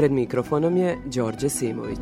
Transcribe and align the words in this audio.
Pred 0.00 0.12
mikrofonom 0.12 0.76
je 0.76 0.98
Đorđe 1.14 1.48
Simović. 1.48 1.98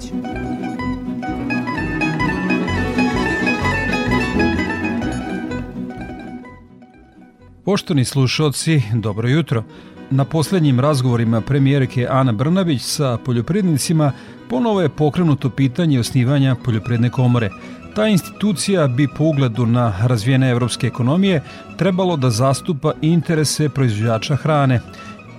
Poštovni 7.64 8.04
slušalci, 8.04 8.82
dobro 8.94 9.28
jutro. 9.28 9.64
Na 10.10 10.24
poslednjim 10.24 10.80
razgovorima 10.80 11.40
premijerke 11.40 12.06
Ana 12.10 12.32
Brnabić 12.32 12.82
sa 12.82 13.18
poljoprivrednicima 13.24 14.12
ponovo 14.50 14.80
je 14.80 14.88
pokrenuto 14.88 15.50
pitanje 15.50 16.00
osnivanja 16.00 16.56
poljoprivredne 16.64 17.10
komore. 17.10 17.50
Ta 17.94 18.06
institucija 18.06 18.86
bi 18.86 19.08
po 19.16 19.24
ugledu 19.24 19.66
na 19.66 19.94
razvijene 20.06 20.50
evropske 20.50 20.86
ekonomije 20.86 21.42
trebalo 21.76 22.16
da 22.16 22.30
zastupa 22.30 22.92
interese 23.02 23.68
proizvođača 23.68 24.36
hrane. 24.36 24.80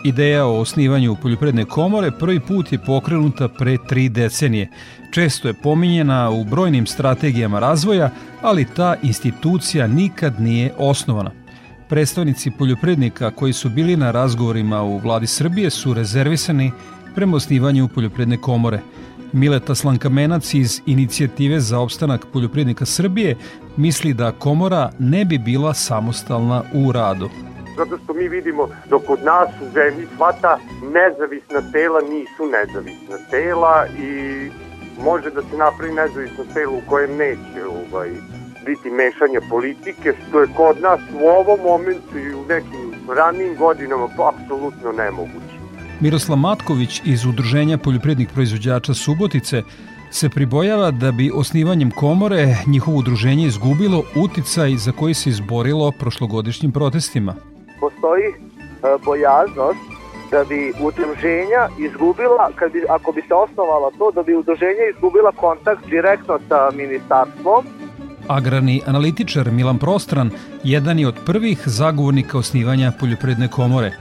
Ideja 0.03 0.45
o 0.45 0.59
osnivanju 0.59 1.15
poljoprivredne 1.21 1.65
komore 1.65 2.11
prvi 2.11 2.39
put 2.39 2.71
je 2.71 2.79
pokrenuta 2.85 3.47
pre 3.47 3.77
tri 3.87 4.09
decenije. 4.09 4.69
Često 5.11 5.47
je 5.47 5.53
pominjena 5.53 6.29
u 6.29 6.43
brojnim 6.43 6.87
strategijama 6.87 7.59
razvoja, 7.59 8.09
ali 8.41 8.65
ta 8.75 8.95
institucija 9.03 9.87
nikad 9.87 10.41
nije 10.41 10.73
osnovana. 10.77 11.31
Predstavnici 11.89 12.51
poljoprivrednika 12.51 13.31
koji 13.31 13.53
su 13.53 13.69
bili 13.69 13.97
na 13.97 14.11
razgovorima 14.11 14.83
u 14.83 14.97
vladi 14.97 15.27
Srbije 15.27 15.69
su 15.69 15.93
rezervisani 15.93 16.71
prema 17.15 17.37
osnivanju 17.37 17.87
poljoprivredne 17.87 18.37
komore. 18.37 18.79
Mileta 19.33 19.75
Slankamenac 19.75 20.53
iz 20.53 20.81
Inicijative 20.85 21.59
za 21.59 21.79
opstanak 21.79 22.25
poljoprivrednika 22.33 22.85
Srbije 22.85 23.35
misli 23.77 24.13
da 24.13 24.31
komora 24.31 24.91
ne 24.99 25.25
bi 25.25 25.37
bila 25.37 25.73
samostalna 25.73 26.63
u 26.73 26.91
radu. 26.91 27.29
Zato 27.79 27.97
što 28.03 28.13
mi 28.13 28.27
vidimo 28.27 28.63
da 28.89 28.97
kod 29.07 29.19
nas 29.23 29.49
u 29.65 29.67
zemlji 29.73 30.07
sva 30.15 30.31
ta 30.41 30.57
nezavisna 30.97 31.71
tela 31.71 31.99
nisu 32.13 32.43
nezavisna 32.57 33.17
tela 33.31 33.75
i 34.07 34.11
može 35.03 35.29
da 35.31 35.41
se 35.41 35.57
napravi 35.57 35.93
nezavisno 35.93 36.43
telo 36.53 36.73
u 36.77 36.89
kojem 36.89 37.11
neće 37.17 37.59
ovaj, 37.65 38.09
biti 38.65 38.89
mešanja 39.01 39.41
politike, 39.49 40.13
što 40.21 40.41
je 40.41 40.47
kod 40.55 40.75
nas 40.81 40.99
u 41.21 41.27
ovom 41.27 41.59
momentu 41.63 42.17
i 42.17 42.33
u 42.33 42.43
nekim 42.49 42.85
ranim 43.19 43.55
godinama 43.55 44.07
apsolutno 44.31 44.91
nemoguće. 44.91 45.55
Miroslav 45.99 46.37
Matković 46.37 47.01
iz 47.05 47.25
Udruženja 47.25 47.77
poljoprivrednih 47.77 48.29
proizvođača 48.33 48.93
Subotice 48.93 49.63
se 50.11 50.29
pribojava 50.29 50.91
da 50.91 51.11
bi 51.11 51.31
osnivanjem 51.33 51.91
komore 51.91 52.55
njihovo 52.67 52.97
udruženje 52.97 53.45
izgubilo 53.45 54.03
uticaj 54.15 54.77
za 54.77 54.91
koji 54.91 55.13
se 55.13 55.29
izborilo 55.29 55.91
prošlogodišnjim 55.91 56.71
protestima. 56.71 57.35
Postoji 57.79 58.27
e, 58.27 58.33
bojaznost 59.05 59.79
da 60.31 60.43
bi 60.43 60.73
udruženja 60.81 61.61
izgubila, 61.77 62.51
kad 62.55 62.71
bi, 62.71 62.85
ako 62.89 63.11
bi 63.11 63.21
se 63.21 63.33
osnovala 63.33 63.91
to, 63.97 64.11
da 64.11 64.23
bi 64.23 64.35
udruženja 64.35 64.83
izgubila 64.93 65.31
kontakt 65.31 65.85
direktno 65.85 66.39
sa 66.49 66.69
ministarstvom 66.73 67.65
Agrarni 68.29 68.81
analitičar 68.85 69.51
Milan 69.51 69.77
Prostran 69.77 70.31
jedan 70.63 70.99
je 70.99 71.07
od 71.07 71.15
prvih 71.25 71.61
zagovornika 71.65 72.37
osnivanja 72.37 72.91
poljoprivredne 72.99 73.47
komore. 73.47 73.91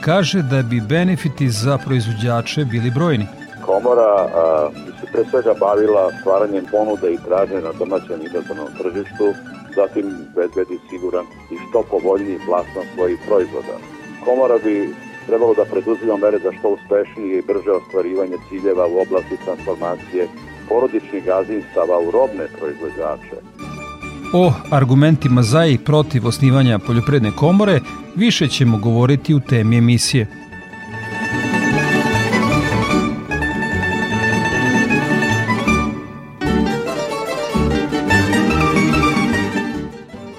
Kaže 0.00 0.42
da 0.42 0.62
bi 0.62 0.80
benefiti 0.80 1.48
za 1.48 1.78
proizvođače 1.78 2.64
bili 2.64 2.90
brojni. 2.90 3.26
Komora 3.66 4.14
a, 4.34 4.68
bi 4.86 4.92
se 5.00 5.06
pre 5.12 5.24
svega 5.30 5.54
bavila 5.60 6.10
stvaranjem 6.20 6.64
ponude 6.70 7.12
i 7.12 7.18
tražnje 7.26 7.60
na 7.60 7.72
domaćem 7.78 8.20
i 8.20 8.26
inozemnom 8.30 8.68
tržištu, 8.78 9.26
zatim 9.80 10.06
bezbedi 10.36 10.76
siguran 10.90 11.26
i 11.54 11.56
što 11.64 11.78
povoljniji 11.94 12.44
plasman 12.46 12.86
svojih 12.94 13.18
proizvoda. 13.26 13.76
Komora 14.24 14.58
bi 14.64 14.94
trebalo 15.26 15.54
da 15.54 15.64
preduzima 15.72 16.16
mere 16.16 16.38
za 16.44 16.50
što 16.58 16.68
uspešnije 16.76 17.38
i 17.38 17.46
brže 17.50 17.70
ostvarivanje 17.70 18.36
ciljeva 18.48 18.84
u 18.86 18.98
oblasti 19.04 19.36
transformacije 19.44 20.22
porodičnih 20.68 21.24
gazdinstava 21.24 21.96
u 22.06 22.10
robne 22.10 22.46
proizvođače. 22.58 23.36
O 24.32 24.52
argumentima 24.70 25.42
za 25.42 25.66
i 25.66 25.78
protiv 25.78 26.26
osnivanja 26.26 26.78
poljoprivredne 26.78 27.32
komore 27.36 27.80
više 28.16 28.48
ćemo 28.48 28.78
govoriti 28.78 29.34
u 29.34 29.40
temi 29.40 29.78
emisije. 29.78 30.45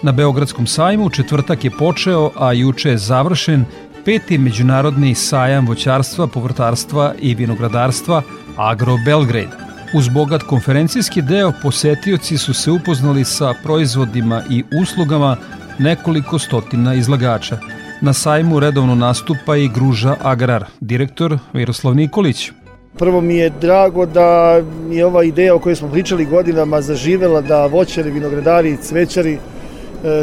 Na 0.08 0.12
Beogradskom 0.12 0.68
sajmu 0.68 1.10
četvrtak 1.10 1.64
je 1.64 1.72
počeo, 1.80 2.32
a 2.36 2.54
juče 2.54 2.90
je 2.90 2.98
završen 2.98 3.66
peti 4.06 4.38
međunarodni 4.38 5.16
sajam 5.16 5.68
voćarstva, 5.68 6.28
povrtarstva 6.28 7.14
i 7.20 7.36
vinogradarstva 7.36 8.22
Agro 8.58 8.96
Belgrade. 9.06 9.58
Uz 9.94 10.10
bogat 10.10 10.44
konferencijski 10.44 11.22
deo 11.22 11.52
posetioci 11.64 12.38
su 12.38 12.54
se 12.54 12.72
upoznali 12.72 13.26
sa 13.26 13.54
proizvodima 13.64 14.44
i 14.50 14.64
uslugama 14.82 15.38
nekoliko 15.80 16.40
stotina 16.40 16.94
izlagača. 16.94 17.58
Na 18.02 18.14
sajmu 18.14 18.60
redovno 18.60 18.96
nastupa 18.96 19.56
i 19.58 19.68
Gruža 19.68 20.16
Agrar, 20.22 20.66
direktor 20.80 21.38
Miroslav 21.54 21.96
Nikolić. 21.96 22.52
Prvo 22.98 23.22
mi 23.22 23.36
je 23.36 23.50
drago 23.50 24.06
da 24.06 24.62
je 24.92 25.06
ova 25.06 25.24
ideja 25.24 25.56
o 25.56 25.60
kojoj 25.60 25.76
smo 25.76 25.92
pričali 25.92 26.26
godinama 26.26 26.82
zaživela 26.82 27.42
da 27.42 27.66
voćari, 27.66 28.12
vinogradari 28.12 28.78
cvećari 28.78 29.40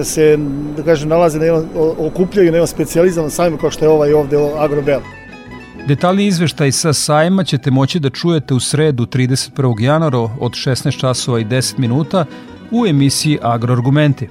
se, 0.04 0.38
da 0.76 0.82
kažem, 0.82 1.08
nalaze 1.08 1.38
na 1.38 1.44
jednom, 1.44 1.68
okupljaju 1.98 2.50
na 2.50 2.56
jednom 2.56 2.66
specializanom 2.66 3.30
sajmu 3.30 3.56
kao 3.58 3.70
što 3.70 3.84
je 3.84 3.88
ovaj 3.88 4.12
ovde 4.12 4.36
Agrobel. 4.58 5.00
Detaljni 5.86 6.26
izveštaj 6.26 6.72
sa 6.72 6.92
sajma 6.92 7.44
ćete 7.44 7.70
moći 7.70 8.00
da 8.00 8.10
čujete 8.10 8.54
u 8.54 8.60
sredu 8.60 9.06
31. 9.06 9.80
januara 9.80 10.18
od 10.18 10.52
16 10.52 11.00
časova 11.00 11.40
i 11.40 11.44
10 11.44 11.78
minuta 11.78 12.24
u 12.70 12.86
emisiji 12.86 13.38
Agroargumenti. 13.42 14.28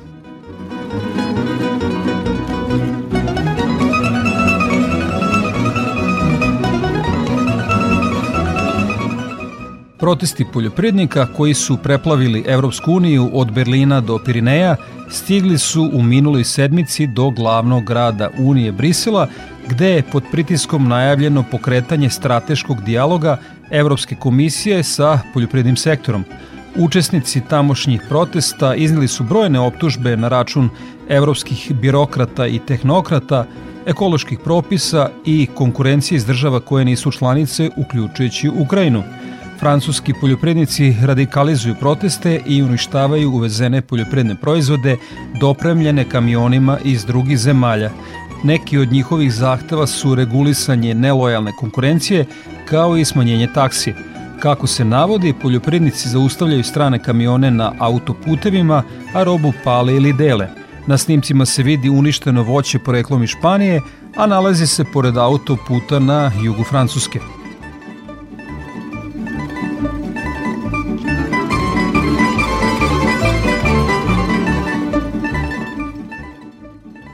Protesti 10.04 10.46
poljoprednika 10.54 11.26
koji 11.26 11.54
su 11.54 11.78
preplavili 11.78 12.44
Evropsku 12.48 12.92
uniju 12.92 13.30
od 13.34 13.52
Berlina 13.52 14.02
do 14.02 14.20
Pirineja 14.26 14.76
stigli 15.10 15.58
su 15.58 15.90
u 15.94 16.02
minuloj 16.02 16.44
sedmici 16.44 17.08
do 17.08 17.30
glavnog 17.30 17.84
grada 17.84 18.30
Unije 18.38 18.72
Brisela 18.72 19.28
gde 19.68 19.90
je 19.90 20.04
pod 20.12 20.24
pritiskom 20.32 20.88
najavljeno 20.88 21.44
pokretanje 21.52 22.10
strateškog 22.10 22.82
dijaloga 22.82 23.38
Evropske 23.72 24.16
komisije 24.16 24.84
sa 24.84 25.20
poljoprednim 25.34 25.76
sektorom. 25.76 26.24
Učesnici 26.76 27.42
tamošnjih 27.50 28.02
protesta 28.10 28.76
iznili 28.76 29.08
su 29.08 29.24
brojne 29.24 29.60
optužbe 29.60 30.18
na 30.18 30.28
račun 30.28 30.70
evropskih 31.10 31.72
birokrata 31.82 32.48
i 32.48 32.60
tehnokrata, 32.60 33.46
ekoloških 33.86 34.40
propisa 34.40 35.10
i 35.26 35.48
konkurencije 35.56 36.16
iz 36.16 36.26
država 36.26 36.60
koje 36.60 36.86
nisu 36.86 37.12
članice, 37.12 37.70
uključujući 37.78 38.50
Ukrajinu. 38.50 39.04
Francuski 39.64 40.14
poljoprednici 40.22 40.96
radikalizuju 41.02 41.76
proteste 41.80 42.42
i 42.46 42.64
uništavaju 42.64 43.32
uvezene 43.32 43.82
poljopredne 43.82 44.36
proizvode 44.36 44.98
dopremljene 45.40 46.10
kamionima 46.10 46.78
iz 46.84 47.06
drugih 47.06 47.38
zemalja. 47.38 47.92
Neki 48.44 48.78
od 48.78 48.92
njihovih 48.92 49.34
zahteva 49.34 49.88
su 49.88 50.16
regulisanje 50.16 50.94
nelojalne 50.94 51.52
konkurencije 51.60 52.26
kao 52.66 52.98
i 52.98 53.06
smanjenje 53.06 53.48
taksi. 53.54 53.94
Kako 54.40 54.68
se 54.68 54.86
navodi, 54.86 55.34
poljoprednici 55.42 56.10
zaustavljaju 56.10 56.64
strane 56.64 57.04
kamione 57.04 57.52
na 57.52 57.74
autoputevima, 57.80 58.84
a 59.14 59.24
robu 59.24 59.54
pale 59.64 59.96
ili 59.96 60.14
dele. 60.14 60.50
Na 60.88 60.98
snimcima 60.98 61.46
se 61.46 61.64
vidi 61.64 61.90
uništeno 61.90 62.44
voće 62.44 62.80
poreklom 62.80 63.24
iz 63.24 63.30
Španije, 63.30 63.82
a 64.16 64.28
nalazi 64.28 64.68
se 64.68 64.86
pored 64.94 65.18
autoputa 65.18 66.00
na 66.00 66.32
jugu 66.44 66.64
Francuske. 66.64 67.20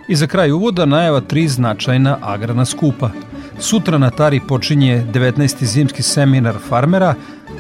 I 0.09 0.15
za 0.15 0.27
kraj 0.27 0.51
uvoda 0.51 0.85
najava 0.85 1.21
tri 1.21 1.47
značajna 1.47 2.17
agrarna 2.21 2.65
skupa. 2.65 3.09
Sutra 3.59 3.97
na 3.97 4.09
Tari 4.09 4.39
počinje 4.47 5.06
19. 5.13 5.65
zimski 5.65 6.03
seminar 6.03 6.56
farmera, 6.69 7.15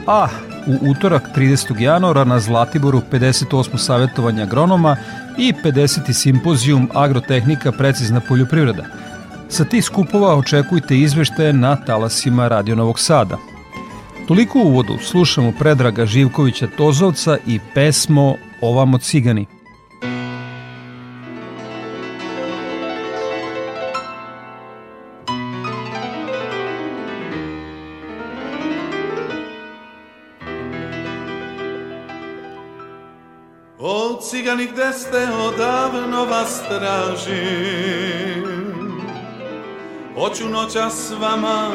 a 0.07 0.27
u 0.67 0.91
utorak 0.91 1.23
30. 1.35 1.81
januara 1.81 2.23
na 2.23 2.39
Zlatiboru 2.39 3.01
58. 3.11 3.77
savjetovanja 3.77 4.43
agronoma 4.43 4.97
i 5.37 5.53
50. 5.63 6.13
simpozijum 6.13 6.89
agrotehnika 6.93 7.71
precizna 7.71 8.21
poljoprivreda. 8.27 8.85
Sa 9.49 9.65
tih 9.65 9.85
skupova 9.85 10.35
očekujte 10.35 10.97
izveštaje 10.97 11.53
na 11.53 11.75
talasima 11.75 12.47
Radio 12.47 12.75
Novog 12.75 12.99
Sada. 12.99 13.37
Toliko 14.27 14.59
u 14.59 14.67
uvodu 14.67 14.97
slušamo 15.03 15.53
Predraga 15.59 16.05
Živkovića 16.05 16.67
Tozovca 16.77 17.37
i 17.47 17.59
pesmo 17.73 18.35
Ovamo 18.61 18.97
cigani. 18.97 19.58
Vas 36.39 36.61
tražim. 36.69 38.45
Hoću 40.15 40.49
noća 40.49 40.89
s 40.89 41.11
vama 41.21 41.71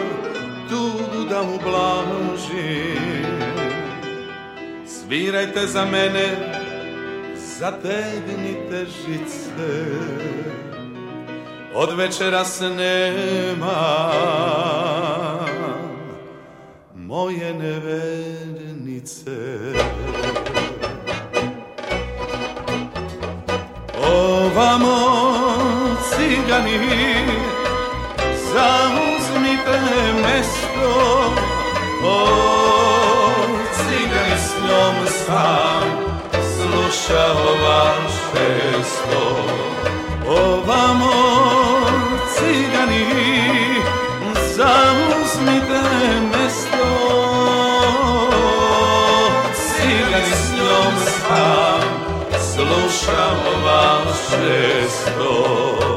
tugu 0.69 1.25
da 1.31 1.43
ublažim 1.43 2.95
Svirajte 4.87 5.67
za 5.67 5.85
mene, 5.85 6.53
zategnite 7.59 8.87
žice 8.87 9.85
Od 11.75 11.97
večera 11.97 12.45
se 12.45 12.71
nema 12.71 14.11
moje 16.95 17.55
nevernice 17.55 19.31
Ovamo 24.15 24.97
cigani 26.11 26.79
zauzmite 28.53 29.79
mesto. 30.23 30.91
O 32.03 32.29
cigani 33.75 34.37
s 34.39 34.55
njom 34.63 34.97
sam 35.27 35.83
slušao 36.55 37.45
vaše 37.63 38.83
sto 38.85 39.45
Ovamo 40.29 41.13
cigani 42.35 43.07
zauzmite 44.57 45.83
mesto. 46.33 46.87
Cigani 49.55 50.33
s 50.33 50.53
njom 50.53 50.95
sam 51.07 51.74
slušao 52.55 53.63
vaše 53.65 54.89
sto 54.89 55.94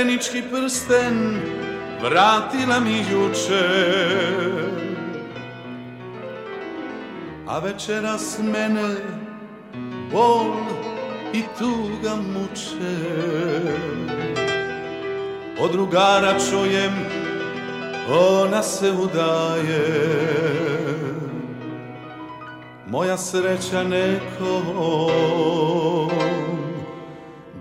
Verenički 0.00 0.42
prsten 0.52 1.40
vratila 2.02 2.80
mi 2.80 3.04
juče. 3.12 3.68
A 7.46 7.58
večeras 7.58 8.38
mene 8.42 8.94
bol 10.12 10.46
i 11.32 11.42
tuga 11.58 12.16
muče. 12.16 12.96
Od 15.60 15.72
drugara 15.72 16.34
čujem 16.50 16.92
ona 18.10 18.62
se 18.62 18.90
udaje. 18.90 19.84
Moja 22.86 23.18
sreća 23.18 23.82
nekom 23.82 24.50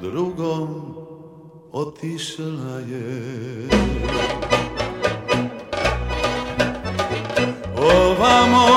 drugom 0.02 0.99
otišla 1.72 2.80
je. 2.90 3.70
Ovamo 7.78 8.68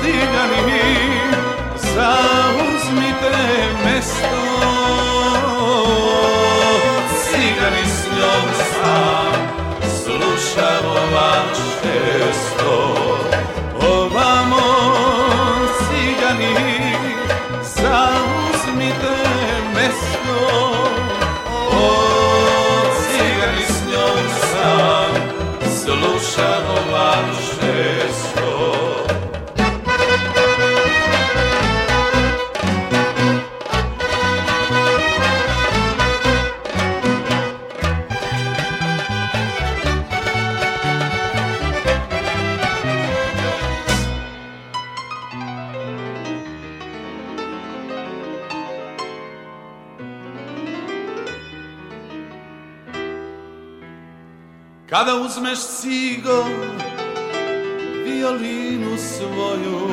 cigani 0.00 0.82
zauzmite 1.94 3.36
mesto. 3.84 4.42
Cigani 7.24 7.84
s 7.86 8.06
njom 8.18 8.48
sam 8.72 9.32
slušao 10.04 10.94
vaše 11.14 12.32
sto 12.32 12.95
Kada 54.96 55.14
uzmeš 55.14 55.58
cigo, 55.58 56.44
violinu 58.04 58.96
svoju, 58.98 59.88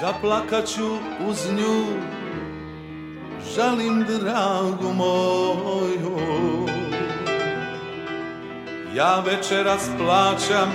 zaplakaću 0.00 0.96
uz 1.28 1.38
nju, 1.52 1.84
žalim 3.56 4.04
dragu 4.04 4.92
moju. 4.92 6.18
Ja 8.94 9.20
večeras 9.20 9.90
plaćam, 9.98 10.72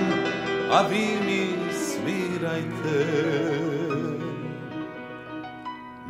a 0.72 0.82
vi 0.82 1.08
mi 1.26 1.48
svirajte. 1.74 3.06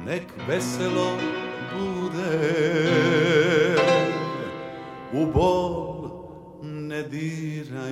Nek 0.07 0.23
veselo 0.49 1.40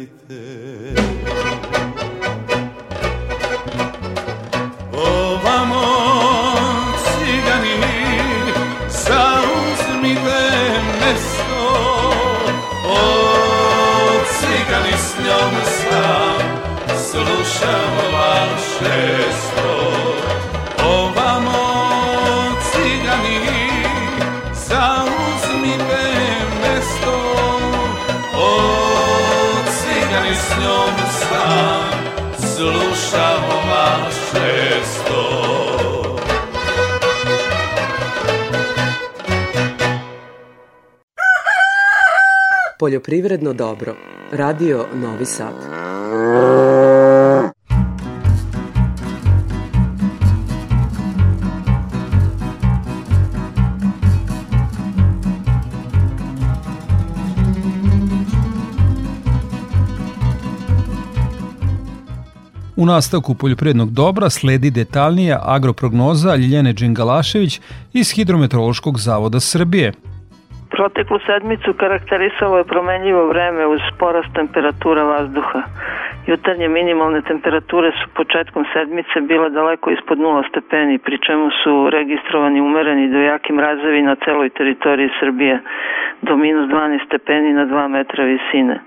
dirajte. 0.08 0.94
Ovamo 4.92 5.84
cigani, 7.04 7.80
zauzmite 8.88 10.42
mesto, 11.00 11.64
o 12.84 13.00
cigani 14.38 14.92
s 14.98 15.14
njom 15.24 15.54
sam 15.64 16.38
slušao 16.96 18.12
vaše 18.12 19.57
Poljoprivredno 42.88 43.52
dobro. 43.52 43.94
Radio 44.32 44.86
Novi 44.94 45.24
Sad. 45.24 45.52
U 62.76 62.86
nastavku 62.86 63.34
poljoprednog 63.34 63.90
dobra 63.90 64.30
sledi 64.30 64.70
detaljnija 64.70 65.42
agroprognoza 65.42 66.36
Ljiljane 66.36 66.72
Đingalašević 66.72 67.60
iz 67.92 68.10
Hidrometeorološkog 68.10 68.98
zavoda 68.98 69.40
Srbije– 69.40 69.92
Proteklu 70.78 71.18
sedmicu 71.18 71.72
karakterisalo 71.74 72.58
je 72.58 72.64
promenljivo 72.64 73.26
vreme 73.26 73.66
uz 73.66 73.80
porast 73.98 74.34
temperatura 74.34 75.02
vazduha. 75.02 75.62
Jutarnje 76.26 76.68
minimalne 76.68 77.22
temperature 77.22 77.90
su 77.92 78.08
početkom 78.14 78.64
sedmice 78.72 79.20
bile 79.20 79.50
daleko 79.50 79.90
ispod 79.90 80.18
0 80.18 80.48
stepeni, 80.48 80.98
pri 80.98 81.18
čemu 81.26 81.50
su 81.62 81.90
registrovani 81.90 82.60
umereni 82.60 83.08
do 83.08 83.18
jaki 83.18 83.52
mrazevi 83.52 84.02
na 84.02 84.14
celoj 84.24 84.50
teritoriji 84.50 85.10
Srbije, 85.20 85.60
do 86.22 86.36
minus 86.36 86.70
12 86.70 87.06
stepeni 87.06 87.52
na 87.52 87.66
2 87.66 87.88
metra 87.88 88.24
visine. 88.24 88.80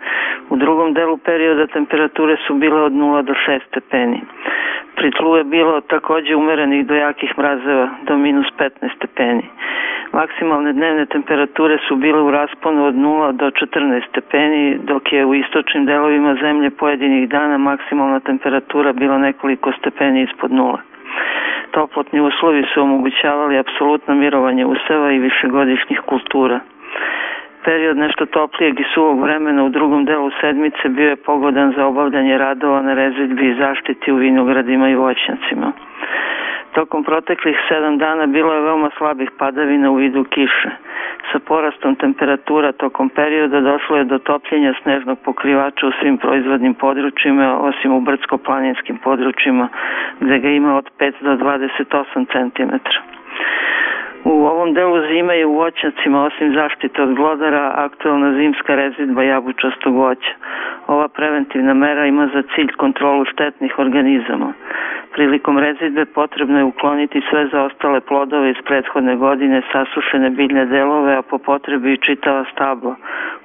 U 0.49 0.55
drugom 0.55 0.93
delu 0.93 1.17
perioda 1.17 1.67
temperature 1.67 2.37
su 2.47 2.53
bile 2.53 2.81
od 2.81 2.91
0 2.91 3.21
do 3.21 3.33
6 3.33 3.59
stepeni. 3.67 4.21
Pri 4.95 5.11
tlu 5.11 5.37
je 5.37 5.43
bilo 5.43 5.81
takođe 5.81 6.35
umerenih 6.35 6.87
do 6.87 6.95
jakih 6.95 7.37
mrazeva, 7.37 7.89
do 8.03 8.17
minus 8.17 8.47
15 8.57 8.95
stepeni. 8.95 9.43
Maksimalne 10.11 10.73
dnevne 10.73 11.05
temperature 11.05 11.77
su 11.87 11.95
bile 11.95 12.21
u 12.21 12.31
rasponu 12.31 12.85
od 12.85 12.95
0 12.95 13.31
do 13.31 13.45
14 13.45 14.07
stepeni, 14.09 14.79
dok 14.83 15.13
je 15.13 15.25
u 15.25 15.35
istočnim 15.35 15.85
delovima 15.85 16.35
zemlje 16.41 16.69
pojedinih 16.69 17.29
dana 17.29 17.57
maksimalna 17.57 18.19
temperatura 18.19 18.93
bila 18.93 19.17
nekoliko 19.17 19.71
stepeni 19.71 20.21
ispod 20.21 20.51
nula. 20.51 20.79
Toplotni 21.71 22.21
uslovi 22.21 22.63
su 22.73 22.81
omogućavali 22.81 23.57
apsolutno 23.57 24.15
mirovanje 24.15 24.65
useva 24.65 25.11
i 25.11 25.19
višegodišnjih 25.19 25.99
kultura. 25.99 26.59
Period 27.65 27.97
nešto 27.97 28.25
toplijeg 28.25 28.79
i 28.79 28.85
suvog 28.93 29.21
vremena 29.21 29.63
u 29.63 29.69
drugom 29.69 30.05
delu 30.05 30.29
sedmice 30.41 30.89
bio 30.89 31.09
je 31.09 31.15
pogodan 31.15 31.73
za 31.75 31.85
obavljanje 31.85 32.37
radova 32.37 32.81
na 32.81 32.93
rezidbi 32.93 33.47
i 33.47 33.55
zaštiti 33.55 34.11
u 34.11 34.15
vinogradima 34.15 34.89
i 34.89 34.95
voćnjacima. 34.95 35.71
Tokom 36.73 37.03
proteklih 37.03 37.57
sedam 37.69 37.97
dana 37.97 38.25
bilo 38.25 38.53
je 38.53 38.61
veoma 38.61 38.89
slabih 38.97 39.31
padavina 39.37 39.91
u 39.91 39.95
vidu 39.95 40.23
kiše. 40.23 40.69
Sa 41.31 41.39
porastom 41.39 41.95
temperatura 41.95 42.71
tokom 42.71 43.09
perioda 43.09 43.59
došlo 43.59 43.97
je 43.97 44.03
do 44.03 44.17
topljenja 44.19 44.73
snežnog 44.83 45.19
pokrivača 45.25 45.87
u 45.87 45.91
svim 45.99 46.17
proizvodnim 46.17 46.73
područjima, 46.73 47.59
osim 47.59 47.93
u 47.93 48.01
brdsko-planinskim 48.01 48.97
područjima, 49.03 49.67
gde 50.19 50.39
ga 50.39 50.49
ima 50.49 50.75
od 50.77 50.89
5 50.99 51.13
do 51.21 51.31
28 51.31 52.25
cm. 52.33 52.75
U 54.23 54.45
ovom 54.45 54.73
delu 54.73 55.07
zime 55.07 55.37
je 55.37 55.45
u 55.45 55.53
voćnjacima, 55.53 56.23
osim 56.23 56.53
zaštite 56.53 57.01
od 57.01 57.13
glodara, 57.13 57.73
aktualna 57.75 58.33
zimska 58.33 58.75
rezidba 58.75 59.23
jabučastog 59.23 59.95
voća. 59.95 60.33
Ova 60.87 61.07
preventivna 61.07 61.73
mera 61.73 62.05
ima 62.05 62.29
za 62.33 62.41
cilj 62.55 62.71
kontrolu 62.77 63.25
štetnih 63.25 63.79
organizama. 63.79 64.53
Prilikom 65.13 65.57
rezidbe 65.59 66.05
potrebno 66.05 66.57
je 66.57 66.63
ukloniti 66.63 67.21
sve 67.29 67.47
zaostale 67.47 68.01
plodove 68.01 68.49
iz 68.49 68.55
prethodne 68.65 69.15
godine, 69.15 69.61
sasušene 69.71 70.29
biljne 70.29 70.65
delove, 70.65 71.15
a 71.15 71.21
po 71.21 71.37
potrebi 71.37 71.93
i 71.93 71.97
čitava 71.97 72.45
stabla, 72.51 72.95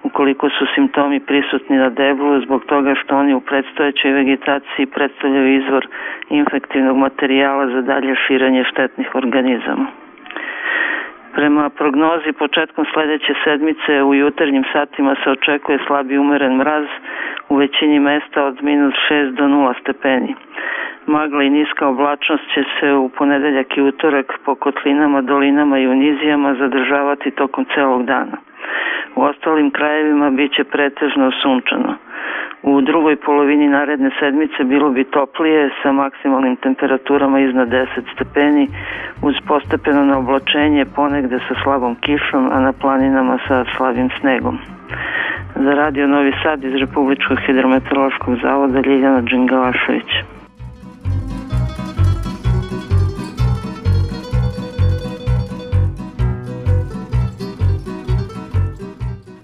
ukoliko 0.02 0.48
su 0.50 0.66
simptomi 0.74 1.20
prisutni 1.20 1.76
na 1.76 1.90
deblu 1.90 2.40
zbog 2.40 2.64
toga 2.64 2.94
što 2.94 3.16
oni 3.16 3.34
u 3.34 3.40
predstojećoj 3.40 4.12
vegetaciji 4.12 4.86
predstavljaju 4.86 5.56
izvor 5.56 5.86
infektivnog 6.30 6.96
materijala 6.96 7.66
za 7.66 7.82
dalje 7.82 8.14
širanje 8.26 8.64
štetnih 8.64 9.14
organizama. 9.14 10.05
Prema 11.36 11.70
prognozi 11.70 12.32
početkom 12.32 12.84
sledeće 12.92 13.34
sedmice 13.44 14.02
u 14.02 14.14
jutarnjim 14.14 14.64
satima 14.72 15.16
se 15.24 15.30
očekuje 15.30 15.78
slabi 15.86 16.18
umeren 16.18 16.56
mraz 16.56 16.86
u 17.48 17.56
većini 17.56 18.00
mesta 18.00 18.44
od 18.44 18.62
minus 18.62 18.94
6 19.10 19.30
do 19.30 19.44
0 19.44 19.80
stepeni. 19.80 20.34
Magla 21.06 21.42
i 21.42 21.50
niska 21.50 21.88
oblačnost 21.88 22.44
će 22.54 22.64
se 22.80 22.92
u 22.92 23.08
ponedeljak 23.08 23.76
i 23.76 23.82
utorak 23.82 24.32
po 24.44 24.54
kotlinama, 24.54 25.20
dolinama 25.22 25.78
i 25.78 25.86
unizijama 25.86 26.54
zadržavati 26.54 27.30
tokom 27.30 27.66
celog 27.74 28.04
dana. 28.04 28.36
U 29.16 29.22
ostalim 29.22 29.70
krajevima 29.70 30.30
biće 30.30 30.64
pretežno 30.64 31.30
sunčano. 31.42 31.94
U 32.62 32.80
drugoj 32.80 33.16
polovini 33.16 33.68
naredne 33.68 34.10
sedmice 34.20 34.64
bilo 34.64 34.90
bi 34.90 35.04
toplije 35.04 35.70
sa 35.82 35.92
maksimalnim 35.92 36.56
temperaturama 36.56 37.40
iznad 37.40 37.68
10 37.68 37.86
stepeni 38.14 38.68
uz 39.22 39.34
postepeno 39.48 40.04
na 40.04 40.18
oblačenje 40.18 40.84
ponegde 40.96 41.38
sa 41.48 41.54
slabom 41.62 41.94
kišom, 41.94 42.50
a 42.52 42.60
na 42.60 42.72
planinama 42.72 43.38
sa 43.48 43.64
slabim 43.76 44.08
snegom. 44.20 44.58
Za 45.54 45.70
radio 45.70 46.06
Novi 46.06 46.32
Sad 46.42 46.64
iz 46.64 46.74
Republičkog 46.74 47.38
hidrometeorološkog 47.46 48.34
zavoda 48.42 48.80
Ljiljana 48.80 49.20
Đingalašević. 49.20 50.35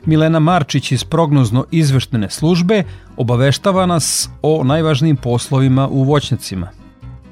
Milena 0.05 0.39
Marčić 0.39 0.93
iz 0.93 1.05
prognozno 1.05 1.65
izveštene 1.71 2.31
službe 2.31 2.85
obaveštava 3.17 3.87
nas 3.87 4.29
o 4.43 4.65
najvažnijim 4.65 5.17
poslovima 5.17 5.89
u 5.89 6.03
voćnjacima. 6.03 6.69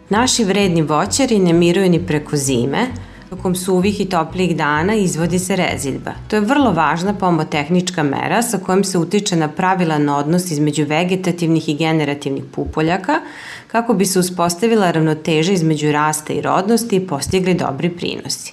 Naši 0.08 0.44
vredni 0.44 0.82
voćari 0.82 1.38
ne 1.38 1.52
miruju 1.52 1.90
ni 1.90 2.06
preko 2.06 2.36
zime, 2.36 2.86
tokom 3.30 3.54
suvih 3.54 4.00
i 4.00 4.08
toplijih 4.08 4.56
dana 4.56 4.94
izvodi 4.94 5.38
se 5.38 5.56
rezidba. 5.56 6.10
To 6.28 6.36
je 6.36 6.40
vrlo 6.40 6.72
važna 6.72 7.14
pomotehnička 7.14 8.02
mera 8.02 8.42
sa 8.42 8.58
kojom 8.58 8.84
se 8.84 8.98
utiče 8.98 9.36
na 9.36 9.48
pravilan 9.48 10.08
odnos 10.08 10.50
između 10.50 10.84
vegetativnih 10.84 11.68
i 11.68 11.74
generativnih 11.74 12.44
pupoljaka 12.54 13.20
kako 13.66 13.94
bi 13.94 14.06
se 14.06 14.18
uspostavila 14.18 14.90
ravnoteža 14.90 15.52
između 15.52 15.92
rasta 15.92 16.32
i 16.32 16.40
rodnosti 16.40 16.96
i 16.96 17.06
postigli 17.06 17.54
dobri 17.54 17.90
prinosi. 17.90 18.52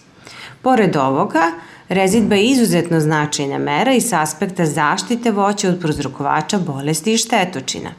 Pored 0.62 0.96
ovoga, 0.96 1.52
Rezidba 1.90 2.36
je 2.36 2.46
izuzetno 2.46 3.00
značajna 3.00 3.58
mera 3.58 3.94
i 3.94 4.02
sa 4.02 4.22
aspekta 4.22 4.66
zaštite 4.66 5.32
voća 5.32 5.70
od 5.70 5.80
prozrokovača 5.80 6.60
bolesti 6.60 7.14
i 7.14 7.18
štetočina. 7.18 7.90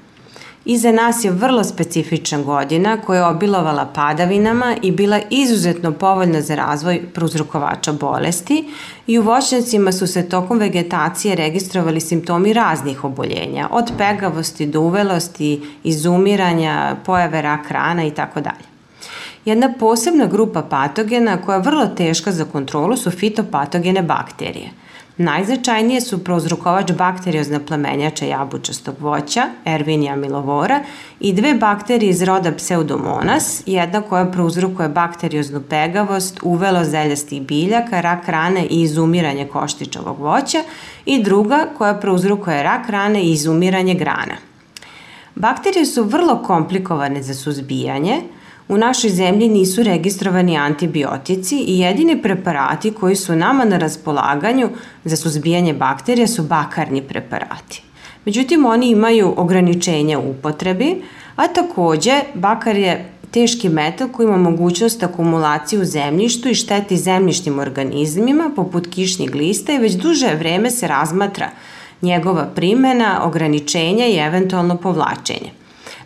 Iza 0.64 0.92
nas 0.92 1.24
je 1.24 1.30
vrlo 1.30 1.64
specifična 1.64 2.42
godina 2.42 3.00
koja 3.00 3.18
je 3.18 3.26
obilovala 3.26 3.86
padavinama 3.94 4.76
i 4.82 4.90
bila 4.90 5.20
izuzetno 5.30 5.92
povoljna 5.92 6.40
za 6.40 6.54
razvoj 6.54 7.02
prouzrokovača 7.14 7.92
bolesti 7.92 8.64
i 9.06 9.18
u 9.18 9.22
voćnjacima 9.22 9.92
su 9.92 10.06
se 10.06 10.28
tokom 10.28 10.58
vegetacije 10.58 11.34
registrovali 11.34 12.00
simptomi 12.00 12.52
raznih 12.52 13.04
oboljenja, 13.04 13.68
od 13.70 13.92
pegavosti 13.98 14.66
do 14.66 14.80
uvelosti, 14.80 15.60
izumiranja, 15.84 16.96
pojave 17.04 17.42
rak 17.42 17.70
rana 17.70 18.04
i 18.04 18.10
tako 18.10 18.40
dalje. 18.40 18.77
Jedna 19.48 19.72
posebna 19.78 20.26
grupa 20.26 20.62
patogena 20.62 21.42
koja 21.42 21.56
je 21.56 21.62
vrlo 21.62 21.86
teška 21.86 22.32
za 22.32 22.44
kontrolu 22.44 22.96
su 22.96 23.10
fitopatogene 23.10 24.02
bakterije. 24.02 24.70
Najznačajnije 25.16 26.00
su 26.00 26.18
prouzrokovač 26.24 26.92
bakteriozna 26.92 27.60
plemenjača 27.60 28.26
jabučastog 28.26 28.94
voća, 29.00 29.46
Erwinia 29.64 30.16
milovora, 30.16 30.80
i 31.20 31.32
dve 31.32 31.54
bakterije 31.54 32.10
iz 32.10 32.22
roda 32.22 32.52
Pseudomonas, 32.52 33.62
jedna 33.66 34.02
koja 34.02 34.26
prouzrokuje 34.26 34.88
bakterioznu 34.88 35.62
pegavost, 35.70 36.40
uvelo 36.42 36.84
zeljastih 36.84 37.42
biljaka, 37.42 38.00
rak 38.00 38.28
rane 38.28 38.66
i 38.66 38.82
izumiranje 38.82 39.46
koštičavog 39.46 40.18
voća 40.18 40.58
i 41.06 41.22
druga 41.22 41.66
koja 41.78 41.94
prouzrokuje 41.94 42.62
rak 42.62 42.90
rane 42.90 43.22
i 43.22 43.32
izumiranje 43.32 43.94
grana. 43.94 44.36
Bakterije 45.34 45.86
su 45.86 46.04
vrlo 46.04 46.42
komplikovane 46.42 47.22
za 47.22 47.34
suzbijanje, 47.34 48.22
U 48.68 48.76
našoj 48.76 49.10
zemlji 49.10 49.48
nisu 49.48 49.82
registrovani 49.82 50.56
antibiotici 50.56 51.58
i 51.58 51.78
jedini 51.78 52.22
preparati 52.22 52.90
koji 52.90 53.16
su 53.16 53.36
nama 53.36 53.64
na 53.64 53.78
raspolaganju 53.78 54.68
za 55.04 55.16
suzbijanje 55.16 55.72
bakterija 55.72 56.26
su 56.26 56.42
bakarni 56.42 57.02
preparati. 57.02 57.82
Međutim, 58.24 58.66
oni 58.66 58.90
imaju 58.90 59.34
ograničenja 59.36 60.18
u 60.18 60.30
upotrebi, 60.30 61.02
a 61.36 61.48
takođe 61.48 62.20
bakar 62.34 62.76
je 62.76 63.12
teški 63.30 63.68
metal 63.68 64.08
koji 64.08 64.26
ima 64.26 64.36
mogućnost 64.36 65.02
akumulacije 65.02 65.80
u 65.80 65.84
zemljištu 65.84 66.48
i 66.48 66.54
šteti 66.54 66.96
zemljišnim 66.96 67.58
organizmima 67.58 68.50
poput 68.56 68.86
kišnih 68.86 69.30
glista 69.30 69.72
i 69.72 69.78
već 69.78 69.92
duže 69.92 70.34
vreme 70.34 70.70
se 70.70 70.88
razmatra 70.88 71.50
njegova 72.02 72.44
primena, 72.44 73.20
ograničenja 73.24 74.06
i 74.06 74.16
eventualno 74.16 74.76
povlačenje. 74.76 75.50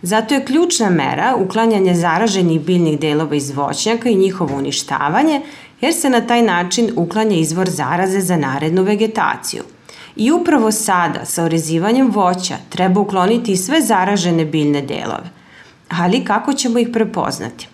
Zato 0.03 0.35
je 0.35 0.45
ključna 0.45 0.91
mera 0.91 1.37
uklanjanje 1.39 1.95
zaraženih 1.95 2.61
biljnih 2.61 3.01
delova 3.01 3.35
iz 3.35 3.51
voćnjaka 3.51 4.09
i 4.09 4.15
njihovo 4.15 4.57
uništavanje, 4.57 5.41
jer 5.81 5.95
se 5.95 6.11
na 6.11 6.21
taj 6.21 6.43
način 6.43 6.93
uklanja 6.97 7.37
izvor 7.37 7.69
zaraze 7.69 8.21
za 8.21 8.37
narednu 8.37 8.83
vegetaciju. 8.83 9.63
I 10.17 10.33
upravo 10.33 10.73
sada, 10.73 11.25
sa 11.25 11.45
orezivanjem 11.45 12.11
voća, 12.11 12.57
treba 12.69 13.01
ukloniti 13.01 13.57
sve 13.57 13.81
zaražene 13.81 14.45
biljne 14.45 14.83
delove. 14.83 15.31
Ali 15.89 16.25
kako 16.25 16.53
ćemo 16.53 16.79
ih 16.79 16.89
prepoznati? 16.93 17.69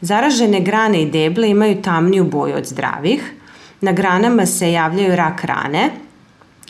Zaražene 0.00 0.60
grane 0.60 1.02
i 1.02 1.10
deble 1.10 1.50
imaju 1.50 1.82
tamniju 1.82 2.24
boju 2.24 2.56
od 2.56 2.66
zdravih, 2.66 3.32
na 3.80 3.92
granama 3.92 4.46
se 4.46 4.72
javljaju 4.72 5.16
rak 5.16 5.44
rane, 5.44 5.90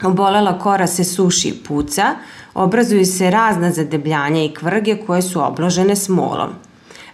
Obolela 0.03 0.59
kora 0.59 0.87
se 0.87 1.05
suši 1.05 1.49
i 1.49 1.55
puca, 1.69 2.15
obrazuju 2.55 3.07
se 3.07 3.31
razna 3.31 3.71
zadebljanja 3.71 4.45
i 4.45 4.55
kvrge 4.55 4.97
koje 5.07 5.23
su 5.23 5.45
obložene 5.45 5.97
smolom. 5.97 6.51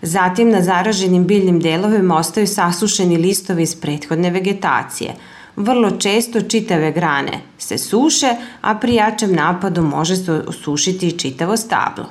Zatim 0.03 0.51
na 0.51 0.63
zaraženim 0.63 1.27
biljnim 1.27 1.61
delovima 1.61 2.17
ostaju 2.17 2.47
sasušeni 2.47 3.17
listovi 3.17 3.63
iz 3.63 3.75
prethodne 3.81 4.31
vegetacije. 4.31 5.15
Vrlo 5.57 5.91
često 5.91 6.41
čitave 6.41 6.93
grane 6.93 7.41
se 7.59 7.79
suše, 7.79 8.37
a 8.61 8.75
pri 8.75 8.95
jačem 8.95 9.35
napadu 9.35 9.83
može 9.83 10.17
se 10.17 10.33
osušiti 10.33 11.09
i 11.09 11.19
čitavo 11.19 11.57
stablo. 11.57 12.07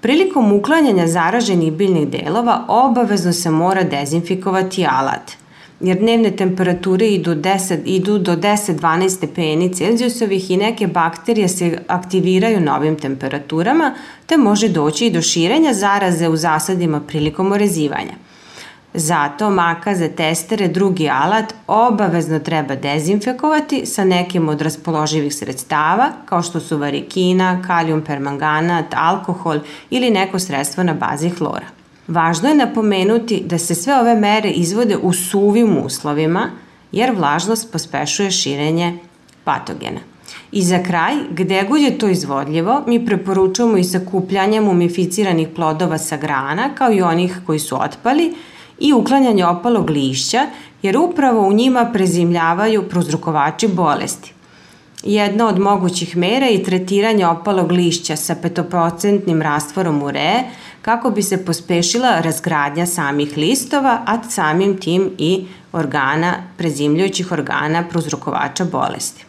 Prilikom 0.00 0.52
uklanjanja 0.52 1.06
zaraženih 1.06 1.72
biljnih 1.72 2.08
delova 2.08 2.64
obavezno 2.68 3.32
se 3.32 3.50
mora 3.50 3.82
dezinfikovati 3.82 4.86
alat– 4.86 5.32
jer 5.80 5.98
dnevne 5.98 6.30
temperature 6.36 7.08
idu, 7.08 7.34
10, 7.34 7.80
idu 7.84 8.18
do 8.18 8.36
10-12 8.36 9.08
stepeni 9.08 9.74
Celzijusovih 9.74 10.50
i 10.50 10.56
neke 10.56 10.86
bakterije 10.86 11.48
se 11.48 11.78
aktiviraju 11.88 12.60
na 12.60 12.76
ovim 12.76 12.96
temperaturama, 12.96 13.94
te 14.26 14.36
može 14.36 14.68
doći 14.68 15.06
i 15.06 15.10
do 15.10 15.22
širenja 15.22 15.72
zaraze 15.72 16.28
u 16.28 16.36
zasadima 16.36 17.00
prilikom 17.00 17.52
orezivanja. 17.52 18.12
Zato 18.94 19.50
makaze, 19.50 20.08
testere, 20.08 20.68
drugi 20.68 21.08
alat 21.08 21.54
obavezno 21.66 22.38
treba 22.38 22.74
dezinfekovati 22.74 23.86
sa 23.86 24.04
nekim 24.04 24.48
od 24.48 24.60
raspoloživih 24.60 25.34
sredstava, 25.34 26.12
kao 26.24 26.42
što 26.42 26.60
su 26.60 26.78
varikina, 26.78 27.62
kalijum 27.66 28.02
permanganat, 28.02 28.94
alkohol 28.96 29.58
ili 29.90 30.10
neko 30.10 30.38
sredstvo 30.38 30.82
na 30.82 30.94
bazi 30.94 31.30
hlora. 31.30 31.79
Važno 32.10 32.48
je 32.48 32.54
napomenuti 32.58 33.36
da 33.46 33.58
se 33.58 33.74
sve 33.74 33.94
ove 34.00 34.14
mere 34.18 34.50
izvode 34.50 34.96
u 34.96 35.12
suvim 35.12 35.76
uslovima, 35.84 36.48
jer 36.92 37.12
vlažnost 37.14 37.72
pospešuje 37.72 38.30
širenje 38.30 38.98
patogena. 39.44 40.00
I 40.52 40.62
za 40.62 40.82
kraj, 40.82 41.14
gde 41.30 41.62
god 41.68 41.80
je 41.80 41.98
to 41.98 42.08
izvodljivo, 42.08 42.82
mi 42.86 43.06
preporučujemo 43.06 43.76
i 43.78 43.84
sakupljanje 43.84 44.60
mumificiranih 44.60 45.48
plodova 45.54 45.98
sa 45.98 46.16
grana, 46.16 46.74
kao 46.74 46.92
i 46.92 47.02
onih 47.02 47.38
koji 47.46 47.58
su 47.58 47.78
otpali, 47.82 48.34
i 48.78 48.92
uklanjanje 48.92 49.46
opalog 49.46 49.90
lišća, 49.90 50.46
jer 50.82 50.98
upravo 50.98 51.48
u 51.48 51.52
njima 51.52 51.90
prezimljavaju 51.92 52.88
prozrukovači 52.88 53.68
bolesti. 53.68 54.32
Jedna 55.02 55.48
od 55.48 55.58
mogućih 55.58 56.16
mera 56.16 56.46
je 56.46 56.62
tretiranje 56.62 57.26
opalog 57.26 57.72
lišća 57.72 58.16
sa 58.16 58.36
5% 58.42 59.42
rastvorom 59.42 60.02
ureje, 60.02 60.44
kako 60.82 61.10
bi 61.10 61.22
se 61.22 61.44
pospešila 61.44 62.20
razgradnja 62.20 62.86
samih 62.86 63.36
listova, 63.36 64.02
a 64.06 64.22
samim 64.22 64.76
tim 64.80 65.10
i 65.18 65.46
organa, 65.72 66.34
prezimljujućih 66.56 67.32
organa 67.32 67.84
prozrokovača 67.88 68.64
bolesti. 68.64 69.24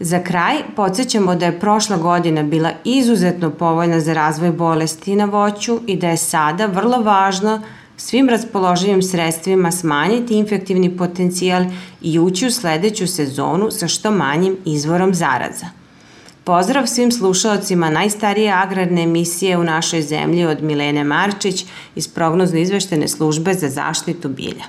Za 0.00 0.22
kraj, 0.22 0.56
podsjećamo 0.76 1.34
da 1.34 1.46
je 1.46 1.60
prošla 1.60 1.96
godina 1.96 2.42
bila 2.42 2.70
izuzetno 2.84 3.50
povoljna 3.50 4.00
za 4.00 4.12
razvoj 4.12 4.52
bolesti 4.52 5.16
na 5.16 5.24
voću 5.24 5.80
i 5.86 5.96
da 5.96 6.08
je 6.08 6.16
sada 6.16 6.66
vrlo 6.66 7.02
važno 7.02 7.62
svim 7.96 8.28
raspoloživim 8.28 9.02
sredstvima 9.02 9.72
smanjiti 9.72 10.34
infektivni 10.34 10.96
potencijal 10.96 11.64
i 12.02 12.18
ući 12.18 12.46
u 12.46 12.50
sledeću 12.50 13.06
sezonu 13.06 13.70
sa 13.70 13.88
što 13.88 14.10
manjim 14.10 14.56
izvorom 14.64 15.14
zaraza. 15.14 15.85
Pozdrav 16.46 16.86
svim 16.86 17.12
slušalcima 17.12 17.90
najstarije 17.90 18.52
agrarne 18.52 19.02
emisije 19.02 19.58
u 19.58 19.64
našoj 19.64 20.02
zemlji 20.02 20.44
od 20.44 20.62
Milene 20.62 21.04
Marčić 21.04 21.64
iz 21.94 22.08
prognozno 22.08 22.58
izveštene 22.58 23.08
službe 23.08 23.54
za 23.54 23.68
zaštitu 23.68 24.28
bilja. 24.28 24.64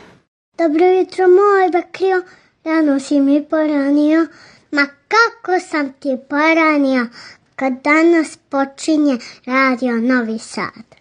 Dobro 0.57 0.85
jutro 0.85 1.25
moj 1.27 1.71
bakrio, 1.71 2.21
rano 2.63 2.99
si 2.99 3.19
mi 3.19 3.45
poranio, 3.49 4.27
ma 4.71 4.85
kako 5.07 5.59
sam 5.69 5.93
ti 5.99 6.17
poranio, 6.29 7.07
kad 7.55 7.73
danas 7.83 8.37
počinje 8.49 9.17
radio 9.45 9.95
Novi 9.95 10.39
Sad. 10.39 10.96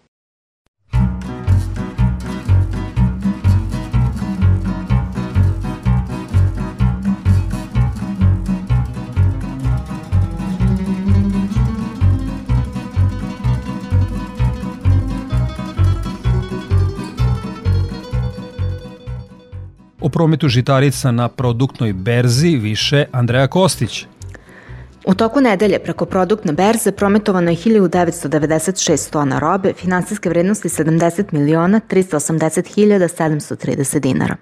O 20.06 20.08
prometu 20.08 20.48
žitarica 20.48 21.10
na 21.10 21.28
produktnoj 21.28 21.92
berzi 21.92 22.56
više 22.56 23.04
Andreja 23.12 23.46
Kostić. 23.46 24.06
U 25.06 25.14
toku 25.14 25.40
nedelje 25.40 25.78
preko 25.78 26.06
produktne 26.06 26.52
berze 26.52 26.92
prometovano 26.92 27.50
je 27.50 27.56
1996 27.56 29.10
tona 29.10 29.38
robe, 29.38 29.72
finansijske 29.72 30.28
vrednosti 30.28 30.68
70 30.68 31.32
miliona 31.32 31.80
380 31.90 32.74
hiljada 32.74 33.08
730 33.08 33.98
dinara. 33.98 34.36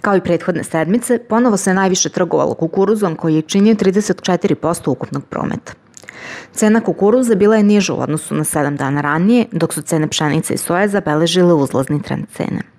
Kao 0.00 0.16
i 0.16 0.20
prethodne 0.20 0.64
sedmice, 0.64 1.18
ponovo 1.28 1.56
se 1.56 1.74
najviše 1.74 2.08
trgovalo 2.08 2.54
kukuruzom 2.54 3.16
koji 3.16 3.34
je 3.34 3.42
činio 3.42 3.74
34% 3.74 4.90
ukupnog 4.90 5.24
prometa. 5.24 5.72
Cena 6.52 6.80
kukuruza 6.80 7.34
bila 7.34 7.56
je 7.56 7.62
niža 7.62 7.94
u 7.94 8.00
odnosu 8.00 8.34
na 8.34 8.44
7 8.44 8.76
dana 8.76 9.00
ranije, 9.00 9.46
dok 9.52 9.74
su 9.74 9.82
cene 9.82 10.08
pšenice 10.08 10.54
i 10.54 10.58
soje 10.58 10.88
zabeležile 10.88 11.54
uzlazni 11.54 12.02
trend 12.02 12.26
cene. 12.36 12.71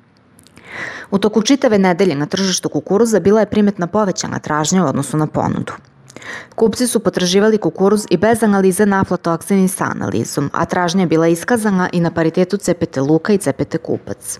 U 1.13 1.17
toku 1.19 1.41
čitave 1.41 1.77
nedelje 1.77 2.15
na 2.15 2.25
tržištu 2.25 2.69
kukuruza 2.69 3.19
bila 3.19 3.39
je 3.39 3.45
primetna 3.45 3.87
povećana 3.87 4.39
tražnja 4.39 4.85
u 4.85 4.87
odnosu 4.87 5.17
na 5.17 5.27
ponudu. 5.27 5.73
Kupci 6.55 6.87
su 6.87 6.99
potraživali 6.99 7.57
kukuruz 7.57 8.05
i 8.09 8.17
bez 8.17 8.43
analize 8.43 8.85
na 8.85 9.01
aflatoksini 9.01 9.67
sa 9.67 9.83
analizom, 9.83 10.49
a 10.53 10.65
tražnja 10.65 11.01
je 11.01 11.07
bila 11.07 11.27
iskazana 11.27 11.89
i 11.91 11.99
na 11.99 12.11
paritetu 12.11 12.57
CPT 12.57 12.97
luka 12.97 13.33
i 13.33 13.37
CPT 13.37 13.77
kupac. 13.83 14.39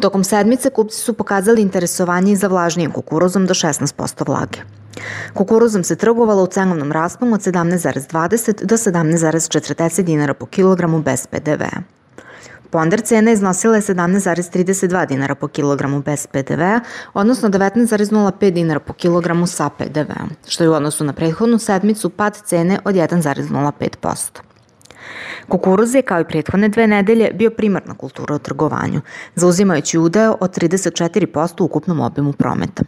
Tokom 0.00 0.24
sedmice 0.24 0.70
kupci 0.70 0.96
su 0.98 1.12
pokazali 1.12 1.62
interesovanje 1.62 2.32
i 2.32 2.36
za 2.36 2.48
vlažnijim 2.48 2.90
kukuruzom 2.92 3.46
do 3.46 3.54
16% 3.54 4.28
vlage. 4.28 4.58
Kukuruzom 5.34 5.84
se 5.84 5.96
trgovalo 5.96 6.42
u 6.42 6.46
cenovnom 6.46 6.92
rasponu 6.92 7.34
od 7.34 7.40
17,20 7.40 8.64
do 8.64 8.76
17,40 8.76 10.02
dinara 10.02 10.34
po 10.34 10.46
kilogramu 10.46 11.02
bez 11.02 11.26
PDV-a. 11.26 11.99
Ponder 12.70 13.00
cena 13.00 13.32
iznosila 13.32 13.76
je 13.76 13.82
17,32 13.82 15.06
dinara 15.06 15.34
po 15.34 15.48
kilogramu 15.48 16.02
bez 16.02 16.26
PDV-a, 16.26 16.80
odnosno 17.14 17.48
19,05 17.48 18.50
dinara 18.50 18.80
po 18.80 18.92
kilogramu 18.92 19.46
sa 19.46 19.68
PDV-om, 19.68 20.30
što 20.48 20.64
je 20.64 20.70
u 20.70 20.72
odnosu 20.72 21.04
na 21.04 21.12
prethodnu 21.12 21.58
sedmicu 21.58 22.10
pad 22.10 22.42
cene 22.44 22.78
od 22.84 22.94
1,05%. 22.94 24.40
Kukuruz 25.48 25.94
je, 25.94 26.02
kao 26.02 26.20
i 26.20 26.24
prethodne 26.24 26.68
dve 26.68 26.86
nedelje, 26.86 27.30
bio 27.34 27.50
primarna 27.50 27.94
kultura 27.94 28.34
u 28.34 28.38
trgovanju, 28.38 29.00
zauzimajući 29.34 29.98
udeo 29.98 30.36
od 30.40 30.58
34% 30.58 31.62
u 31.62 31.64
ukupnom 31.64 32.00
obimu 32.00 32.32
prometa. 32.32 32.82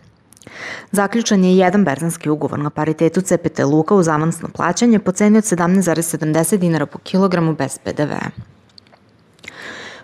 Zaključan 0.91 1.45
je 1.45 1.57
jedan 1.57 1.85
berzanski 1.85 2.31
ugovor 2.31 2.59
na 2.59 2.71
paritetu 2.71 3.21
CPT 3.21 3.59
Luka 3.59 3.95
uz 3.95 4.09
avansno 4.09 4.49
plaćanje 4.49 4.99
po 4.99 5.13
ceni 5.13 5.39
od 5.39 5.45
17,70 5.45 6.57
dinara 6.57 6.87
po 6.87 6.99
kilogramu 6.99 7.55
bez 7.55 7.79
PDV-a. 7.79 8.53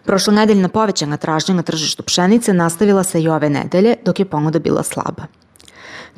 Prošlonedeljna 0.08 0.68
povećana 0.68 1.16
tražnja 1.16 1.54
na 1.54 1.62
tržištu 1.62 2.02
pšenice 2.02 2.52
nastavila 2.52 3.02
se 3.04 3.20
i 3.22 3.28
ove 3.28 3.50
nedelje, 3.50 3.96
dok 4.04 4.18
je 4.18 4.24
ponuda 4.24 4.58
bila 4.58 4.82
slaba. 4.82 5.26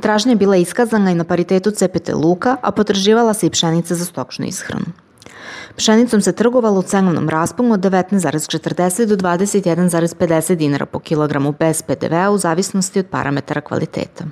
Tražnja 0.01 0.33
je 0.33 0.37
bila 0.37 0.57
iskazana 0.57 1.11
i 1.11 1.15
na 1.15 1.25
paritetu 1.25 1.71
CPT 1.71 2.13
luka, 2.15 2.57
a 2.63 2.71
potraživala 2.71 3.35
se 3.35 3.47
i 3.47 3.51
pšenica 3.51 3.95
za 3.95 4.05
stokšnu 4.05 4.47
ishranu. 4.47 4.85
Pšenicom 5.77 6.21
se 6.21 6.33
trgovalo 6.33 6.81
u 6.81 6.83
cenovnom 6.83 7.29
rasponu 7.29 7.75
od 7.75 7.81
19,40 7.81 9.07
do 9.07 9.17
21,50 9.17 10.55
dinara 10.55 10.87
po 10.87 10.99
kilogramu 10.99 11.53
bez 11.53 11.83
PDV-a 11.83 12.31
u 12.31 12.39
zavisnosti 12.39 12.99
od 12.99 13.07
parametara 13.07 13.61
kvaliteta. 13.61 14.25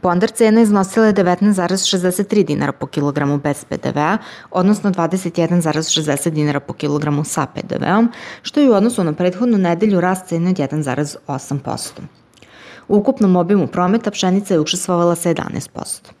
Ponder 0.00 0.30
cena 0.30 0.60
iznosila 0.60 1.06
je 1.06 1.14
19,63 1.14 2.44
dinara 2.44 2.72
po 2.72 2.86
kilogramu 2.86 3.38
bez 3.38 3.64
PDV-a, 3.64 4.18
odnosno 4.50 4.90
21,60 4.90 6.30
dinara 6.30 6.60
po 6.60 6.72
kilogramu 6.72 7.24
sa 7.24 7.46
PDV-om, 7.46 8.12
što 8.42 8.60
je 8.60 8.70
u 8.70 8.74
odnosu 8.74 9.04
na 9.04 9.12
prethodnu 9.12 9.58
nedelju 9.58 10.00
rast 10.00 10.28
cene 10.28 10.50
od 10.50 10.56
1,8%. 10.56 11.90
U 12.88 12.96
ukupnom 12.96 13.36
obimu 13.36 13.66
prometa 13.66 14.10
pšenica 14.10 14.54
je 14.54 14.60
učestvovala 14.60 15.14
sa 15.14 15.34
11%. 15.34 16.17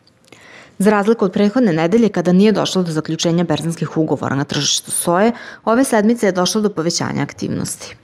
Za 0.78 0.90
razliku 0.90 1.24
od 1.24 1.32
prethodne 1.32 1.72
nedelje 1.72 2.08
kada 2.08 2.32
nije 2.32 2.52
došlo 2.52 2.82
do 2.82 2.92
zaključenja 2.92 3.44
berzanskih 3.44 3.96
ugovora 3.96 4.36
na 4.36 4.44
tržištu 4.44 4.90
soje, 4.90 5.32
ove 5.64 5.84
sedmice 5.84 6.26
je 6.26 6.32
došlo 6.32 6.60
do 6.60 6.70
povećanja 6.70 7.22
aktivnosti. 7.22 7.96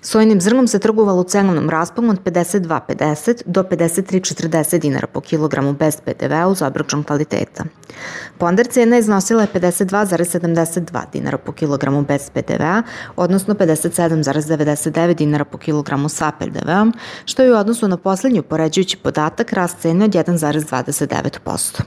Sojinim 0.00 0.40
zrnom 0.40 0.68
se 0.68 0.78
trgovalo 0.78 1.20
u 1.20 1.24
cenovnom 1.24 1.70
rasponu 1.70 2.10
od 2.10 2.22
52,50 2.24 3.42
do 3.46 3.62
53,40 3.62 4.78
dinara 4.78 5.06
po 5.06 5.20
kilogramu 5.20 5.72
bez 5.72 5.96
PDV-a 6.04 6.48
uz 6.48 6.62
obračun 6.62 7.02
kvaliteta. 7.04 7.64
Ponder 8.38 8.66
cena 8.66 8.98
iznosila 8.98 9.42
je 9.42 9.48
52,72 9.54 11.00
dinara 11.12 11.38
po 11.38 11.52
kilogramu 11.52 12.02
bez 12.02 12.30
PDV-a, 12.30 12.82
odnosno 13.16 13.54
57,99 13.54 15.14
dinara 15.14 15.44
po 15.44 15.58
kilogramu 15.58 16.08
sa 16.08 16.32
PDV-om, 16.38 16.92
što 17.24 17.42
je 17.42 17.52
u 17.52 17.56
odnosu 17.56 17.88
na 17.88 17.96
poslednju 17.96 18.42
poređujući 18.42 18.96
podatak 18.96 19.52
rast 19.52 19.78
cene 19.78 20.04
od 20.04 20.10
1,29%. 20.10 21.82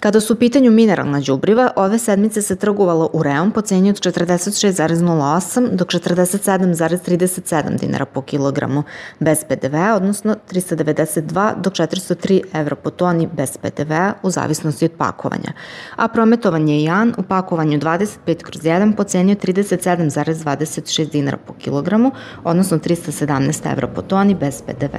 Kada 0.00 0.20
su 0.20 0.32
u 0.32 0.36
pitanju 0.36 0.70
mineralna 0.70 1.20
đubriva, 1.20 1.70
ove 1.76 1.98
sedmice 1.98 2.42
se 2.42 2.56
trgovalo 2.56 3.10
ureom 3.12 3.50
po 3.50 3.60
ceni 3.60 3.90
od 3.90 3.96
46,08 3.96 5.70
do 5.70 5.84
47,37 5.84 7.78
dinara 7.80 8.04
po 8.04 8.22
kilogramu 8.22 8.82
bez 9.18 9.44
PDV, 9.44 9.76
odnosno 9.96 10.36
392 10.52 11.60
do 11.60 11.70
403 11.70 12.42
evra 12.52 12.76
po 12.76 12.90
toni 12.90 13.28
bez 13.32 13.56
PDV 13.56 13.92
u 14.22 14.30
zavisnosti 14.30 14.84
od 14.84 14.92
pakovanja. 14.98 15.52
A 15.96 16.08
prometovan 16.08 16.68
je 16.68 16.82
jan 16.82 17.14
u 17.18 17.22
pakovanju 17.22 17.78
25 17.78 18.42
kroz 18.42 18.62
1 18.62 18.96
po 18.96 19.04
ceni 19.04 19.32
od 19.32 19.38
37,26 19.38 21.10
dinara 21.10 21.38
po 21.46 21.52
kilogramu, 21.52 22.12
odnosno 22.44 22.78
317 22.78 23.72
evra 23.72 23.86
po 23.86 24.02
toni 24.02 24.34
bez 24.34 24.62
PDV. 24.62 24.96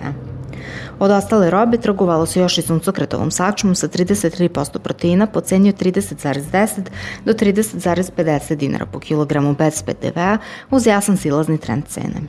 Od 1.01 1.11
ostale 1.11 1.49
robe 1.49 1.77
trgovalo 1.77 2.25
se 2.25 2.39
još 2.39 2.57
i 2.57 2.61
suncokretovom 2.61 3.31
sačmom 3.31 3.75
sa 3.75 3.87
33% 3.87 4.79
proteina 4.79 5.27
po 5.27 5.41
ceni 5.41 5.69
od 5.69 5.75
30,10 5.81 6.81
do 7.25 7.33
30,50 7.33 8.55
dinara 8.55 8.85
po 8.85 8.99
kilogramu 8.99 9.55
bez 9.55 9.83
PDV-a 9.83 10.37
uz 10.69 10.85
jasan 10.85 11.17
silazni 11.17 11.57
trend 11.57 11.83
cene. 11.87 12.21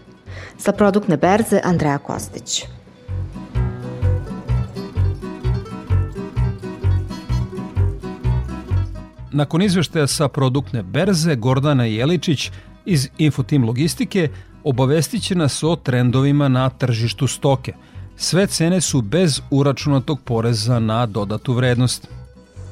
Sa 0.58 0.72
produktne 0.72 1.16
berze 1.16 1.60
Andreja 1.64 1.98
Kostić. 1.98 2.64
Nakon 9.32 9.62
izveštaja 9.62 10.06
sa 10.06 10.28
produktne 10.28 10.82
berze, 10.82 11.36
Gordana 11.36 11.84
Jeličić 11.84 12.50
iz 12.84 13.08
Infotim 13.18 13.64
Logistike 13.64 14.28
obavestit 14.64 15.22
će 15.22 15.34
nas 15.34 15.62
o 15.62 15.76
trendovima 15.76 16.48
na 16.48 16.70
tržištu 16.70 17.26
stoke– 17.26 17.72
Sve 18.16 18.46
cene 18.46 18.80
su 18.80 19.02
bez 19.02 19.40
uračunatog 19.50 20.18
poreza 20.24 20.78
na 20.78 21.06
dodatu 21.06 21.52
vrednost. 21.52 22.08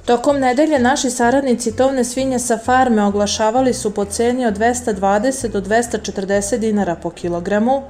Tokom 0.05 0.39
nedelje 0.39 0.79
naši 0.79 1.11
saradnici 1.11 1.77
tovne 1.77 2.05
svinje 2.05 2.39
sa 2.39 2.59
farme 2.59 3.03
oglašavali 3.03 3.75
su 3.75 3.95
po 3.95 4.05
ceni 4.05 4.47
od 4.47 4.59
220 4.59 5.49
do 5.49 5.61
240 5.61 6.59
dinara 6.59 6.95
po 6.95 7.11
kilogramu, 7.11 7.83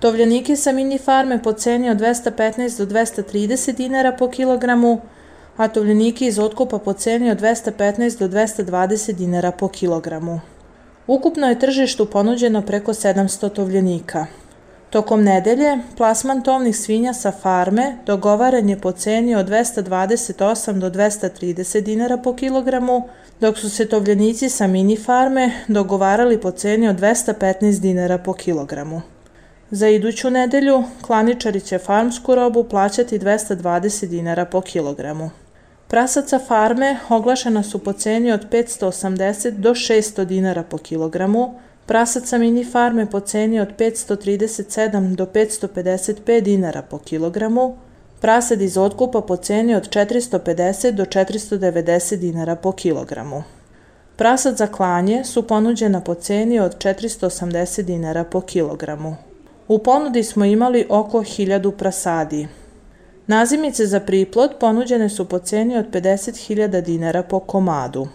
tovljenike 0.00 0.56
sa 0.56 0.72
mini 0.72 0.98
farme 0.98 1.42
po 1.42 1.52
ceni 1.52 1.90
od 1.90 1.96
215 1.96 2.78
do 2.78 2.86
230 2.94 3.76
dinara 3.76 4.12
po 4.12 4.28
kilogramu, 4.30 5.00
a 5.56 5.68
tovljenike 5.68 6.26
iz 6.26 6.38
otkupa 6.38 6.78
po 6.78 6.92
ceni 6.92 7.30
od 7.30 7.40
215 7.40 8.18
do 8.18 8.28
220 8.28 9.12
dinara 9.12 9.52
po 9.52 9.68
kilogramu. 9.68 10.40
Ukupno 11.06 11.48
je 11.48 11.58
tržištu 11.58 12.06
ponuđeno 12.06 12.62
preko 12.62 12.92
700 12.92 13.52
tovljenika. 13.52 14.26
Tokom 14.90 15.22
nedelje, 15.24 15.78
plasman 15.96 16.42
tovnih 16.42 16.76
svinja 16.76 17.12
sa 17.12 17.32
farme 17.32 17.96
dogovaren 18.06 18.68
je 18.68 18.80
po 18.80 18.92
ceni 18.92 19.34
od 19.34 19.48
228 19.48 20.78
do 20.78 20.90
230 20.90 21.80
dinara 21.80 22.16
po 22.16 22.36
kilogramu, 22.36 23.08
dok 23.40 23.58
su 23.58 23.70
se 23.70 23.88
tovljenici 23.88 24.48
sa 24.48 24.66
mini 24.66 24.96
farme 24.96 25.50
dogovarali 25.68 26.40
po 26.40 26.50
ceni 26.50 26.88
od 26.88 26.96
215 26.96 27.80
dinara 27.80 28.18
po 28.18 28.32
kilogramu. 28.32 29.02
Za 29.70 29.88
iduću 29.88 30.30
nedelju 30.30 30.84
klaničari 31.02 31.60
će 31.60 31.78
farmsku 31.78 32.34
robu 32.34 32.64
plaćati 32.64 33.18
220 33.18 34.06
dinara 34.06 34.44
po 34.44 34.60
kilogramu. 34.60 35.30
Prasaca 35.88 36.38
farme 36.38 36.96
oglašena 37.08 37.62
su 37.62 37.78
po 37.78 37.92
ceni 37.92 38.32
od 38.32 38.50
580 38.50 39.50
do 39.50 39.70
600 39.70 40.24
dinara 40.24 40.62
po 40.62 40.78
kilogramu, 40.78 41.54
Prasaca 41.88 42.38
mini 42.38 42.64
farme 42.64 43.06
po 43.06 43.20
ceni 43.20 43.60
od 43.60 43.68
537 43.78 45.14
do 45.14 45.26
555 45.26 46.40
dinara 46.40 46.82
po 46.82 46.98
kilogramu, 46.98 47.76
prasad 48.20 48.60
iz 48.60 48.78
otkupa 48.78 49.20
po 49.20 49.36
ceni 49.36 49.74
od 49.74 49.88
450 49.88 50.90
do 50.90 51.04
490 51.04 52.16
dinara 52.16 52.56
po 52.56 52.72
kilogramu. 52.72 53.42
Prasad 54.16 54.56
za 54.56 54.66
klanje 54.66 55.24
su 55.24 55.46
ponuđena 55.46 56.00
po 56.00 56.14
ceni 56.14 56.60
od 56.60 56.76
480 56.76 57.82
dinara 57.82 58.24
po 58.24 58.40
kilogramu. 58.40 59.16
U 59.68 59.78
ponudi 59.78 60.24
smo 60.24 60.44
imali 60.44 60.86
oko 60.88 61.18
1000 61.18 61.70
prasadi. 61.70 62.48
Nazimice 63.26 63.86
za 63.86 64.00
priplod 64.00 64.50
ponuđene 64.60 65.08
su 65.08 65.24
po 65.24 65.38
ceni 65.38 65.76
od 65.76 65.90
50.000 65.90 66.80
dinara 66.80 67.22
po 67.22 67.40
komadu. 67.40 68.08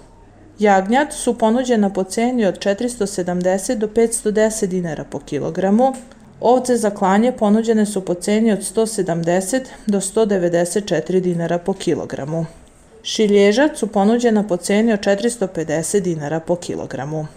Jagnjad 0.59 1.13
su 1.13 1.37
ponuđena 1.37 1.89
po 1.89 2.03
ceni 2.03 2.45
od 2.45 2.59
470 2.59 3.75
do 3.75 3.87
510 3.87 4.65
dinara 4.65 5.03
po 5.03 5.19
kilogramu, 5.19 5.93
ovce 6.41 6.77
za 6.77 6.89
klanje 6.89 7.31
ponuđene 7.31 7.85
su 7.85 8.05
po 8.05 8.13
ceni 8.13 8.51
od 8.51 8.59
170 8.59 9.61
do 9.85 10.01
194 10.01 11.19
dinara 11.19 11.57
po 11.57 11.73
kilogramu. 11.73 12.45
Šilježac 13.03 13.79
su 13.79 13.87
ponuđena 13.87 14.47
po 14.47 14.57
ceni 14.57 14.93
od 14.93 14.99
450 14.99 15.99
dinara 15.99 16.39
po 16.39 16.55
kilogramu. 16.55 17.27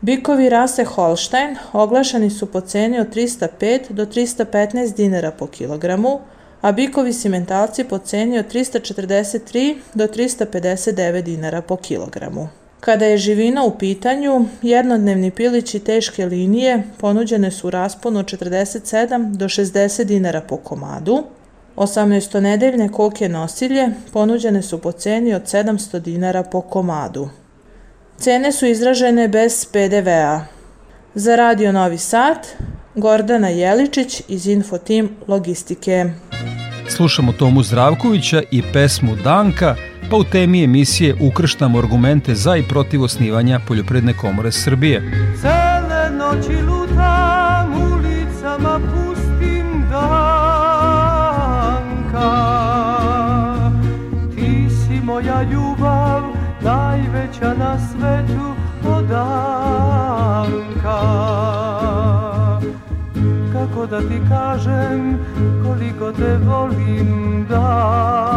Bikovi 0.00 0.48
rase 0.48 0.84
Holstein 0.84 1.56
oglašeni 1.72 2.30
su 2.30 2.46
po 2.46 2.60
ceni 2.60 3.00
od 3.00 3.14
305 3.14 3.90
do 3.90 4.06
315 4.06 4.96
dinara 4.96 5.30
po 5.30 5.46
kilogramu, 5.46 6.20
a 6.60 6.72
bikovi 6.72 7.12
simentalci 7.12 7.84
po 7.84 7.98
ceni 7.98 8.38
od 8.38 8.52
343 8.54 9.76
do 9.94 10.06
359 10.06 11.22
dinara 11.22 11.62
po 11.62 11.76
kilogramu. 11.76 12.48
Kada 12.80 13.04
je 13.04 13.18
živina 13.18 13.64
u 13.64 13.78
pitanju, 13.78 14.44
jednodnevni 14.62 15.30
pilići 15.30 15.78
teške 15.78 16.26
linije 16.26 16.82
ponuđene 16.98 17.50
su 17.50 17.66
u 17.66 17.70
rasponu 17.70 18.20
od 18.20 18.26
47 18.26 19.36
do 19.36 19.44
60 19.44 20.04
dinara 20.04 20.40
po 20.40 20.56
komadu, 20.56 21.24
18-nedeljne 21.76 22.92
koke 22.92 23.28
nosilje 23.28 23.88
ponuđene 24.12 24.62
su 24.62 24.78
po 24.78 24.92
ceni 24.92 25.34
od 25.34 25.42
700 25.42 25.98
dinara 25.98 26.42
po 26.42 26.60
komadu. 26.60 27.28
Cene 28.18 28.52
su 28.52 28.66
izražene 28.66 29.28
bez 29.28 29.66
PDV-a. 29.72 30.55
Za 31.18 31.36
Radio 31.36 31.72
Novi 31.72 31.98
Sad, 31.98 32.46
Gordana 32.94 33.48
Jeličić 33.48 34.22
iz 34.28 34.46
Infotim 34.46 35.08
Logistike. 35.28 36.04
Slušamo 36.88 37.32
Tomu 37.32 37.62
Zdravkovića 37.62 38.42
i 38.50 38.62
pesmu 38.72 39.16
Danka, 39.24 39.76
pa 40.10 40.16
u 40.16 40.24
temi 40.24 40.64
emisije 40.64 41.16
ukrštamo 41.20 41.78
argumente 41.78 42.34
za 42.34 42.56
i 42.56 42.62
protiv 42.68 43.02
osnivanja 43.02 43.60
Poljopredne 43.68 44.16
komore 44.16 44.52
Srbije. 44.52 45.02
Cele 45.40 46.10
noći 46.10 46.62
lutam 46.62 47.92
ulicama 47.92 48.80
pustim 48.80 49.84
Danka 49.90 50.30
Ti 54.34 54.68
si 54.70 55.00
moja 55.04 55.42
ljubav 55.42 56.22
najveća 56.62 57.54
na 57.58 57.78
svetu 57.78 58.54
Danka 59.08 59.95
da 63.96 64.02
ti 64.08 64.20
kažem 64.28 65.18
koliko 65.64 66.12
te 66.12 66.36
volim 66.36 67.46
Danka 67.48 68.36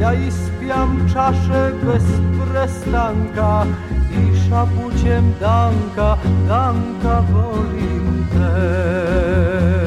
ja 0.00 0.12
ispijam 0.12 1.10
časze 1.12 1.72
bez 1.84 2.04
prestanka 2.40 3.64
i 4.10 4.36
šapućem 4.48 5.34
Danka, 5.40 6.16
Danka 6.48 7.22
volim 7.32 8.26
te. 8.32 9.77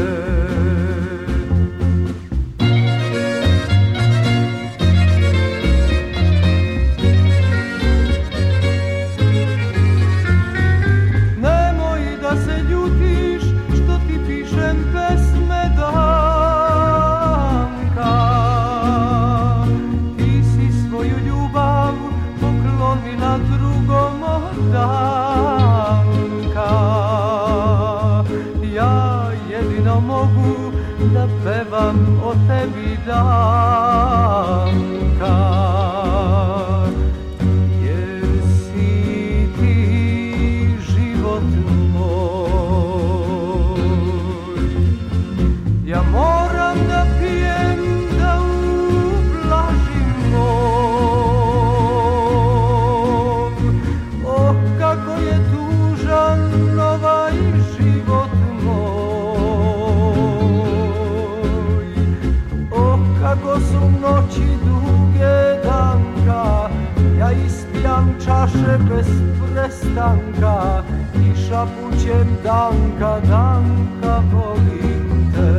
Danka, 72.52 73.12
danka 73.30 74.24
volim 74.32 75.32
te. 75.36 75.54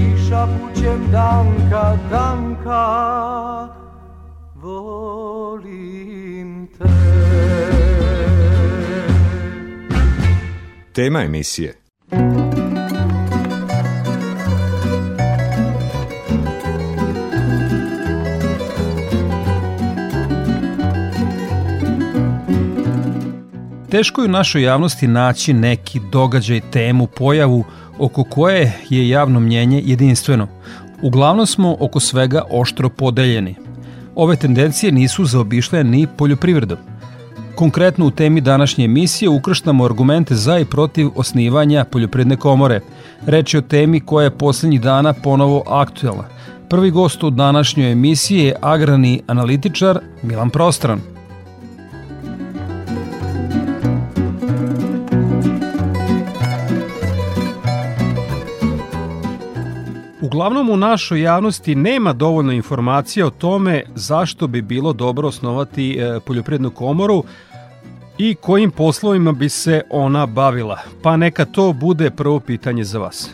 I 0.00 0.04
šapućem 0.28 1.00
danka, 1.12 1.98
danka 2.10 2.84
volim 4.54 5.88
te. 6.78 6.84
Tema 10.92 11.22
emisije 11.22 11.79
Teško 23.90 24.22
je 24.22 24.28
u 24.28 24.30
našoj 24.30 24.62
javnosti 24.62 25.06
naći 25.06 25.52
neki 25.52 26.00
događaj, 26.12 26.60
temu, 26.60 27.06
pojavu 27.06 27.64
oko 27.98 28.24
koje 28.24 28.72
je 28.90 29.08
javno 29.08 29.40
mnjenje 29.40 29.82
jedinstveno. 29.84 30.48
Uglavnom 31.02 31.46
smo 31.46 31.76
oko 31.80 32.00
svega 32.00 32.42
oštro 32.50 32.88
podeljeni. 32.88 33.54
Ove 34.14 34.36
tendencije 34.36 34.92
nisu 34.92 35.24
zaobišle 35.24 35.84
ni 35.84 36.06
poljoprivredom. 36.16 36.78
Konkretno 37.54 38.06
u 38.06 38.10
temi 38.10 38.40
današnje 38.40 38.84
emisije 38.84 39.28
ukrštamo 39.28 39.84
argumente 39.84 40.34
za 40.34 40.58
i 40.58 40.64
protiv 40.64 41.08
osnivanja 41.14 41.84
poljoprivredne 41.84 42.36
komore. 42.36 42.80
Reč 43.26 43.54
je 43.54 43.58
o 43.58 43.62
temi 43.62 44.00
koja 44.00 44.24
je 44.24 44.38
poslednjih 44.38 44.80
dana 44.80 45.12
ponovo 45.12 45.62
aktuelna. 45.66 46.24
Prvi 46.68 46.90
gost 46.90 47.22
u 47.22 47.30
današnjoj 47.30 47.92
emisiji 47.92 48.44
je 48.44 48.56
agrani 48.60 49.22
analitičar 49.26 49.98
Milan 50.22 50.50
Prostran. 50.50 51.19
Uglavnom 60.22 60.70
u 60.70 60.76
našoj 60.76 61.22
javnosti 61.22 61.74
nema 61.74 62.12
dovoljno 62.12 62.52
informacija 62.52 63.26
o 63.26 63.30
tome 63.30 63.84
zašto 63.94 64.46
bi 64.46 64.62
bilo 64.62 64.92
dobro 64.92 65.28
osnovati 65.28 65.98
e, 65.98 66.20
poljoprivrednu 66.26 66.70
komoru 66.70 67.22
i 68.18 68.34
kojim 68.34 68.70
poslovima 68.70 69.32
bi 69.32 69.48
se 69.48 69.82
ona 69.90 70.26
bavila. 70.26 70.78
Pa 71.02 71.16
neka 71.16 71.44
to 71.44 71.72
bude 71.72 72.10
prvo 72.10 72.40
pitanje 72.40 72.84
za 72.84 72.98
vas. 72.98 73.30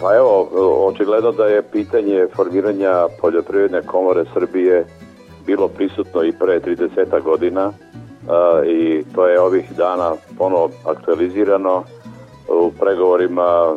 Pa 0.00 0.14
evo, 0.16 0.48
očigledno 0.86 1.32
da 1.32 1.44
je 1.44 1.62
pitanje 1.62 2.26
formiranja 2.36 3.06
poljoprivredne 3.20 3.82
komore 3.82 4.24
Srbije 4.34 4.86
bilo 5.46 5.68
prisutno 5.68 6.22
i 6.22 6.32
pre 6.32 6.60
30 6.60 7.22
godina 7.22 7.72
i 8.66 9.04
to 9.14 9.26
je 9.26 9.40
ovih 9.40 9.72
dana 9.76 10.12
ponovo 10.38 10.70
aktualizirano 10.86 11.84
u 12.48 12.70
pregovorima 12.80 13.76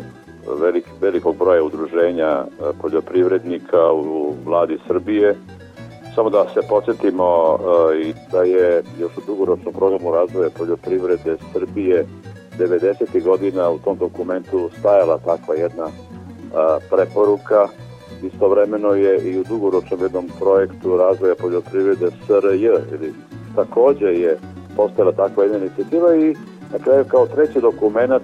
velik, 0.59 0.85
velikog 1.01 1.37
broja 1.37 1.63
udruženja 1.63 2.29
e, 2.29 2.45
poljoprivrednika 2.81 3.91
u 3.93 4.33
vladi 4.45 4.77
Srbije. 4.87 5.35
Samo 6.15 6.29
da 6.29 6.45
se 6.53 6.59
podsjetimo 6.69 7.57
e, 7.93 8.01
i 8.01 8.13
da 8.31 8.43
je 8.43 8.83
još 8.99 9.17
u 9.17 9.21
dugoročnom 9.27 9.73
programu 9.73 10.11
razvoja 10.11 10.49
poljoprivrede 10.57 11.37
Srbije 11.53 12.05
90. 12.59 13.23
godina 13.23 13.69
u 13.69 13.79
tom 13.79 13.97
dokumentu 13.97 14.69
stajala 14.79 15.17
takva 15.17 15.55
jedna 15.55 15.85
e, 15.85 15.91
preporuka. 16.89 17.67
Istovremeno 18.23 18.93
je 18.93 19.31
i 19.31 19.39
u 19.39 19.43
dugoročnom 19.43 20.01
jednom 20.01 20.29
projektu 20.39 20.97
razvoja 20.97 21.35
poljoprivrede 21.35 22.07
SRJ, 22.27 22.65
ili 22.65 23.13
takođe 23.55 24.05
je 24.05 24.37
postojala 24.75 25.11
takva 25.11 25.43
jedna 25.43 25.57
inicijativa 25.57 26.15
i 26.15 26.35
na 26.73 26.79
kraju 26.79 27.05
kao 27.07 27.27
treći 27.27 27.61
dokument 27.61 28.23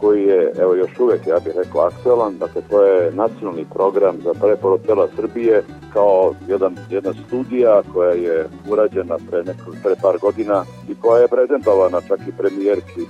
koji 0.00 0.22
je, 0.22 0.52
evo 0.60 0.74
još 0.74 0.98
uvek, 0.98 1.26
ja 1.26 1.38
bih 1.44 1.52
rekao, 1.56 1.80
aktualan, 1.80 2.38
dakle 2.38 2.62
to 2.70 2.84
je 2.84 3.12
nacionalni 3.12 3.66
program 3.74 4.16
za 4.24 4.34
preporod 4.34 4.86
tela 4.86 5.08
Srbije 5.16 5.62
kao 5.92 6.34
jedan, 6.48 6.76
jedna 6.90 7.12
studija 7.26 7.82
koja 7.92 8.10
je 8.10 8.48
urađena 8.70 9.16
pre, 9.30 9.38
neko, 9.38 9.70
pre 9.82 9.94
par 10.02 10.18
godina 10.18 10.64
i 10.88 10.94
koja 11.00 11.22
je 11.22 11.28
prezentovana 11.28 12.00
čak 12.08 12.20
i 12.28 12.36
premijerki 12.38 13.04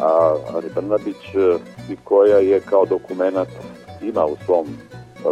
a, 0.00 0.34
Ani 0.54 0.68
Brnabić 0.74 1.34
i 1.90 1.96
koja 2.04 2.38
je 2.38 2.60
kao 2.60 2.86
dokumentat 2.86 3.48
ima 4.02 4.24
u 4.24 4.36
svom 4.46 4.66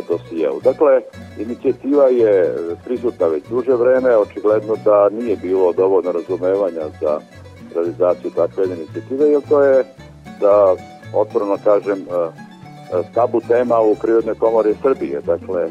dosijevu. 0.09 0.61
Dakle, 0.65 1.01
inicijativa 1.39 2.09
je 2.09 2.55
prisutna 2.85 3.27
već 3.27 3.45
duže 3.51 3.73
vreme, 3.73 4.17
očigledno 4.17 4.77
da 4.85 5.09
nije 5.09 5.37
bilo 5.37 5.73
dovoljno 5.73 6.13
razumevanja 6.13 6.83
za 7.01 7.21
realizaciju 7.75 8.31
takve 8.31 8.65
inicijative, 8.65 9.31
jer 9.31 9.43
to 9.49 9.63
je 9.63 9.85
da 10.41 10.77
otvoreno 11.15 11.59
kažem, 11.65 11.99
e, 11.99 12.15
e, 12.99 13.03
tabu 13.15 13.41
tema 13.49 13.81
u 13.81 13.95
Prirodnoj 13.95 14.35
komori 14.35 14.75
Srbije. 14.83 15.21
Dakle, 15.27 15.69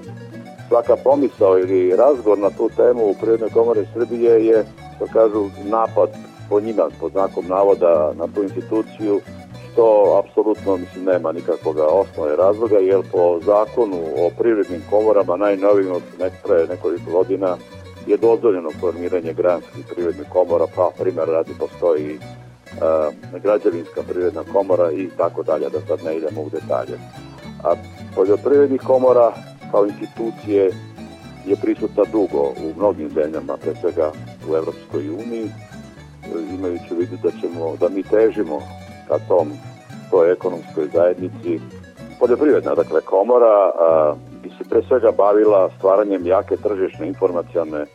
svaka 0.68 0.96
pomisao 1.04 1.60
ili 1.60 1.96
razgovor 1.96 2.40
na 2.40 2.50
tu 2.50 2.70
temu 2.76 3.06
u 3.06 3.16
Prirodnoj 3.22 3.50
komori 3.50 3.88
Srbije 3.94 4.46
je, 4.46 4.66
što 4.96 5.06
kažu, 5.14 5.50
napad 5.64 6.10
po 6.50 6.60
njima, 6.60 6.90
po 7.00 7.10
znakom 7.10 7.46
navoda 7.48 8.12
na 8.16 8.28
tu 8.36 8.44
instituciju, 8.44 9.22
što 9.72 10.16
apsolutno 10.26 10.78
mislim 10.78 11.06
nema 11.06 11.32
nikakvog 11.32 11.78
osnove 11.78 12.36
razloga, 12.36 12.78
jer 12.78 13.02
po 13.12 13.40
zakonu 13.46 13.98
o 14.18 14.30
privrednim 14.40 14.82
komorama 14.90 15.38
najnovijim 15.38 15.92
od 15.92 16.02
nekre 16.20 16.68
nekoliko 16.70 17.12
godina 17.12 17.58
je 18.08 18.18
dozvoljeno 18.18 18.70
formiranje 18.80 19.34
granskih 19.34 19.86
privrednih 19.96 20.28
komora, 20.30 20.66
pa 20.76 20.92
primjer 21.00 21.28
radi 21.28 21.52
postoji 21.60 22.20
građevinska 23.44 24.02
privredna 24.10 24.44
komora 24.54 24.92
i 24.92 25.10
tako 25.18 25.44
dalje, 25.44 25.70
da 25.70 25.80
sad 25.88 26.04
ne 26.06 26.18
idemo 26.18 26.42
u 26.42 26.50
detalje. 26.50 27.00
A 27.64 27.74
poljoprivrednih 28.16 28.82
komora 28.82 29.34
kao 29.72 29.86
institucije 29.86 30.72
je 31.46 31.56
prisutna 31.62 32.04
dugo 32.12 32.42
u 32.42 32.74
mnogim 32.78 33.10
zemljama, 33.10 33.58
pre 33.58 33.76
svega 33.82 34.12
u 34.52 34.56
Evropskoj 34.56 35.10
uniji, 35.10 35.50
imajući 36.60 36.96
vidu 37.00 37.18
da 37.24 37.32
ćemo, 37.32 37.76
da 37.80 37.90
mi 37.90 38.04
težimo 38.04 38.60
ka 39.08 39.18
tom 39.28 39.52
toj 40.12 40.32
ekonomskoj 40.32 40.88
zajednici. 40.94 41.60
Poljoprivredna, 42.20 42.76
dakle, 42.76 43.02
komora 43.02 43.72
a, 43.80 44.16
bi 44.44 44.50
se 44.50 44.70
pre 44.70 44.82
svega 44.88 45.12
bavila 45.12 45.70
stvaranjem 45.78 46.26
jake 46.26 46.58
tržišne 46.58 47.08
informacijalne 47.08 47.86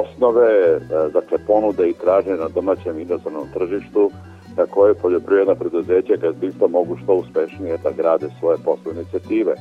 osnove, 0.00 0.48
e, 0.48 0.78
dakle 1.12 1.38
ponude 1.46 1.88
i 1.88 1.92
traženje 1.92 2.36
na 2.36 2.48
domaćem 2.48 3.00
inozemnom 3.00 3.46
tržištu 3.54 4.10
na 4.56 4.66
koje 4.66 4.94
poljoprivredna 4.94 5.54
preduzeća 5.54 6.16
gazdinstva 6.16 6.68
mogu 6.68 6.96
što 6.96 7.14
uspešnije 7.14 7.78
da 7.82 7.90
grade 7.90 8.26
svoje 8.40 8.58
poslovne 8.64 9.00
inicijative. 9.00 9.54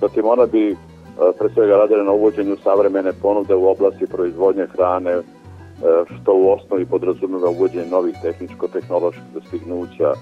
Zatim 0.00 0.24
ona 0.26 0.46
bi 0.46 0.70
e, 0.70 0.76
pre 1.38 1.48
svega 1.54 1.76
radila 1.76 2.04
na 2.04 2.12
uvođenju 2.12 2.56
savremene 2.56 3.12
ponude 3.22 3.54
u 3.54 3.66
oblasti 3.66 4.06
proizvodnje 4.06 4.66
hrane, 4.66 5.10
e, 5.10 5.22
što 6.06 6.34
u 6.34 6.50
osnovi 6.50 6.86
podrazumeva 6.86 7.50
uvođenje 7.50 7.86
novih 7.90 8.14
tehničko-tehnoloških 8.22 9.34
dostignuća 9.34 10.12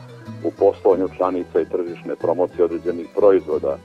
u 0.44 0.50
poslovanju 0.58 1.08
članica 1.16 1.60
i 1.60 1.70
tržišne 1.74 2.16
promocije 2.16 2.64
određenih 2.64 3.06
proizvoda. 3.16 3.76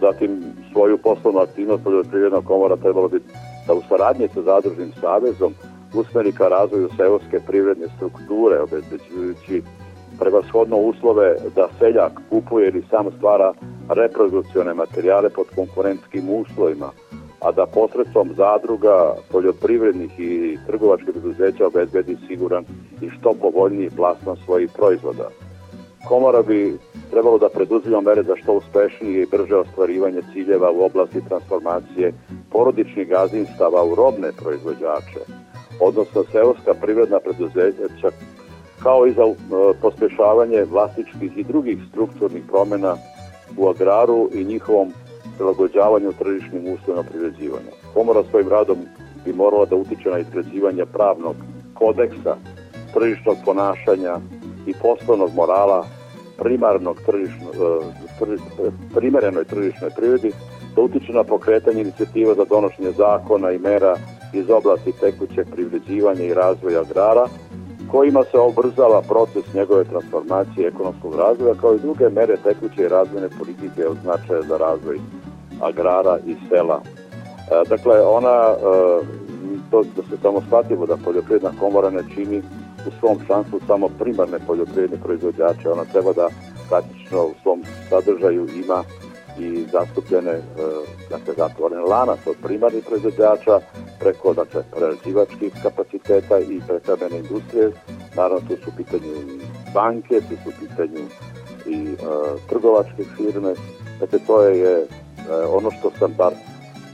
Zatim 0.00 0.42
svoju 0.72 0.98
poslovnu 0.98 1.40
aktivnost 1.40 1.84
poljoprivredna 1.84 2.40
komora 2.40 2.76
trebala 2.76 3.08
bi 3.08 3.20
da 3.66 3.74
u 3.74 3.82
saradnje 3.88 4.28
sa 4.34 4.42
Zadružnim 4.42 4.92
savezom 5.00 5.54
usmeri 5.94 6.32
ka 6.32 6.48
razvoju 6.48 6.88
seoske 6.96 7.40
privredne 7.46 7.86
strukture, 7.96 8.60
obezbeđujući 8.60 9.62
prevashodno 10.18 10.76
uslove 10.76 11.36
da 11.56 11.68
seljak 11.78 12.12
kupuje 12.30 12.68
ili 12.68 12.84
sam 12.90 13.06
stvara 13.16 13.52
reprodukcione 13.88 14.74
materijale 14.74 15.30
pod 15.30 15.46
konkurentskim 15.54 16.30
uslovima, 16.30 16.90
a 17.40 17.52
da 17.52 17.66
posredstvom 17.66 18.28
zadruga, 18.36 19.14
poljoprivrednih 19.32 20.20
i 20.20 20.58
trgovačkih 20.66 21.08
preduzeća 21.12 21.66
obezbedi 21.66 22.16
siguran 22.28 22.64
i 23.00 23.10
što 23.10 23.34
povoljniji 23.40 23.90
plasman 23.96 24.36
svojih 24.44 24.70
proizvoda. 24.76 25.28
Komora 26.08 26.42
bi 26.42 26.78
trebalo 27.10 27.38
da 27.38 27.48
preduzima 27.48 28.00
mere 28.00 28.22
za 28.22 28.36
što 28.36 28.52
uspešnije 28.52 29.22
i 29.22 29.26
brže 29.26 29.56
ostvarivanje 29.56 30.22
ciljeva 30.32 30.70
u 30.70 30.84
oblasti 30.84 31.20
transformacije 31.28 32.12
porodičnih 32.52 33.08
gazdinstava 33.08 33.84
u 33.84 33.94
robne 33.94 34.32
proizvođače, 34.42 35.20
odnosno 35.80 36.24
seoska 36.32 36.74
privredna 36.82 37.20
preduzeća, 37.20 38.10
kao 38.82 39.06
i 39.06 39.12
za 39.12 39.24
uh, 39.24 39.36
pospešavanje 39.82 40.64
vlasničkih 40.70 41.36
i 41.36 41.44
drugih 41.44 41.78
strukturnih 41.90 42.42
promena 42.48 42.96
u 43.56 43.68
agraru 43.68 44.28
i 44.34 44.44
njihovom 44.44 44.92
prilagođavanju 45.36 46.12
tržišnim 46.12 46.74
uslovima 46.74 47.04
privređivanja. 47.10 47.72
Komora 47.94 48.22
svojim 48.30 48.48
radom 48.48 48.78
bi 49.24 49.32
morala 49.32 49.66
da 49.66 49.76
utiče 49.76 50.10
na 50.10 50.18
izgrađivanje 50.18 50.86
pravnog 50.86 51.36
kodeksa, 51.74 52.36
tržišnog 52.94 53.36
ponašanja 53.44 54.18
i 54.66 54.74
poslovnog 54.82 55.30
morala 55.34 55.86
primarnog 56.38 56.96
tržišno, 57.06 57.48
e, 57.54 57.80
tržiš, 58.18 58.40
primerenoj 58.94 59.44
tržišnoj 59.44 59.90
privredi, 59.96 60.32
da 60.76 60.82
utiče 60.82 61.12
na 61.12 61.24
pokretanje 61.24 61.80
inicijativa 61.80 62.34
za 62.34 62.44
donošenje 62.44 62.90
zakona 62.90 63.50
i 63.50 63.58
mera 63.58 63.96
iz 64.32 64.50
oblasti 64.50 64.92
tekućeg 65.00 65.46
privređivanja 65.54 66.24
i 66.24 66.34
razvoja 66.34 66.80
agrara, 66.80 67.26
kojima 67.90 68.22
se 68.30 68.38
obrzava 68.38 69.02
proces 69.02 69.54
njegove 69.54 69.84
transformacije 69.84 70.68
ekonomskog 70.68 71.14
razvoja, 71.14 71.54
kao 71.54 71.74
i 71.74 71.78
druge 71.78 72.08
mere 72.08 72.36
tekuće 72.36 72.82
i 72.82 72.88
razvojne 72.88 73.28
politike 73.38 73.86
od 73.86 73.96
značaja 74.02 74.42
za 74.42 74.56
razvoj 74.56 74.98
agrara 75.60 76.18
i 76.26 76.34
sela. 76.48 76.80
E, 76.82 77.68
dakle, 77.68 78.00
ona, 78.00 78.36
e, 78.48 78.54
to 79.70 79.82
da 79.96 80.02
se 80.02 80.22
samo 80.22 80.40
shvatimo 80.46 80.86
da 80.86 80.96
poljoprivredna 81.04 81.52
komora 81.60 81.90
ne 81.90 82.02
čini 82.14 82.42
u 82.88 82.90
svom 83.00 83.18
šansu 83.26 83.60
samo 83.66 83.88
primarne 83.98 84.38
poljoprivredne 84.46 84.96
proizvođače, 85.04 85.70
ona 85.70 85.84
treba 85.84 86.12
da 86.12 86.28
praktično 86.68 87.24
u 87.24 87.34
svom 87.42 87.62
sadržaju 87.90 88.48
ima 88.64 88.84
i 89.38 89.64
zastupljene 89.72 90.30
e, 90.30 90.42
dakle, 91.10 91.34
zatvorene 91.36 91.82
lanac 91.82 92.18
od 92.26 92.36
primarnih 92.42 92.84
proizvođača 92.84 93.60
preko 94.00 94.34
dakle, 94.34 94.62
prerađivačkih 94.76 95.52
kapaciteta 95.62 96.38
i 96.38 96.60
prehrambene 96.68 97.18
industrije. 97.18 97.72
Naravno, 98.16 98.40
tu 98.48 98.56
su 98.64 98.70
u 98.70 98.76
pitanju 98.76 99.12
i 99.12 99.40
banke, 99.74 100.20
tu 100.20 100.34
su 100.42 100.48
u 100.48 100.52
pitanju 100.60 101.00
i 101.66 101.92
e, 101.92 101.96
trgovačke 102.48 103.04
firme. 103.16 103.54
Dakle, 104.00 104.18
to 104.26 104.42
je, 104.42 104.58
je 104.58 104.86
ono 105.48 105.70
što 105.70 105.90
sam 105.98 106.14
bar 106.18 106.32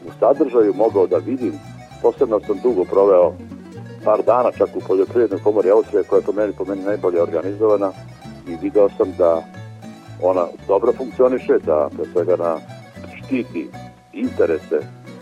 u 0.07 0.11
sadržaju 0.20 0.74
mogao 0.74 1.07
da 1.07 1.16
vidim. 1.16 1.53
Posebno 2.03 2.40
sam 2.46 2.61
dugo 2.62 2.85
proveo 2.85 3.33
par 4.05 4.22
dana 4.27 4.53
čak 4.53 4.68
u 4.77 4.81
poljoprivrednoj 4.81 5.40
komori 5.42 5.70
Austrije 5.70 6.03
koja 6.03 6.18
je 6.18 6.24
po 6.24 6.33
meni, 6.33 6.53
po 6.53 6.64
meni 6.64 6.83
najbolje 6.83 7.22
organizovana 7.22 7.92
i 8.48 8.57
video 8.62 8.88
sam 8.88 9.14
da 9.18 9.42
ona 10.22 10.46
dobro 10.68 10.92
funkcioniše, 10.92 11.59
da 11.66 11.88
pre 11.96 12.04
svega 12.12 12.37
na 12.37 12.57
štiti 13.16 13.70
interese 14.12 14.81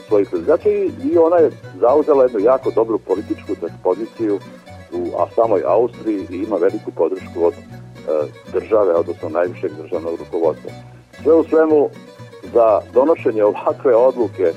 svojih 0.08 0.28
proizvođača 0.28 0.68
i, 0.70 0.90
i 1.12 1.18
ona 1.18 1.36
je 1.36 1.50
zauzela 1.80 2.22
jednu 2.22 2.40
jako 2.40 2.70
dobru 2.70 2.98
političku 2.98 3.52
poziciju 3.82 4.38
u 4.92 5.20
a 5.20 5.26
samoj 5.34 5.62
Austriji 5.66 6.26
i 6.30 6.36
ima 6.36 6.56
veliku 6.56 6.90
podršku 6.90 7.44
od 7.44 7.54
e, 7.54 7.60
države, 8.52 8.94
odnosno 8.94 9.28
najvišeg 9.28 9.70
državnog 9.82 10.18
rukovodstva. 10.18 10.70
Sve 11.22 11.34
u 11.34 11.44
svemu, 11.44 11.88
za 12.54 12.80
donošenje 12.94 13.44
ovakve 13.44 13.94
odluke, 13.94 14.42
e, 14.42 14.52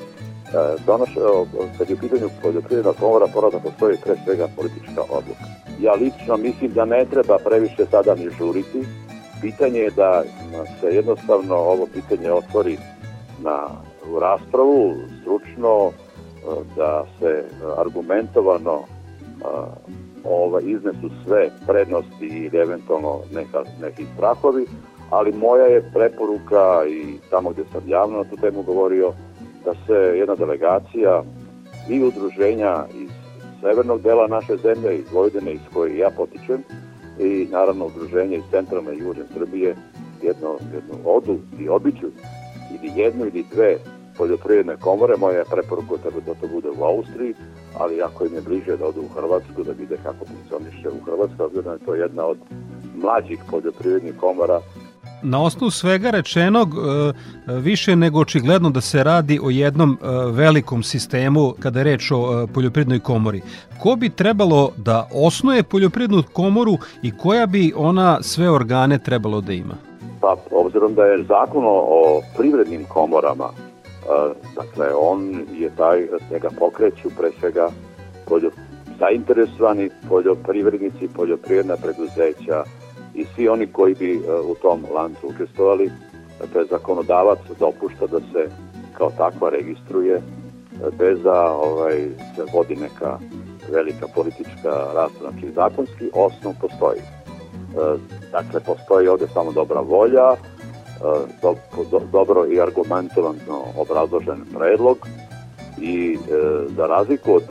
donoš, 0.85 1.09
kad 1.77 1.89
je 1.89 1.95
u 1.95 1.99
pitanju 1.99 2.29
poljoprivredna 2.41 2.93
komora, 2.99 3.27
mora 3.35 3.49
da 3.49 3.59
postoji 3.59 3.97
pre 4.03 4.15
svega 4.25 4.47
politička 4.55 5.01
odluka. 5.01 5.45
Ja 5.79 5.93
lično 5.93 6.37
mislim 6.37 6.73
da 6.73 6.85
ne 6.85 7.05
treba 7.05 7.37
previše 7.37 7.85
sada 7.91 8.15
ni 8.15 8.29
žuriti, 8.37 8.83
pitanje 9.41 9.79
je 9.79 9.91
da 9.91 10.23
se 10.81 10.87
jednostavno 10.87 11.55
ovo 11.55 11.87
pitanje 11.93 12.31
otvori 12.31 12.77
na 13.43 13.67
u 14.11 14.19
raspravu, 14.19 14.95
stručno, 15.21 15.87
e, 15.87 15.91
da 16.75 17.05
se 17.19 17.43
argumentovano 17.77 18.79
e, 18.79 18.83
ova, 20.23 20.61
iznesu 20.61 21.09
sve 21.25 21.49
prednosti 21.67 22.25
ili 22.25 22.57
eventualno 22.57 23.19
neka, 23.33 23.63
neki 23.81 24.05
strahovi, 24.15 24.65
ali 25.09 25.31
moja 25.31 25.65
je 25.65 25.91
preporuka 25.93 26.85
i 26.89 27.17
tamo 27.29 27.49
gde 27.49 27.63
sam 27.71 27.81
javno 27.87 28.17
na 28.17 28.23
tu 28.23 28.35
temu 28.35 28.63
govorio, 28.63 29.13
da 29.65 29.73
se 29.87 30.17
jedna 30.17 30.35
delegacija 30.35 31.23
i 31.89 32.03
udruženja 32.03 32.85
iz 32.93 33.09
severnog 33.61 34.01
dela 34.01 34.27
naše 34.27 34.57
zemlje, 34.57 34.97
iz 34.97 35.11
Vojvodine, 35.11 35.53
iz 35.53 35.59
koje 35.73 35.97
ja 35.97 36.09
potičem, 36.17 36.63
i 37.19 37.47
naravno 37.51 37.85
udruženje 37.85 38.37
iz 38.37 38.43
centralne 38.51 38.93
i 38.93 38.99
južne 38.99 39.23
Srbije 39.33 39.75
jedno, 40.21 40.57
jedno 40.73 40.95
odu 41.05 41.37
i 41.59 41.69
obiću 41.69 42.07
ili 42.75 43.01
jednu 43.01 43.25
ili 43.25 43.45
dve 43.53 43.77
poljoprivredne 44.17 44.77
komore, 44.77 45.17
moja 45.17 45.43
preporuka 45.51 45.97
treba 46.01 46.19
da 46.19 46.33
to 46.33 46.47
bude 46.53 46.69
u 46.69 46.83
Austriji, 46.83 47.33
ali 47.77 48.01
ako 48.01 48.25
im 48.25 48.33
je 48.33 48.41
bliže 48.41 48.77
da 48.77 48.85
odu 48.85 49.01
u 49.01 49.13
Hrvatsku, 49.15 49.63
da 49.63 49.71
vide 49.71 49.97
kako 50.03 50.25
funkcioniše 50.25 50.89
u 50.89 51.03
Hrvatskoj, 51.05 51.45
obzirom 51.45 51.65
da 51.65 51.71
je 51.71 51.85
to 51.85 51.95
jedna 51.95 52.25
od 52.25 52.37
mlađih 52.95 53.39
poljoprivrednih 53.51 54.13
komora 54.19 54.61
Na 55.23 55.43
osnovu 55.43 55.71
svega 55.71 56.09
rečenog, 56.09 56.69
e, 56.69 57.13
više 57.53 57.95
nego 57.95 58.19
očigledno 58.19 58.69
da 58.69 58.81
se 58.81 59.03
radi 59.03 59.39
o 59.43 59.49
jednom 59.49 59.97
e, 60.01 60.05
velikom 60.31 60.83
sistemu 60.83 61.53
kada 61.59 61.79
je 61.79 61.83
reč 61.83 62.11
o 62.11 62.43
e, 62.43 62.47
poljoprivrednoj 62.53 62.99
komori. 62.99 63.41
Ko 63.79 63.95
bi 63.95 64.09
trebalo 64.09 64.71
da 64.77 65.07
osnuje 65.13 65.63
poljoprivrednu 65.63 66.23
komoru 66.33 66.77
i 67.01 67.17
koja 67.17 67.45
bi 67.45 67.73
ona 67.75 68.21
sve 68.21 68.49
organe 68.49 68.99
trebalo 68.99 69.41
da 69.41 69.53
ima? 69.53 69.75
Pa, 70.21 70.35
obzirom 70.51 70.93
da 70.95 71.05
je 71.05 71.23
zakon 71.23 71.63
o 71.65 72.21
privrednim 72.37 72.85
komorama, 72.85 73.49
dakle, 74.55 74.87
on 74.99 75.45
je 75.53 75.69
taj, 75.77 76.07
njega 76.31 76.49
pokreću 76.59 77.09
pre 77.17 77.29
svega 77.39 77.69
poljo, 78.27 78.51
zainteresovani 78.99 79.89
poljoprivrednici, 80.09 81.07
poljoprivredna 81.15 81.77
preduzeća, 81.77 82.63
i 83.19 83.25
svi 83.35 83.47
oni 83.47 83.67
koji 83.67 83.95
bi 83.95 84.13
e, 84.13 84.19
u 84.51 84.55
tom 84.55 84.85
lancu 84.95 85.27
učestvovali, 85.27 85.91
dakle 86.39 86.65
zakonodavac 86.65 87.39
dopušta 87.59 88.07
da 88.07 88.19
se 88.19 88.49
kao 88.97 89.11
takva 89.17 89.49
registruje 89.49 90.15
e, 90.15 90.21
bez 90.97 91.21
da 91.23 91.51
ovaj, 91.51 91.97
se 92.35 92.43
vodi 92.53 92.75
neka 92.75 93.19
velika 93.71 94.07
politička 94.15 94.69
rasprava. 94.95 95.31
Znači 95.31 95.53
zakonski 95.55 96.09
osnov 96.13 96.53
postoji. 96.61 96.99
E, 96.99 97.05
dakle, 98.31 98.59
postoji 98.59 99.07
ovde 99.07 99.27
samo 99.33 99.51
dobra 99.51 99.81
volja, 99.81 100.35
do, 101.41 101.55
do, 101.91 102.01
dobro 102.11 102.45
i 102.51 102.61
argumentovano 102.61 103.63
obrazložen 103.77 104.45
predlog 104.57 104.97
i 105.81 106.13
e, 106.13 106.17
za 106.75 106.85
razliku 106.85 107.33
od 107.33 107.43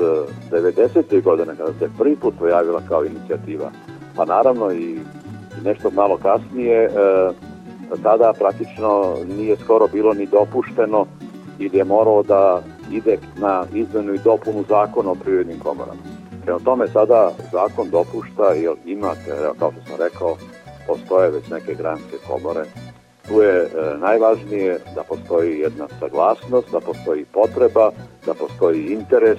90. 0.51 1.23
godine 1.23 1.57
kada 1.57 1.73
se 1.79 1.91
prvi 1.99 2.17
put 2.17 2.35
pojavila 2.39 2.81
kao 2.89 3.05
inicijativa, 3.05 3.71
pa 4.17 4.25
naravno 4.25 4.73
i 4.73 4.99
nešto 5.65 5.91
malo 5.91 6.17
kasnije, 6.17 6.85
e, 6.85 6.91
tada 8.03 8.33
praktično 8.39 9.17
nije 9.37 9.57
skoro 9.57 9.87
bilo 9.87 10.15
ni 10.15 10.27
dopušteno 10.27 11.07
ili 11.59 11.79
je 11.79 11.85
morao 11.85 12.23
da 12.23 12.63
ide 12.93 13.19
na 13.37 13.65
izmenu 13.75 14.15
i 14.15 14.19
dopunu 14.25 14.65
zakona 14.69 15.11
o 15.11 15.15
privrednim 15.15 15.59
komorama. 15.59 16.01
Prema 16.45 16.59
tome 16.59 16.89
sada 16.89 17.31
zakon 17.53 17.91
dopušta 17.91 18.55
i 18.55 18.91
imate, 18.91 19.33
kao 19.59 19.73
što 19.73 19.81
sam 19.87 19.97
rekao, 20.05 20.37
postoje 20.87 21.31
već 21.31 21.49
neke 21.49 21.75
granske 21.75 22.17
komore. 22.29 22.65
Tu 23.29 23.43
je 23.43 23.63
e, 23.63 23.69
najvažnije 23.99 24.79
da 24.95 25.03
postoji 25.03 25.59
jedna 25.59 25.89
saglasnost, 26.01 26.73
da 26.73 26.81
postoji 26.81 27.25
potreba, 27.25 27.91
da 28.27 28.35
postoji 28.35 28.87
interes, 28.87 29.39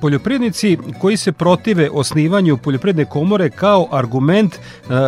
Poljoprivrednici 0.00 0.78
koji 1.00 1.16
se 1.16 1.32
protive 1.32 1.90
osnivanju 1.92 2.56
poljoprivredne 2.56 3.04
komore 3.04 3.50
kao 3.50 3.88
argument 3.90 4.54
e, 4.54 4.58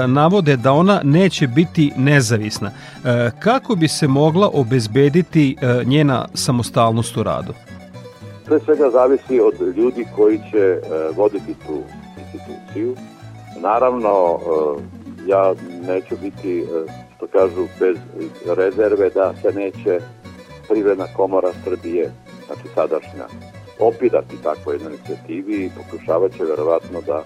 navode 0.06 0.56
da 0.56 0.72
ona 0.72 1.00
neće 1.04 1.46
biti 1.46 1.92
nezavisna. 1.96 2.70
E, 2.70 3.30
kako 3.40 3.74
bi 3.74 3.88
se 3.88 4.08
mogla 4.08 4.50
obezbediti 4.52 5.56
e, 5.60 5.84
njena 5.84 6.28
samostalnost 6.34 7.16
u 7.16 7.22
radu? 7.22 7.52
Pre 8.44 8.60
svega 8.60 8.90
zavisi 8.90 9.40
od 9.40 9.76
ljudi 9.76 10.06
koji 10.16 10.38
će 10.38 10.80
voditi 11.16 11.54
tu 11.66 11.82
instituciju. 12.18 12.96
Naravno, 13.62 14.38
ja 15.26 15.54
neću 15.86 16.16
biti, 16.22 16.64
što 17.16 17.26
kažu, 17.26 17.66
bez 17.80 17.96
rezerve 18.56 19.10
da 19.10 19.34
se 19.42 19.52
neće 19.52 20.00
privredna 20.68 21.06
komora 21.16 21.52
Srbije, 21.64 22.12
znači 22.46 22.68
sadašnja, 22.74 23.26
opirati 23.80 24.42
takvoj 24.42 24.74
jednoj 24.74 24.94
inicijativi 24.94 25.64
i 25.64 25.70
pokušavat 25.76 26.32
će 26.36 26.44
verovatno 26.44 27.00
da 27.00 27.24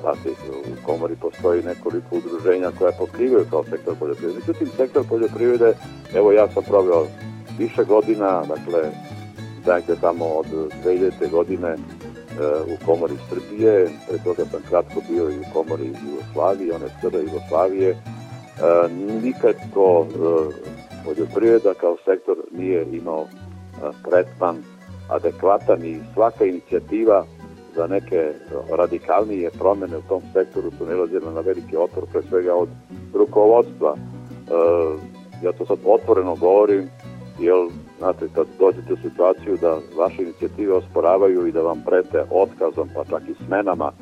Znate, 0.00 0.30
u 0.30 0.86
komori 0.86 1.16
postoji 1.16 1.62
nekoliko 1.62 2.16
udruženja 2.16 2.70
koja 2.78 2.92
pokrivaju 2.98 3.46
kao 3.50 3.64
sektor 3.64 3.94
poljoprivrede. 3.98 4.38
Međutim, 4.40 4.68
sektor 4.76 5.04
poljoprivrede, 5.08 5.74
evo 6.14 6.32
ja 6.32 6.48
sam 6.48 6.62
proveo 6.62 7.06
više 7.58 7.84
godina, 7.84 8.42
dakle, 8.42 8.90
dakle 9.66 9.96
tamo 10.00 10.24
od 10.24 10.46
2000. 10.84 11.30
godine 11.30 11.68
e, 11.68 11.76
u 12.72 12.86
komori 12.86 13.14
Srbije, 13.30 13.88
pre 14.08 14.18
toga 14.24 14.44
sam 14.50 14.62
kratko 14.68 15.00
bio 15.10 15.30
i 15.30 15.38
u 15.38 15.44
komori 15.52 15.92
Jugoslavije, 16.10 16.74
one 16.74 16.86
SR 17.00 17.14
Jugoslavije. 17.14 17.90
E, 17.90 17.96
nikako 19.22 20.06
e, 20.06 20.14
poljoprivreda 21.04 21.74
kao 21.74 21.96
sektor 22.04 22.36
nije 22.52 22.86
imao 22.92 23.26
tretman 24.10 24.62
adekvatan 25.08 25.84
i 25.84 26.00
svaka 26.14 26.44
inicijativa 26.44 27.24
za 27.74 27.86
neke 27.86 28.32
radikalnije 28.70 29.50
promene 29.50 29.96
u 29.96 30.02
tom 30.08 30.22
sektoru 30.32 30.70
su 30.78 30.86
nalazile 30.86 31.32
na 31.32 31.40
veliki 31.40 31.76
otpor, 31.76 32.04
pre 32.12 32.22
svega 32.22 32.54
od 32.54 32.68
rukovodstva. 33.14 33.96
Ja 35.42 35.52
to 35.52 35.66
sad 35.66 35.78
otvoreno 35.84 36.34
govorim, 36.34 36.88
jer 37.38 37.54
Znate, 37.98 38.28
kad 38.34 38.46
dođete 38.58 38.92
u 38.92 38.96
situaciju 38.96 39.56
da 39.60 39.78
vaše 39.98 40.22
inicijative 40.22 40.72
osporavaju 40.72 41.46
i 41.46 41.52
da 41.52 41.60
vam 41.60 41.82
prete 41.86 42.24
otkazom, 42.30 42.88
pa 42.94 43.04
čak 43.04 43.22
i 43.28 43.44
smenama, 43.46 43.92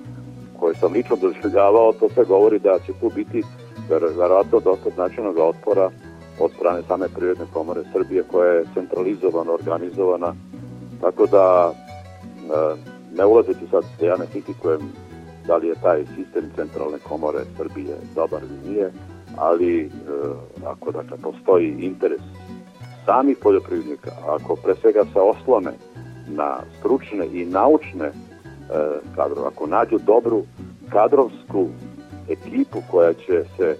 koje 0.60 0.74
sam 0.74 0.92
lično 0.92 1.16
doživljavao, 1.16 1.92
to 1.92 2.08
sve 2.08 2.24
govori 2.24 2.58
da 2.58 2.78
će 2.86 2.92
tu 3.00 3.10
biti 3.14 3.42
verovatno 4.16 4.60
dosta 4.60 4.90
značajnog 4.94 5.36
otpora 5.38 5.90
od 6.40 6.50
strane 6.56 6.82
same 6.88 7.08
Prirodne 7.16 7.44
komore 7.52 7.80
Srbije 7.92 8.22
koja 8.32 8.52
je 8.52 8.64
centralizovana, 8.74 9.52
organizovana, 9.52 10.34
tako 11.02 11.26
da 11.26 11.72
e, 11.72 12.74
ne 13.16 13.24
ulazeći 13.24 13.66
sad 13.70 13.84
ja 14.00 14.16
ne 14.16 14.26
kritikujem 14.26 14.80
da 15.46 15.56
li 15.56 15.68
je 15.68 15.74
taj 15.82 16.04
sistem 16.16 16.50
centralne 16.56 16.98
komore 17.08 17.38
Srbije 17.56 17.96
dobar 18.14 18.42
ili 18.42 18.74
nije, 18.74 18.92
ali 19.36 19.80
e, 19.80 19.88
ako 20.66 20.92
dakle 20.92 21.16
postoji 21.22 21.76
interes 21.80 22.20
samih 23.04 23.36
poljoprivrednika, 23.42 24.10
ako 24.28 24.56
pre 24.56 24.74
svega 24.80 25.04
se 25.12 25.20
oslone 25.20 25.72
na 26.28 26.56
stručne 26.78 27.26
i 27.32 27.44
naučne 27.44 28.06
e, 28.06 28.12
kadrove, 29.16 29.46
ako 29.46 29.66
nađu 29.66 29.98
dobru 30.06 30.42
kadrovsku 30.92 31.68
ekipu 32.28 32.78
koja 32.90 33.12
će 33.12 33.44
se 33.56 33.76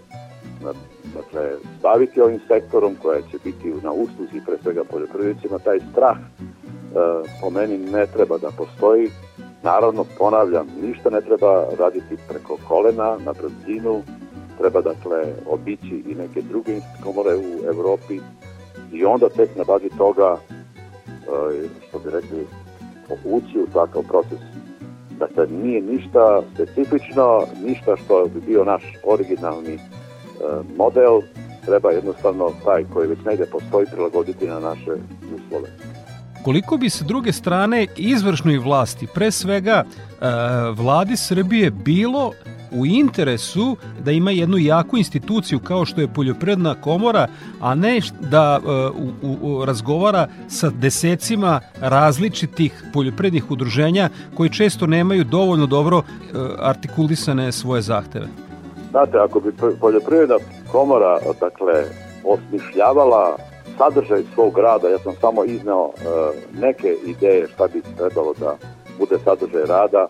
dakle, 1.14 1.50
staviti 1.78 2.20
ovim 2.20 2.40
sektorom, 2.48 2.96
koja 3.02 3.20
će 3.20 3.38
biti 3.44 3.74
na 3.82 3.92
usluzi 3.92 4.40
pre 4.46 4.56
svega 4.62 4.84
poljoprivrednicima, 4.84 5.58
taj 5.58 5.78
strah 5.92 6.16
po 7.40 7.50
meni 7.50 7.78
ne 7.78 8.06
treba 8.06 8.38
da 8.38 8.50
postoji. 8.56 9.10
Naravno, 9.62 10.04
ponavljam, 10.18 10.66
ništa 10.82 11.10
ne 11.10 11.20
treba 11.20 11.64
raditi 11.78 12.16
preko 12.28 12.56
kolena, 12.68 13.16
na 13.24 13.32
brzinu, 13.32 14.02
treba 14.58 14.80
dakle 14.80 15.24
obići 15.46 16.02
i 16.06 16.14
neke 16.14 16.42
druge 16.42 16.80
komore 17.04 17.36
u 17.36 17.66
Evropi, 17.66 18.20
i 18.92 19.04
onda 19.04 19.28
tek 19.28 19.56
na 19.56 19.64
bazi 19.64 19.88
toga, 19.98 20.36
e, 20.36 21.68
što 21.88 21.98
bi 21.98 22.10
rekli, 22.10 22.46
ući 23.24 23.58
u 23.58 23.66
takav 23.72 24.02
proces. 24.08 24.38
Dakle, 25.18 25.46
nije 25.46 25.80
ništa 25.80 26.42
specifično, 26.54 27.42
ništa 27.64 27.96
što 27.96 28.26
bi 28.34 28.40
bio 28.40 28.64
naš 28.64 28.82
originalni 29.04 29.74
e, 29.74 29.78
model, 30.76 31.20
treba 31.64 31.90
jednostavno 31.90 32.50
taj 32.64 32.84
koji 32.94 33.08
već 33.08 33.18
negde 33.24 33.46
postoji 33.46 33.86
prilagoditi 33.92 34.46
na 34.46 34.60
naše 34.60 34.92
uslove. 35.34 35.68
Koliko 36.44 36.76
bi 36.76 36.90
se 36.90 37.04
druge 37.04 37.32
strane 37.32 37.86
izvršnoj 37.96 38.58
vlasti, 38.58 39.06
pre 39.06 39.30
svega 39.30 39.84
e, 39.84 39.84
vladi 40.76 41.16
Srbije, 41.16 41.70
bilo 41.70 42.32
u 42.72 42.86
interesu 42.86 43.76
da 44.04 44.10
ima 44.10 44.30
jednu 44.30 44.58
jaku 44.58 44.96
instituciju 44.96 45.58
kao 45.58 45.84
što 45.84 46.00
je 46.00 46.08
poljoprivredna 46.14 46.74
komora, 46.74 47.26
a 47.60 47.74
ne 47.74 48.00
da 48.20 48.60
uh, 48.64 48.96
u, 49.22 49.36
u, 49.42 49.64
razgovara 49.64 50.28
sa 50.48 50.70
desecima 50.70 51.60
različitih 51.80 52.84
poljoprivrednih 52.92 53.50
udruženja 53.50 54.08
koji 54.36 54.50
često 54.50 54.86
nemaju 54.86 55.24
dovoljno 55.24 55.66
dobro 55.66 55.98
uh, 55.98 56.04
artikulisane 56.58 57.52
svoje 57.52 57.82
zahteve. 57.82 58.26
Znate, 58.90 59.18
ako 59.18 59.40
bi 59.40 59.52
poljoprivredna 59.80 60.36
komora 60.72 61.18
dakle, 61.40 61.84
osmišljavala 62.24 63.36
sadržaj 63.78 64.22
svog 64.34 64.58
rada, 64.58 64.88
ja 64.88 64.98
sam 64.98 65.12
samo 65.20 65.44
izneo 65.44 65.84
uh, 65.84 65.92
neke 66.60 66.96
ideje 67.06 67.48
šta 67.48 67.66
bi 67.66 67.82
trebalo 67.96 68.34
da 68.40 68.56
bude 68.98 69.18
sadržaj 69.24 69.62
rada, 69.66 70.06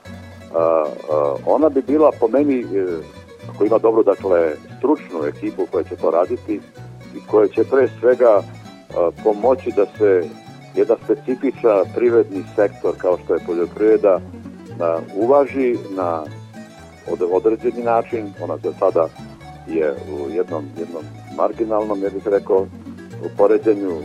ona 1.47 1.69
bi 1.69 1.83
bila 1.83 2.11
po 2.21 2.29
meni, 2.29 2.61
e, 2.61 2.87
ako 3.55 3.65
ima 3.65 3.79
dobro, 3.79 4.03
dakle, 4.03 4.53
stručnu 4.79 5.25
ekipu 5.27 5.67
koja 5.71 5.85
će 5.85 5.97
to 5.97 6.11
raditi 6.11 6.61
i 7.15 7.27
koja 7.31 7.49
će 7.49 7.65
pre 7.65 7.89
svega 8.01 8.43
pomoći 9.25 9.73
da 9.77 9.87
se 9.99 10.29
jedan 10.75 10.97
specifičan 11.05 11.85
privredni 11.95 12.45
sektor 12.57 12.95
kao 12.99 13.19
što 13.25 13.35
je 13.35 13.41
poljoprivreda 13.47 14.21
uvaži 15.15 15.77
na 15.97 16.25
određeni 17.33 17.83
način, 17.83 18.33
ona 18.41 18.57
za 18.57 18.73
sada 18.79 19.09
je 19.69 19.95
u 20.13 20.31
jednom, 20.31 20.65
jednom 20.79 21.03
marginalnom, 21.37 22.03
ja 22.03 22.11
bih 22.11 22.27
rekao, 22.27 22.67
u 23.25 23.37
poređenju 23.37 24.03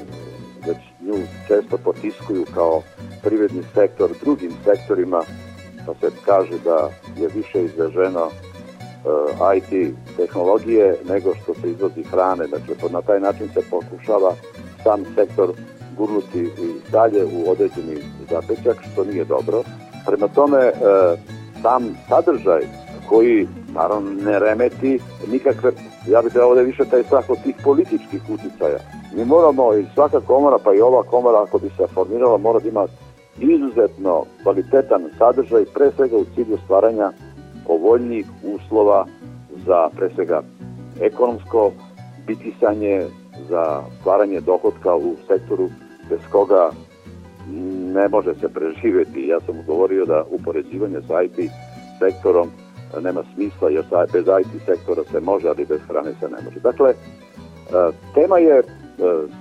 već 0.67 0.77
nju 1.01 1.15
često 1.47 1.77
potiskuju 1.77 2.45
kao 2.53 2.81
privredni 3.23 3.63
sektor 3.73 4.09
drugim 4.23 4.51
sektorima 4.65 5.21
pa 5.85 5.93
se 5.93 6.15
kaže 6.25 6.59
da 6.63 6.89
je 7.17 7.27
više 7.35 7.63
izraženo 7.63 8.25
uh, 8.25 9.51
e, 9.53 9.57
IT 9.57 9.95
tehnologije 10.17 10.97
nego 11.09 11.35
što 11.35 11.53
se 11.53 11.71
izvozi 11.71 12.03
hrane. 12.03 12.47
Dakle, 12.47 12.89
na 12.91 13.01
taj 13.01 13.19
način 13.19 13.49
se 13.53 13.61
pokušava 13.69 14.33
sam 14.83 15.03
sektor 15.15 15.51
gurnuti 15.97 16.39
i 16.39 16.91
dalje 16.91 17.25
u 17.25 17.51
određeni 17.51 17.97
zapećak, 18.29 18.77
što 18.91 19.03
nije 19.05 19.25
dobro. 19.25 19.63
Prema 20.05 20.27
tome, 20.27 20.57
uh, 20.57 21.19
sam 21.61 21.97
sadržaj 22.09 22.61
koji 23.09 23.47
naravno 23.73 24.11
ne 24.11 24.39
remeti 24.39 24.99
nikakve, 25.31 25.71
ja 26.11 26.21
bih 26.21 26.31
trebao 26.33 26.55
da 26.55 26.61
više 26.61 26.85
taj 26.85 27.03
strah 27.03 27.29
od 27.29 27.43
tih 27.43 27.55
političkih 27.63 28.21
uticaja. 28.29 28.79
Mi 29.15 29.25
moramo 29.25 29.73
i 29.73 29.85
svaka 29.93 30.19
komora, 30.19 30.57
pa 30.63 30.73
i 30.73 30.81
ova 30.81 31.03
komora 31.03 31.43
ako 31.43 31.57
bi 31.59 31.69
se 31.69 31.87
formirala, 31.93 32.37
mora 32.37 32.59
da 32.59 32.69
ima 32.69 32.87
izuzetno 33.39 34.23
kvalitetan 34.43 35.09
sadržaj, 35.17 35.65
pre 35.73 35.91
svega 35.95 36.17
u 36.17 36.25
cilju 36.35 36.57
stvaranja 36.63 37.11
povoljnijih 37.67 38.25
uslova 38.43 39.05
za 39.65 39.89
pre 39.95 40.09
svega 40.15 40.41
ekonomsko 41.01 41.71
bitisanje, 42.27 43.05
za 43.49 43.81
stvaranje 43.99 44.41
dohodka 44.41 44.95
u 44.95 45.15
sektoru 45.27 45.69
bez 46.09 46.19
koga 46.31 46.71
ne 47.93 48.07
može 48.07 48.33
se 48.33 48.49
preživeti. 48.49 49.27
Ja 49.27 49.39
sam 49.45 49.55
govorio 49.67 50.05
da 50.05 50.23
upoređivanje 50.31 50.97
sa 51.07 51.21
IT 51.21 51.51
sektorom 51.99 52.49
nema 53.01 53.23
smisla, 53.33 53.69
jer 53.69 53.85
bez 54.13 54.25
IT 54.41 54.61
sektora 54.65 55.03
se 55.11 55.19
može, 55.19 55.47
ali 55.47 55.65
bez 55.65 55.81
hrane 55.87 56.11
se 56.19 56.29
ne 56.29 56.37
može. 56.45 56.59
Dakle, 56.59 56.89
e, 56.89 56.95
tema 58.13 58.37
je 58.37 58.59
e, 58.59 58.63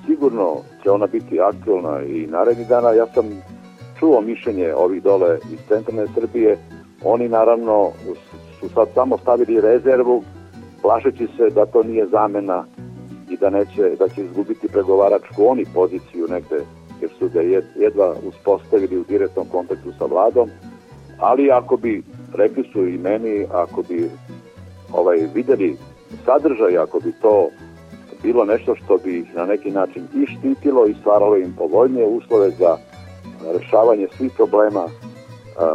sigurno 0.07 0.57
će 0.83 0.91
ona 0.91 1.07
biti 1.07 1.41
aktualna 1.41 2.03
i 2.03 2.27
narednih 2.27 2.69
dana. 2.69 2.91
Ja 2.91 3.07
sam 3.07 3.25
čuo 3.99 4.21
mišljenje 4.21 4.75
ovih 4.75 5.03
dole 5.03 5.39
iz 5.53 5.59
centralne 5.69 6.07
Srbije, 6.15 6.59
oni 7.05 7.29
naravno 7.29 7.91
su 8.61 8.69
sad 8.69 8.89
samo 8.95 9.19
stavili 9.19 9.61
rezervu, 9.61 10.23
plašeći 10.83 11.29
se 11.37 11.51
da 11.55 11.67
to 11.67 11.83
nije 11.83 12.07
zamena 12.07 12.65
i 13.31 13.37
da 13.37 13.51
neće 13.51 13.83
da 13.99 14.09
će 14.09 14.23
izgubiti 14.23 14.69
pregovaračku 14.69 15.47
oni 15.47 15.65
poziciju 15.75 16.27
negde 16.29 16.57
jer 17.01 17.11
su 17.19 17.29
ga 17.29 17.41
jedva 17.77 18.15
uspostavili 18.29 18.99
u 18.99 19.05
direktnom 19.05 19.47
kontaktu 19.53 19.93
sa 19.99 20.05
vladom 20.05 20.51
ali 21.19 21.51
ako 21.51 21.77
bi 21.77 22.03
rekli 22.35 22.65
su 22.73 22.87
i 22.87 22.99
meni 22.99 23.47
ako 23.53 23.83
bi 23.83 24.11
ovaj 24.93 25.19
videli 25.35 25.77
sadržaj 26.25 26.79
ako 26.79 27.01
bi 27.01 27.13
to 27.23 27.49
bilo 28.23 28.45
nešto 28.45 28.75
što 28.75 28.97
bi 28.97 29.27
na 29.35 29.47
neki 29.47 29.71
način 29.71 30.03
i 30.15 30.27
štitilo 30.27 30.87
i 30.87 30.95
stvaralo 31.01 31.37
im 31.37 31.55
povoljnije 31.59 32.07
uslove 32.07 32.51
za 32.51 32.77
rešavanje 33.59 34.09
svih 34.17 34.33
problema 34.37 34.89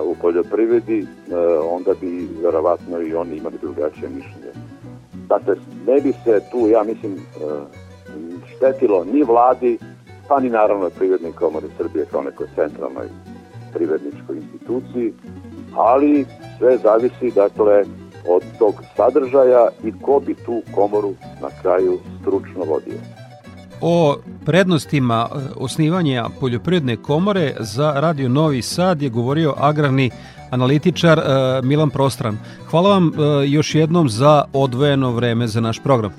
u 0.06 0.16
poljoprivredi, 0.22 1.08
onda 1.72 1.91
bi 2.02 2.30
verovatno 2.43 3.02
i 3.02 3.14
oni 3.14 3.38
imali 3.38 3.58
drugačije 3.62 4.10
mišljenje. 4.10 4.52
Dakle, 5.28 5.56
ne 5.88 6.02
bi 6.02 6.14
se 6.24 6.41
tu, 6.52 6.68
ja 6.68 6.84
mislim, 6.84 7.18
štetilo 8.56 9.06
ni 9.14 9.24
vladi, 9.24 9.78
pa 10.28 10.39
ni 10.39 10.49
naravno 10.49 10.89
Privrednoj 10.89 11.32
komori 11.32 11.68
Srbije 11.78 12.06
kao 12.06 12.22
nekoj 12.22 12.47
centralnoj 12.56 13.08
privredničkoj 13.74 14.38
instituciji, 14.38 15.14
ali 15.76 16.26
sve 16.62 16.78
zavisi, 16.78 17.36
dakle, 17.36 17.84
od 18.28 18.43
tog 18.59 18.74
sadržaja 18.95 19.68
i 19.84 19.93
ko 20.01 20.22
bi 20.26 20.36
tu 20.36 20.62
komoru 20.76 21.14
na 21.41 21.49
kraju 21.62 21.99
stručno 22.22 22.64
vodio. 22.64 22.97
O 23.82 24.16
prednostima 24.45 25.28
e, 25.32 25.36
osnivanja 25.55 26.26
poljoprivredne 26.39 26.97
komore 26.97 27.53
za 27.59 27.93
Radio 27.95 28.30
Novi 28.30 28.62
Sad 28.62 29.01
je 29.01 29.09
govorio 29.09 29.53
agrarni 29.57 30.12
analitičar 30.51 31.20
e, 31.20 31.24
Milan 31.64 31.89
Prostran. 31.89 32.38
Hvala 32.70 32.89
vam 32.89 33.07
e, 33.07 33.12
još 33.47 33.76
jednom 33.76 34.09
za 34.09 34.43
odvojeno 34.53 35.12
vreme 35.12 35.47
za 35.47 35.62
naš 35.62 35.80
program. 35.84 36.12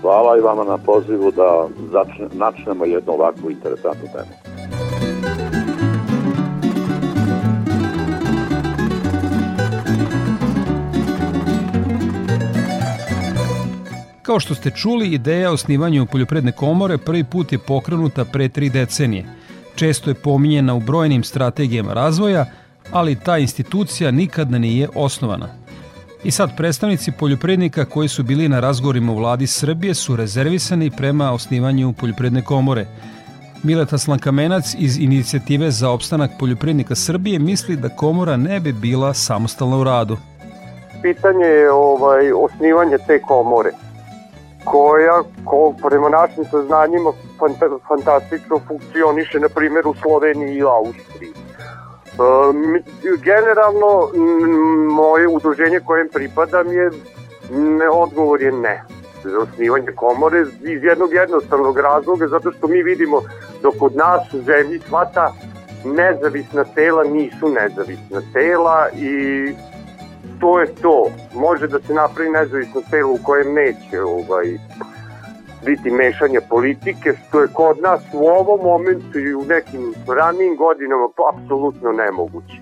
Hvala 0.00 0.38
i 0.38 0.40
vama 0.40 0.64
na 0.64 0.78
pozivu 0.78 1.30
da 1.30 1.66
začne, 1.92 2.28
načnemo 2.32 2.84
jednu 2.84 3.12
ovakvu 3.12 3.50
interesantnu 3.50 4.08
temu. 4.12 4.49
Kao 14.30 14.40
što 14.40 14.54
ste 14.54 14.70
čuli, 14.70 15.08
ideja 15.08 15.50
o 15.50 15.54
osnivanju 15.54 16.06
poljopredne 16.06 16.52
komore 16.52 16.98
prvi 16.98 17.24
put 17.24 17.52
je 17.52 17.58
pokrenuta 17.58 18.24
pre 18.24 18.48
tri 18.48 18.68
decenije. 18.70 19.24
Često 19.74 20.10
je 20.10 20.14
pominjena 20.14 20.74
u 20.74 20.80
brojnim 20.80 21.24
strategijama 21.24 21.92
razvoja, 21.92 22.46
ali 22.92 23.20
ta 23.24 23.38
institucija 23.38 24.10
nikad 24.10 24.50
nije 24.50 24.88
osnovana. 24.94 25.48
I 26.24 26.30
sad 26.30 26.56
predstavnici 26.56 27.12
poljoprednika 27.12 27.84
koji 27.84 28.08
su 28.08 28.22
bili 28.22 28.48
na 28.48 28.60
razgovorima 28.60 29.12
u 29.12 29.16
vladi 29.16 29.46
Srbije 29.46 29.94
su 29.94 30.16
rezervisani 30.16 30.90
prema 30.90 31.32
osnivanju 31.32 31.92
poljopredne 31.92 32.42
komore. 32.42 32.86
Mileta 33.62 33.98
Slankamenac 33.98 34.74
iz 34.78 34.98
inicijative 34.98 35.70
za 35.70 35.90
opstanak 35.90 36.30
poljoprednika 36.38 36.94
Srbije 36.94 37.38
misli 37.38 37.76
da 37.76 37.88
komora 37.88 38.36
ne 38.36 38.60
bi 38.60 38.72
bila 38.72 39.14
samostalna 39.14 39.76
u 39.76 39.84
radu. 39.84 40.16
Pitanje 41.02 41.46
je 41.46 41.72
ovaj, 41.72 42.32
osnivanje 42.32 42.96
te 43.06 43.20
komore 43.22 43.70
koja 44.64 45.22
ko, 45.44 45.74
prema 45.88 46.08
našim 46.08 46.44
saznanjima 46.44 47.12
fanta, 47.38 47.66
fantastično 47.88 48.60
funkcioniše 48.68 49.40
na 49.40 49.48
primjer 49.48 49.86
u 49.86 49.94
Sloveniji 49.94 50.56
i 50.56 50.62
Austriji. 50.62 51.32
E, 51.32 53.16
generalno 53.24 54.10
moje 54.90 55.28
udruženje 55.28 55.80
kojem 55.80 56.08
pripadam 56.08 56.72
je 56.72 56.90
ne, 57.50 57.88
odgovor 57.88 58.42
je 58.42 58.52
ne 58.52 58.82
za 59.24 59.38
osnivanje 59.38 59.92
komore 59.96 60.40
iz 60.60 60.84
jednog 60.84 61.12
jednostavnog 61.12 61.78
razloga 61.78 62.26
zato 62.28 62.52
što 62.52 62.66
mi 62.66 62.82
vidimo 62.82 63.22
dok 63.62 63.74
kod 63.78 63.96
nas 63.96 64.34
u 64.34 64.42
zemlji 64.42 64.80
svata 64.88 65.32
nezavisna 65.84 66.64
tela 66.64 67.04
nisu 67.04 67.48
nezavisna 67.48 68.22
tela 68.32 68.88
i 68.96 69.54
to 70.40 70.60
je 70.60 70.74
to. 70.82 71.10
Može 71.34 71.66
da 71.66 71.80
se 71.80 71.94
napravi 71.94 72.30
nezavisno 72.30 72.80
telo 72.90 73.12
u 73.12 73.18
kojem 73.22 73.54
neće 73.54 74.02
ovaj, 74.02 74.46
biti 75.64 75.90
mešanja 75.90 76.40
politike, 76.50 77.12
što 77.12 77.40
je 77.40 77.48
kod 77.54 77.78
nas 77.82 78.00
u 78.12 78.26
ovom 78.26 78.60
momentu 78.62 79.18
i 79.18 79.34
u 79.34 79.44
nekim 79.44 79.94
ranijim 80.08 80.56
godinama 80.56 81.08
apsolutno 81.34 81.92
nemoguće. 81.92 82.56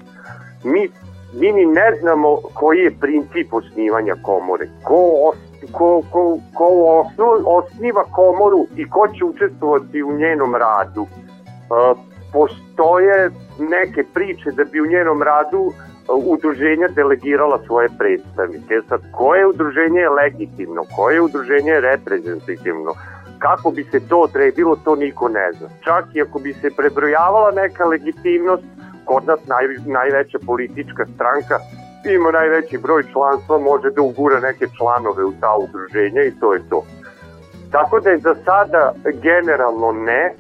Mi, 0.65 0.91
mi 1.35 1.53
ni 1.53 1.67
ne 1.67 1.99
znamo 2.01 2.37
koji 2.55 2.79
je 2.79 2.99
princip 3.01 3.53
osnivanja 3.53 4.15
komore, 4.23 4.69
ko, 4.85 5.13
os, 5.29 5.39
ko, 5.73 6.03
ko, 6.13 6.39
ko 6.55 6.69
osno, 7.01 7.27
osniva 7.47 8.05
komoru 8.05 8.67
i 8.77 8.91
ko 8.91 9.09
će 9.09 9.25
učestvovati 9.25 10.03
u 10.03 10.13
njenom 10.13 10.55
radu. 10.55 11.03
Uh, 11.03 11.99
postoje 12.33 13.31
neke 13.59 14.05
priče 14.15 14.51
da 14.51 14.65
bi 14.65 14.81
u 14.81 14.87
njenom 14.87 15.23
radu 15.23 15.73
udruženja 16.15 16.89
delegirala 16.89 17.59
svoje 17.67 17.89
predstavnike. 17.99 18.81
Sad, 18.89 19.01
koje 19.13 19.47
udruženje 19.47 20.01
je 20.01 20.11
legitimno, 20.11 20.83
koje 20.97 21.21
udruženje 21.21 21.71
je 21.71 21.81
reprezentativno, 21.81 22.93
kako 23.39 23.71
bi 23.71 23.85
se 23.85 24.01
to 24.09 24.29
trebilo, 24.33 24.77
to 24.77 24.95
niko 24.97 25.29
ne 25.29 25.53
zna. 25.53 25.69
Čak 25.85 26.05
i 26.15 26.23
ako 26.23 26.39
bi 26.39 26.53
se 26.53 26.71
prebrojavala 26.77 27.51
neka 27.51 27.85
legitimnost, 27.85 28.65
kod 29.05 29.27
nas 29.27 29.41
naj, 29.47 29.65
najveća 29.87 30.39
politička 30.47 31.07
stranka 31.15 31.59
ima 32.05 32.31
najveći 32.31 32.79
broj 32.79 33.03
članstva, 33.13 33.59
može 33.59 33.91
da 33.91 34.03
ugura 34.03 34.41
neke 34.41 34.67
članove 34.79 35.25
u 35.25 35.33
ta 35.41 35.57
udruženja 35.57 36.23
i 36.23 36.33
to 36.41 36.55
je 36.55 36.61
to. 36.71 36.83
Tako 37.73 38.01
da 38.01 38.11
je 38.11 38.19
za 38.19 38.35
sada 38.45 38.93
generalno 39.23 39.93
ne, 39.93 40.35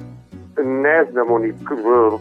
ne 0.64 1.04
znamo 1.10 1.38
ni 1.38 1.54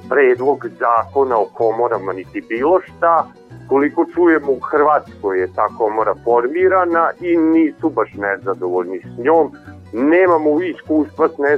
predlog 0.09 0.65
zakona 0.79 1.37
o 1.37 1.45
komorama 1.53 2.13
niti 2.13 2.41
bilo 2.49 2.79
šta. 2.81 3.27
Koliko 3.69 4.05
čujemo 4.13 4.51
u 4.51 4.59
Hrvatskoj 4.59 5.39
je 5.39 5.53
ta 5.55 5.67
komora 5.77 6.13
formirana 6.23 7.09
i 7.21 7.37
nisu 7.37 7.89
baš 7.89 8.13
nezadovoljni 8.13 8.99
s 8.99 9.23
njom. 9.23 9.51
Nemamo 9.93 10.61
iskustva 10.61 11.27
s 11.27 11.37
ne, 11.37 11.57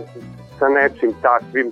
sa 0.59 0.69
nečim 0.69 1.13
takvim. 1.21 1.71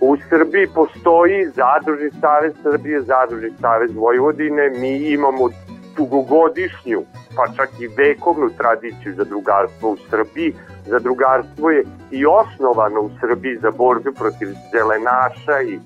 U 0.00 0.16
Srbiji 0.28 0.66
postoji 0.74 1.46
Zadružni 1.46 2.10
savez 2.20 2.52
Srbije, 2.62 3.00
Zadružni 3.00 3.50
savez 3.60 3.90
Vojvodine. 3.94 4.70
Mi 4.70 4.96
imamo 4.96 5.48
dugogodišnju, 5.96 7.02
pa 7.36 7.46
čak 7.56 7.70
i 7.80 7.88
vekovnu 7.96 8.50
tradiciju 8.58 9.14
zadrugarstva 9.14 9.88
u 9.88 9.96
Srbiji. 9.96 10.54
Zadrugarstvo 10.86 11.70
je 11.70 11.84
i 12.10 12.26
osnovano 12.26 13.00
u 13.00 13.10
Srbiji 13.20 13.56
za 13.56 13.70
borbu 13.70 14.12
protiv 14.18 14.48
zelenaša 14.72 15.60
i, 15.62 15.78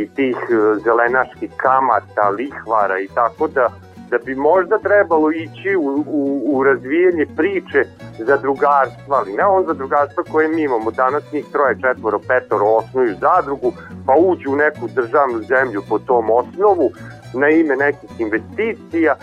i 0.00 0.08
tih 0.08 0.36
e, 0.50 0.78
zelenaških 0.84 1.50
kamata, 1.56 2.28
lihvara 2.28 2.98
i 3.00 3.08
tako 3.14 3.48
da 3.48 3.68
da 4.10 4.18
bi 4.18 4.34
možda 4.34 4.78
trebalo 4.78 5.30
ići 5.32 5.76
u, 5.76 6.04
u, 6.06 6.42
u 6.44 6.64
razvijenje 6.64 7.26
priče 7.36 7.84
zadrugarstva, 8.18 9.16
ali 9.16 9.32
ne 9.32 9.44
on 9.44 9.64
zadrugarstva 9.66 10.24
koje 10.32 10.48
mi 10.48 10.62
imamo. 10.62 10.90
Danas 10.90 11.32
njih 11.32 11.44
troje, 11.52 11.78
četvoro, 11.80 12.18
petoro 12.18 12.66
osnuju 12.66 13.14
zadrugu, 13.20 13.72
pa 14.06 14.14
uđu 14.18 14.52
u 14.52 14.56
neku 14.56 14.88
državnu 14.94 15.42
zemlju 15.42 15.82
po 15.88 15.98
tom 15.98 16.30
osnovu 16.30 16.90
na 17.34 17.48
ime 17.48 17.76
nekih 17.76 18.20
investicija 18.20 19.16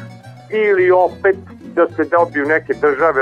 ili 0.50 0.92
opet 0.92 1.38
da 1.76 1.88
se 1.96 2.04
dobiju 2.04 2.46
neke 2.46 2.74
države, 2.74 3.22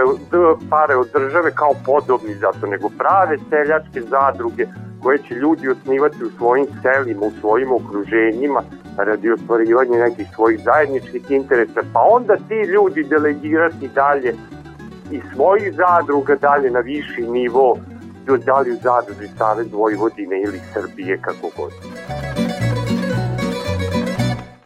pare 0.70 0.96
od 0.96 1.10
države 1.14 1.52
kao 1.52 1.74
podobni 1.86 2.34
zato, 2.34 2.68
nego 2.68 2.90
prave 2.90 3.38
seljačke 3.50 4.02
zadruge 4.02 4.66
koje 5.04 5.18
će 5.18 5.34
ljudi 5.34 5.70
osnivati 5.70 6.24
u 6.24 6.30
svojim 6.38 6.68
selima, 6.82 7.26
u 7.26 7.32
svojim 7.42 7.72
okruženjima 7.72 8.62
radi 8.98 9.32
ostvarivanja 9.32 9.98
nekih 9.98 10.28
svojih 10.36 10.60
zajedničkih 10.64 11.32
interesa, 11.32 11.82
pa 11.94 12.00
onda 12.00 12.36
ti 12.36 12.60
ljudi 12.74 13.04
delegirati 13.04 13.88
dalje 13.96 14.36
i 15.12 15.22
svojih 15.34 15.74
zadruga 15.76 16.36
dalje 16.36 16.72
na 16.72 16.80
viši 16.80 17.22
nivo, 17.22 17.78
dalje 18.26 18.72
u 18.72 18.78
zadruži 18.84 19.28
Savez 19.38 19.68
Vojvodine 19.74 20.42
ili 20.42 20.60
Srbije, 20.74 21.18
kako 21.22 21.50
god. 21.58 21.72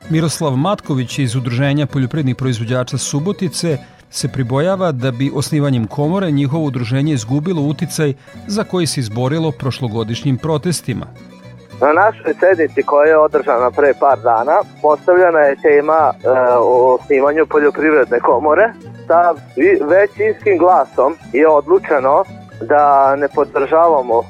Miroslav 0.10 0.56
Matković 0.56 1.20
iz 1.20 1.36
Udruženja 1.36 1.86
poljoprednih 1.86 2.36
proizvođača 2.36 2.98
Subotice 2.98 3.78
se 4.10 4.28
pribojava 4.28 4.92
da 4.92 5.12
bi 5.12 5.32
osnivanjem 5.36 5.88
komore 5.88 6.32
njihovo 6.32 6.66
udruženje 6.66 7.14
izgubilo 7.14 7.62
uticaj 7.62 8.14
za 8.48 8.64
koji 8.64 8.88
se 8.88 9.00
izborilo 9.00 9.52
prošlogodišnjim 9.52 10.38
protestima. 10.38 11.06
Na 11.82 11.94
našoj 11.94 12.34
sednici 12.40 12.84
koja 12.84 13.08
je 13.10 13.18
održana 13.18 13.72
pre 13.72 13.94
par 14.00 14.20
dana 14.24 14.58
postavljena 14.82 15.40
je 15.40 15.56
tema 15.62 16.14
e, 16.14 16.30
o 16.60 16.96
osnivanju 16.96 17.46
poljoprivredne 17.46 18.20
komore. 18.20 18.74
Sa 19.08 19.34
većinskim 19.88 20.58
glasom 20.58 21.16
je 21.34 21.48
odlučeno 21.48 22.24
da 22.62 23.16
ne 23.16 23.28
podržavamo 23.28 24.22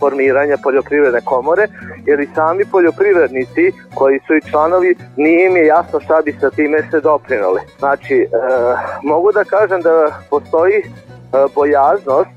formiranja 0.00 0.56
poljoprivredne 0.62 1.20
komore, 1.24 1.68
jer 2.06 2.20
i 2.20 2.28
sami 2.34 2.64
poljoprivrednici 2.64 3.72
koji 3.94 4.20
su 4.26 4.34
i 4.34 4.50
članovi, 4.50 4.96
nije 5.16 5.46
im 5.46 5.56
je 5.56 5.66
jasno 5.66 6.00
šta 6.00 6.22
bi 6.24 6.36
sa 6.40 6.50
time 6.50 6.90
se 6.90 7.00
doprinuli. 7.00 7.60
Znači, 7.78 8.14
e, 8.14 8.26
mogu 9.02 9.32
da 9.32 9.44
kažem 9.44 9.80
da 9.80 10.20
postoji 10.30 10.76
e, 10.76 10.84
bojaznost 11.54 12.30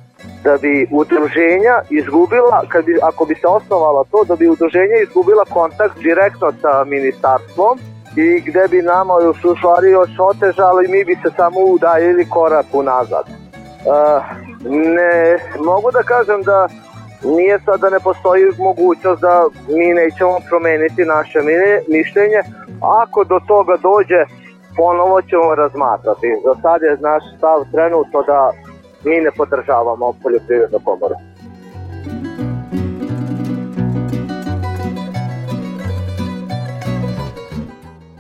da 0.44 0.58
bi 0.58 0.88
udruženja 0.92 1.82
izgubila, 1.90 2.64
kad 2.68 2.86
bi, 2.86 2.98
ako 3.02 3.26
bi 3.26 3.36
se 3.36 3.48
osnovala 3.48 4.04
to, 4.12 4.24
da 4.28 4.36
bi 4.36 4.48
udruženja 4.48 4.98
izgubila 5.04 5.46
kontakt 5.46 6.00
direktno 6.00 6.54
sa 6.62 6.84
ministarstvom 6.84 7.80
i 8.16 8.42
gde 8.42 8.68
bi 8.68 8.82
nama 8.82 9.14
još 9.24 9.46
u 9.46 9.56
stvari 9.56 9.90
još 9.92 10.10
otežalo 10.20 10.82
i 10.82 10.88
mi 10.88 11.04
bi 11.04 11.16
se 11.16 11.30
samo 11.36 11.60
udajili 11.60 12.30
korak 12.30 12.66
unazad. 12.74 13.26
Uh, 13.28 14.24
ne 14.70 15.40
mogu 15.66 15.92
da 15.92 16.04
kažem 16.04 16.42
da 16.42 16.68
nije 17.24 17.59
sad 17.65 17.80
da 17.80 17.89
ne 17.89 17.99
postoji 17.99 18.43
mogućnost 18.57 19.22
da 19.22 19.47
mi 19.67 19.93
nećemo 19.93 20.38
promeniti 20.49 21.05
naše 21.05 21.39
mišljenje. 21.88 22.41
Ako 23.01 23.24
do 23.24 23.39
toga 23.47 23.76
dođe, 23.88 24.22
ponovo 24.78 25.22
ćemo 25.22 25.55
razmatrati. 25.55 26.30
Za 26.45 26.53
sad 26.61 26.82
je 26.82 26.97
naš 27.09 27.24
stav 27.38 27.59
trenutno 27.72 28.20
da 28.22 28.51
mi 29.05 29.15
ne 29.22 29.32
podržavamo 29.38 30.13
poljoprivrednu 30.24 30.80
komoru. 30.86 31.15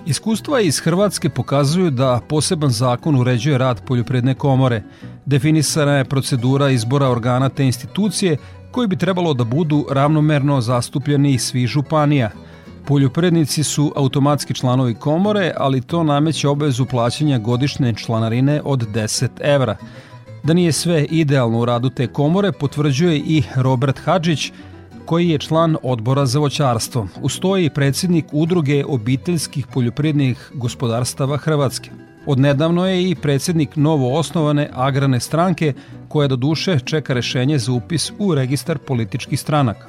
Iskustva 0.05 0.59
iz 0.59 0.79
Hrvatske 0.79 1.29
pokazuju 1.29 1.89
da 1.89 2.19
poseban 2.27 2.69
zakon 2.69 3.15
uređuje 3.15 3.57
rad 3.57 3.81
poljopredne 3.87 4.35
komore. 4.35 4.81
Definisana 5.25 5.97
je 5.97 6.05
procedura 6.05 6.69
izbora 6.69 7.09
organa 7.09 7.49
te 7.49 7.65
institucije 7.65 8.37
koji 8.71 8.87
bi 8.87 8.97
trebalo 8.97 9.33
da 9.33 9.43
budu 9.43 9.85
ravnomerno 9.91 10.61
zastupljeni 10.61 11.33
iz 11.33 11.41
svih 11.41 11.67
županija. 11.67 12.29
Poljoprednici 12.87 13.63
su 13.63 13.93
automatski 13.95 14.53
članovi 14.53 14.95
komore, 14.95 15.53
ali 15.57 15.81
to 15.81 16.03
nameće 16.03 16.47
obavezu 16.47 16.85
plaćanja 16.85 17.37
godišnje 17.37 17.93
članarine 17.93 18.61
od 18.65 18.87
10 18.93 19.29
evra. 19.41 19.77
Da 20.43 20.53
nije 20.53 20.71
sve 20.71 21.05
idealno 21.05 21.59
u 21.59 21.65
radu 21.65 21.89
te 21.89 22.07
komore 22.07 22.51
potvrđuje 22.51 23.17
i 23.17 23.43
Robert 23.55 23.99
Hadžić, 23.99 24.51
koji 25.05 25.29
je 25.29 25.37
član 25.37 25.77
odbora 25.83 26.25
za 26.25 26.39
voćarstvo. 26.39 27.07
Ustoji 27.21 27.69
predsednik 27.69 28.25
udruge 28.31 28.85
obiteljskih 28.85 29.67
poljoprednih 29.67 30.51
gospodarstava 30.53 31.37
Hrvatske. 31.37 32.08
Odnedavno 32.29 32.87
je 32.87 33.09
i 33.09 33.15
predsjednik 33.15 33.75
novo 33.75 34.17
osnovane 34.19 34.69
agrane 34.73 35.19
stranke 35.19 35.73
koja 36.07 36.27
do 36.27 36.35
duše 36.35 36.79
čeka 36.85 37.13
rešenje 37.13 37.57
za 37.57 37.71
upis 37.71 38.11
u 38.19 38.35
registar 38.35 38.77
političkih 38.77 39.39
stranaka. 39.39 39.87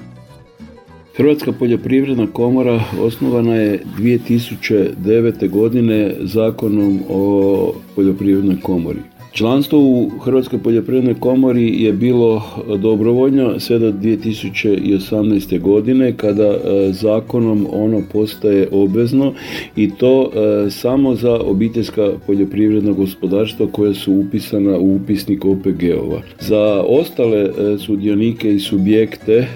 Hrvatska 1.17 1.53
poljoprivredna 1.53 2.27
komora 2.33 2.81
osnovana 3.01 3.55
je 3.55 3.83
2009. 3.99 5.51
godine 5.51 6.15
zakonom 6.21 7.01
o 7.09 7.75
poljoprivrednoj 7.95 8.61
komori. 8.61 9.01
Članstvo 9.33 9.79
u 9.79 10.09
Hrvatskoj 10.25 10.59
poljoprivrednoj 10.59 11.15
komori 11.21 11.83
je 11.83 11.93
bilo 11.93 12.43
dobrovoljno 12.79 13.61
sve 13.61 13.79
do 13.79 13.93
2018. 13.93 15.61
godine 15.61 16.13
kada 16.17 16.47
e, 16.47 16.59
zakonom 16.93 17.67
ono 17.73 18.03
postaje 18.13 18.69
obvezno 18.73 19.33
i 19.77 19.91
to 19.91 20.31
e, 20.35 20.71
samo 20.71 21.15
za 21.15 21.41
obiteljska 21.41 22.13
poljoprivredna 22.27 22.93
gospodarstva 22.93 23.67
koja 23.73 23.95
su 23.95 24.13
upisana 24.13 24.79
u 24.79 24.97
upisnik 24.97 25.45
OPG-ova. 25.45 26.23
Za 26.41 26.83
ostale 26.87 27.39
e, 27.39 27.79
sudionike 27.79 28.55
i 28.55 28.61
subjekte 28.61 29.47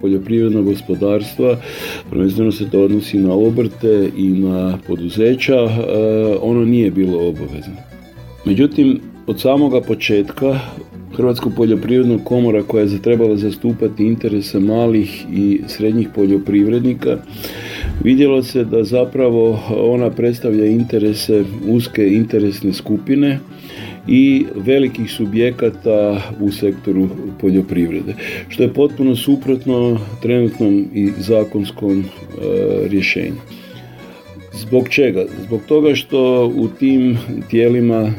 poljoprivrednog 0.00 0.64
gospodarstva, 0.64 1.56
prvenstveno 2.10 2.52
se 2.52 2.70
to 2.70 2.80
odnosi 2.80 3.18
na 3.18 3.34
obrte 3.34 4.10
i 4.16 4.28
na 4.28 4.78
poduzeća, 4.86 5.68
ono 6.42 6.64
nije 6.64 6.90
bilo 6.90 7.28
obavezno. 7.28 7.85
Međutim, 8.46 9.00
od 9.26 9.40
samoga 9.40 9.80
početka 9.80 10.60
Hrvatska 11.16 11.50
poljoprivredna 11.56 12.18
komora 12.24 12.62
koja 12.62 12.84
je 12.84 13.02
trebala 13.02 13.36
zastupati 13.36 14.04
interese 14.04 14.60
malih 14.60 15.24
i 15.32 15.60
srednjih 15.66 16.08
poljoprivrednika 16.14 17.18
vidjelo 18.04 18.42
se 18.42 18.64
da 18.64 18.84
zapravo 18.84 19.60
ona 19.70 20.10
predstavlja 20.10 20.66
interese 20.66 21.44
uske 21.68 22.08
interesne 22.08 22.72
skupine 22.72 23.38
i 24.08 24.44
velikih 24.56 25.10
subjekata 25.10 26.22
u 26.40 26.50
sektoru 26.50 27.08
poljoprivrede, 27.40 28.14
što 28.48 28.62
je 28.62 28.72
potpuno 28.72 29.16
suprotno 29.16 29.98
trenutnom 30.22 30.84
i 30.94 31.10
zakonskom 31.18 32.00
e, 32.00 32.04
rješenju. 32.88 33.40
Zbog 34.56 34.88
čega? 34.88 35.24
Zbog 35.46 35.60
toga 35.68 35.94
što 35.94 36.52
u 36.56 36.68
tim 36.68 37.18
tijelima 37.50 38.12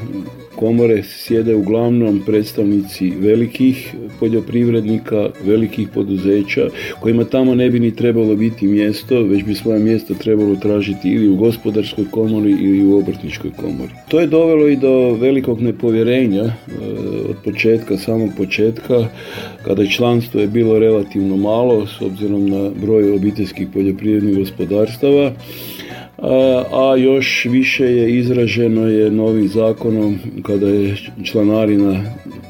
komore 0.56 1.04
sjede 1.04 1.56
uglavnom 1.56 2.22
predstavnici 2.26 3.14
velikih 3.20 3.96
poljoprivrednika, 4.20 5.30
velikih 5.46 5.88
poduzeća, 5.94 6.70
kojima 7.00 7.24
tamo 7.24 7.56
ne 7.56 7.70
bi 7.70 7.80
ni 7.80 7.96
trebalo 7.96 8.36
biti 8.36 8.68
mjesto, 8.68 9.24
već 9.24 9.44
bi 9.44 9.56
svoje 9.56 9.80
mjesto 9.80 10.14
trebalo 10.14 10.56
tražiti 10.56 11.10
ili 11.10 11.30
u 11.30 11.36
gospodarskoj 11.36 12.06
komori 12.12 12.52
ili 12.52 12.86
u 12.86 12.98
obrtničkoj 12.98 13.52
komori. 13.52 13.92
To 14.08 14.20
je 14.20 14.28
dovelo 14.28 14.68
i 14.68 14.76
do 14.76 15.14
velikog 15.14 15.62
nepovjerenja 15.62 16.44
e, 16.44 16.54
od 17.30 17.36
početka, 17.44 17.98
samog 17.98 18.30
početka, 18.38 19.08
kada 19.66 19.86
članstvo 19.86 20.42
je 20.42 20.48
bilo 20.48 20.80
relativno 20.80 21.38
malo 21.38 21.88
s 21.88 22.02
obzirom 22.02 22.50
na 22.50 22.70
broj 22.82 23.14
obiteljskih 23.14 23.68
poljoprivrednih 23.74 24.38
gospodarstava 24.38 25.32
a 26.72 26.95
još 26.97 27.45
više 27.45 27.86
je 27.86 28.18
izraženo 28.18 28.88
je 28.88 29.11
novim 29.11 29.47
zakonom 29.47 30.20
kada 30.43 30.68
je 30.68 30.95
članarina 31.24 32.01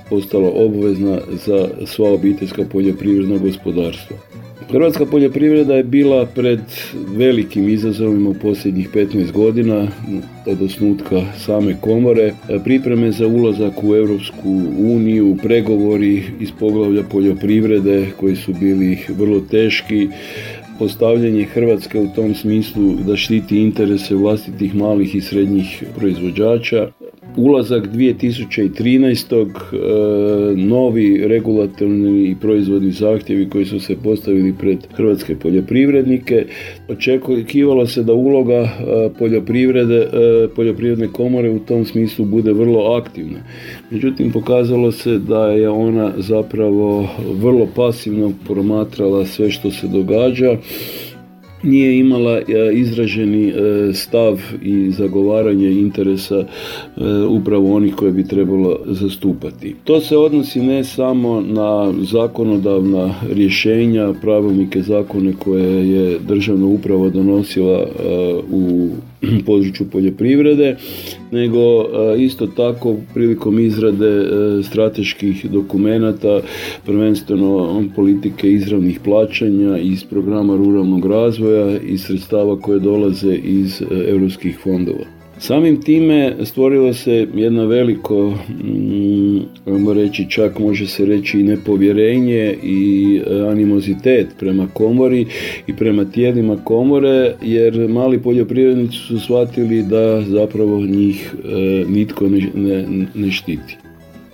postala 0.10 0.52
obvezna 0.56 1.20
za 1.46 1.68
sva 1.86 2.10
obiteljska 2.10 2.64
poljoprivredna 2.72 3.38
gospodarstva. 3.38 4.18
Hrvatska 4.72 5.06
poljoprivreda 5.06 5.76
je 5.76 5.84
bila 5.84 6.26
pred 6.26 6.60
velikim 7.08 7.70
izazovima 7.70 8.30
u 8.30 8.34
posljednjih 8.34 8.90
15 8.94 9.32
godina 9.32 9.88
od 10.46 10.62
osnutka 10.62 11.22
same 11.38 11.76
komore. 11.82 12.34
Pripreme 12.64 13.12
za 13.12 13.28
ulazak 13.28 13.84
u 13.84 13.96
Europsku 13.96 14.62
uniju, 14.78 15.38
pregovori 15.44 16.24
iz 16.40 16.50
poglavlja 16.60 17.04
poljoprivrede 17.04 18.08
koji 18.18 18.36
su 18.36 18.54
bili 18.54 18.98
vrlo 19.10 19.40
teški, 19.40 20.08
postavljanje 20.80 21.46
Hrvatske 21.46 22.00
u 22.00 22.08
tom 22.16 22.36
smislu 22.36 22.94
da 23.08 23.16
štiti 23.16 23.62
interese 23.62 24.16
vlastitih 24.16 24.76
malih 24.76 25.16
i 25.16 25.22
srednjih 25.22 25.84
proizvođača. 25.98 26.88
Ulazak 27.38 27.88
2013. 27.88 29.34
E, 29.34 30.56
novi 30.56 31.28
regulatorni 31.28 32.30
i 32.30 32.36
proizvodni 32.42 32.92
zahtjevi 32.92 33.50
koji 33.50 33.66
su 33.66 33.80
se 33.80 33.96
postavili 34.04 34.54
pred 34.60 34.78
hrvatske 34.94 35.36
poljoprivrednike. 35.36 36.46
Očekivalo 36.90 37.88
se 37.88 38.04
da 38.04 38.14
uloga 38.14 38.54
e, 38.54 38.70
poljoprivrede, 39.20 39.96
e, 39.96 40.10
poljoprivredne 40.56 41.08
komore 41.08 41.50
u 41.50 41.60
tom 41.60 41.86
smislu 41.86 42.26
bude 42.26 42.54
vrlo 42.54 42.96
aktivna. 42.96 43.40
Međutim, 43.92 44.32
pokazalo 44.32 44.92
se 44.92 45.20
da 45.20 45.52
je 45.52 45.70
ona 45.70 46.14
zapravo 46.18 47.10
vrlo 47.32 47.68
pasivno 47.76 48.34
promatrala 48.48 49.26
sve 49.26 49.52
što 49.52 49.72
se 49.72 49.88
događa 49.88 50.58
nije 51.68 52.00
imala 52.00 52.38
e, 52.38 52.44
izraženi 52.74 53.48
e, 53.50 53.54
stav 53.94 54.40
i 54.64 54.92
zagovaranje 54.92 55.72
interesa 55.72 56.36
e, 56.38 56.46
upravo 57.30 57.76
onih 57.76 57.96
koje 57.96 58.12
bi 58.12 58.28
trebalo 58.28 58.80
zastupati. 58.86 59.76
To 59.84 60.02
se 60.02 60.18
odnosi 60.18 60.62
ne 60.62 60.84
samo 60.84 61.42
na 61.42 61.94
zakonodavna 62.02 63.16
rješenja, 63.32 64.14
pravilnike 64.22 64.82
zakone 64.82 65.34
koje 65.40 65.92
je 65.92 66.20
državna 66.28 66.66
uprava 66.66 67.10
donosila 67.10 67.88
u 68.52 68.90
području 69.46 69.86
poljoprivrede, 69.92 70.76
nego 71.32 71.60
isto 72.18 72.48
tako 72.48 72.96
prilikom 73.14 73.60
izrade 73.60 74.26
strateških 74.64 75.52
dokumenata, 75.52 76.42
prvenstveno 76.86 77.84
politike 77.96 78.52
izravnih 78.52 79.00
plaćanja 79.04 79.78
iz 79.78 80.04
programa 80.04 80.56
ruralnog 80.56 81.06
razvoja 81.06 81.80
i 81.80 81.98
sredstava 81.98 82.60
koje 82.60 82.80
dolaze 82.80 83.36
iz 83.36 83.82
europskih 84.08 84.58
fondova. 84.64 85.17
Samim 85.40 85.82
time 85.82 86.36
stvorilo 86.44 86.94
se 86.94 87.28
jedno 87.36 87.66
veliko, 87.66 88.34
mm, 88.64 89.90
reći 89.96 90.30
čak 90.30 90.60
može 90.60 90.88
se 90.88 91.06
reći 91.06 91.40
i 91.40 91.44
nepovjerenje 91.44 92.56
i 92.64 93.22
e, 93.28 93.34
animozitet 93.52 94.28
prema 94.40 94.68
komori 94.74 95.26
i 95.68 95.74
prema 95.74 96.06
tijelima 96.06 96.58
komore 96.64 97.36
jer 97.42 97.90
mali 97.90 98.20
poljoprivrednici 98.20 98.98
su 98.98 99.20
shvatili 99.20 99.84
da 99.84 100.22
zapravo 100.22 100.82
njih 100.82 101.36
e, 101.46 101.86
nitko 101.90 102.28
ne, 102.30 102.50
ne, 102.56 103.08
ne 103.16 103.32
štiti. 103.32 103.78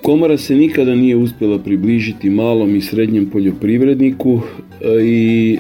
Komora 0.02 0.38
se 0.38 0.56
nikada 0.56 0.96
nije 0.96 1.16
uspjela 1.16 1.60
približiti 1.60 2.30
malom 2.30 2.76
i 2.76 2.82
srednjem 2.82 3.30
poljoprivredniku 3.30 4.42
e, 4.82 5.06
i 5.06 5.58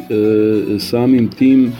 samim 0.79 1.27
tim 1.27 1.71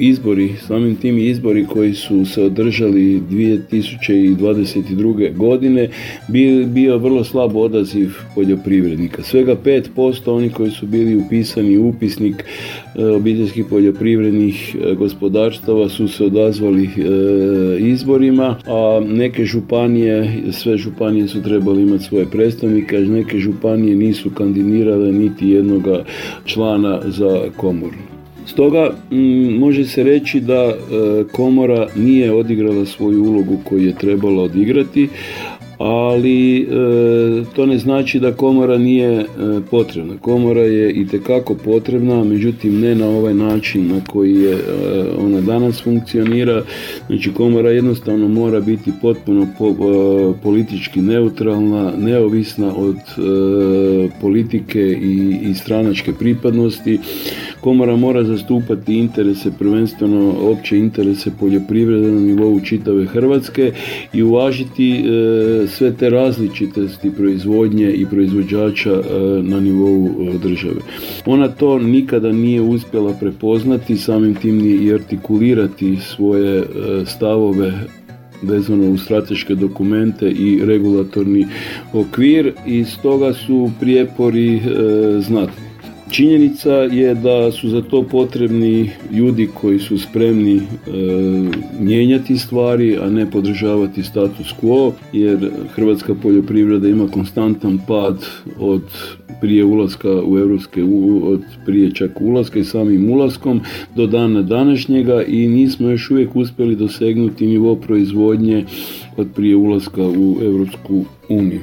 izbori, 0.00 0.54
samim 0.66 0.96
tim 0.96 1.18
izbori 1.18 1.66
koji 1.66 1.94
su 1.94 2.24
se 2.24 2.42
održali 2.42 3.20
2022. 3.30 5.36
godine 5.36 5.88
bio 6.66 6.98
vrlo 6.98 7.24
slab 7.24 7.56
odaziv 7.56 8.10
poljoprivrednika. 8.34 9.22
Svega 9.22 9.56
5% 9.64 10.30
oni 10.30 10.50
koji 10.50 10.70
su 10.70 10.86
bili 10.86 11.16
upisani 11.16 11.76
u 11.76 11.88
upisnik 11.88 12.44
e, 12.96 13.04
obiteljskih 13.04 13.64
poljoprivrednih 13.70 14.76
e, 14.76 14.94
gospodarstava 14.94 15.88
su 15.88 16.08
se 16.08 16.24
odazvali 16.24 16.84
e, 16.84 16.88
izborima, 17.78 18.56
a 18.66 19.00
neke 19.06 19.44
županije, 19.44 20.42
sve 20.52 20.76
županije 20.76 21.28
su 21.28 21.42
trebali 21.42 21.82
imati 21.82 22.04
svoje 22.04 22.26
predstavnike, 22.26 22.96
a 22.96 23.00
neke 23.00 23.38
županije 23.38 23.96
nisu 23.96 24.30
kandidirale 24.30 25.12
niti 25.12 25.48
jednoga 25.48 26.04
člana 26.44 27.00
za 27.06 27.42
komoru. 27.56 28.09
Stoga 28.52 28.90
mm, 29.10 29.58
može 29.58 29.84
se 29.84 30.02
reći 30.02 30.40
da 30.40 30.54
e, 30.54 30.74
komora 31.32 31.88
nije 31.96 32.32
odigrala 32.32 32.86
svoju 32.86 33.24
ulogu 33.24 33.58
koju 33.64 33.86
je 33.86 33.94
trebala 33.94 34.42
odigrati, 34.42 35.08
ali 35.78 36.60
e, 36.60 36.66
to 37.54 37.66
ne 37.66 37.78
znači 37.78 38.20
da 38.20 38.32
komora 38.32 38.78
nije 38.78 39.10
e, 39.10 39.26
potrebna. 39.70 40.14
Komora 40.20 40.60
je 40.60 40.92
i 40.92 41.06
tekako 41.06 41.54
potrebna, 41.54 42.24
međutim 42.24 42.80
ne 42.80 42.94
na 42.94 43.08
ovaj 43.08 43.34
način 43.34 43.88
na 43.88 44.00
koji 44.08 44.34
je 44.34 44.58
ona 45.18 45.40
danas 45.40 45.82
funkcionira. 45.82 46.62
Znači 47.06 47.32
komora 47.32 47.70
jednostavno 47.70 48.28
mora 48.28 48.60
biti 48.60 48.92
potpuno 49.02 49.46
politički 50.42 51.00
neutralna, 51.00 51.92
neovisna 51.98 52.74
od 52.76 52.96
politike 54.20 54.80
i, 54.80 55.38
i 55.42 55.54
stranačke 55.54 56.12
pripadnosti 56.12 56.98
Komora 57.60 57.96
mora 57.96 58.24
zastupati 58.24 58.94
interese, 58.94 59.50
prvenstveno 59.58 60.34
opće 60.40 60.78
interese 60.78 61.30
poljoprivrede 61.40 62.12
na 62.12 62.20
nivou 62.20 62.60
čitave 62.60 63.06
Hrvatske 63.06 63.72
i 64.12 64.22
uvažiti 64.22 64.92
e, 64.92 65.66
sve 65.66 65.92
te 65.92 66.10
različitosti 66.10 67.10
proizvodnje 67.10 67.92
i 67.92 68.06
proizvođača 68.06 68.90
e, 68.90 69.02
na 69.42 69.60
nivou 69.60 70.06
e, 70.06 70.38
države. 70.38 70.80
Ona 71.26 71.48
to 71.48 71.78
nikada 71.78 72.32
nije 72.32 72.60
uspjela 72.60 73.12
prepoznati, 73.20 73.96
samim 73.96 74.34
tim 74.34 74.60
i 74.82 74.94
artikulirati 74.94 75.96
svoje 75.96 76.64
stavove 77.06 77.72
vezano 78.42 78.90
u 78.90 78.98
strateške 78.98 79.54
dokumente 79.54 80.30
i 80.30 80.60
regulatorni 80.64 81.46
okvir 81.92 82.52
i 82.66 82.84
stoga 82.84 83.32
su 83.32 83.70
prijepori 83.80 84.56
e, 84.56 84.60
znatni. 85.20 85.69
Činjenica 86.10 86.72
je 86.72 87.14
da 87.14 87.52
su 87.52 87.68
za 87.68 87.82
to 87.82 88.02
potrebni 88.02 88.90
ljudi 89.12 89.48
koji 89.60 89.78
su 89.78 89.98
spremni 89.98 90.56
e, 90.56 90.60
mijenjati 91.80 92.38
stvari, 92.38 92.98
a 93.02 93.10
ne 93.10 93.30
podržavati 93.30 94.02
status 94.02 94.54
quo, 94.62 94.92
jer 95.12 95.50
hrvatska 95.74 96.14
poljoprivreda 96.14 96.88
ima 96.88 97.08
konstantan 97.08 97.78
pad 97.86 98.26
od 98.58 98.82
prije 99.40 99.64
ulaska 99.64 100.22
u 100.24 100.38
Europske 100.38 100.82
od 101.22 101.42
prije 101.66 101.94
čak 101.94 102.20
ulaska 102.20 102.58
i 102.58 102.64
samim 102.64 103.10
ulaskom 103.10 103.60
do 103.96 104.06
dana 104.06 104.42
današnjega 104.42 105.22
i 105.22 105.48
nismo 105.48 105.90
još 105.90 106.10
uvijek 106.10 106.36
uspjeli 106.36 106.76
dosegnuti 106.76 107.46
nivo 107.46 107.76
proizvodnje 107.76 108.64
od 109.16 109.28
prije 109.34 109.56
ulaska 109.56 110.02
u 110.02 110.36
Europsku 110.42 111.04
uniju. 111.28 111.60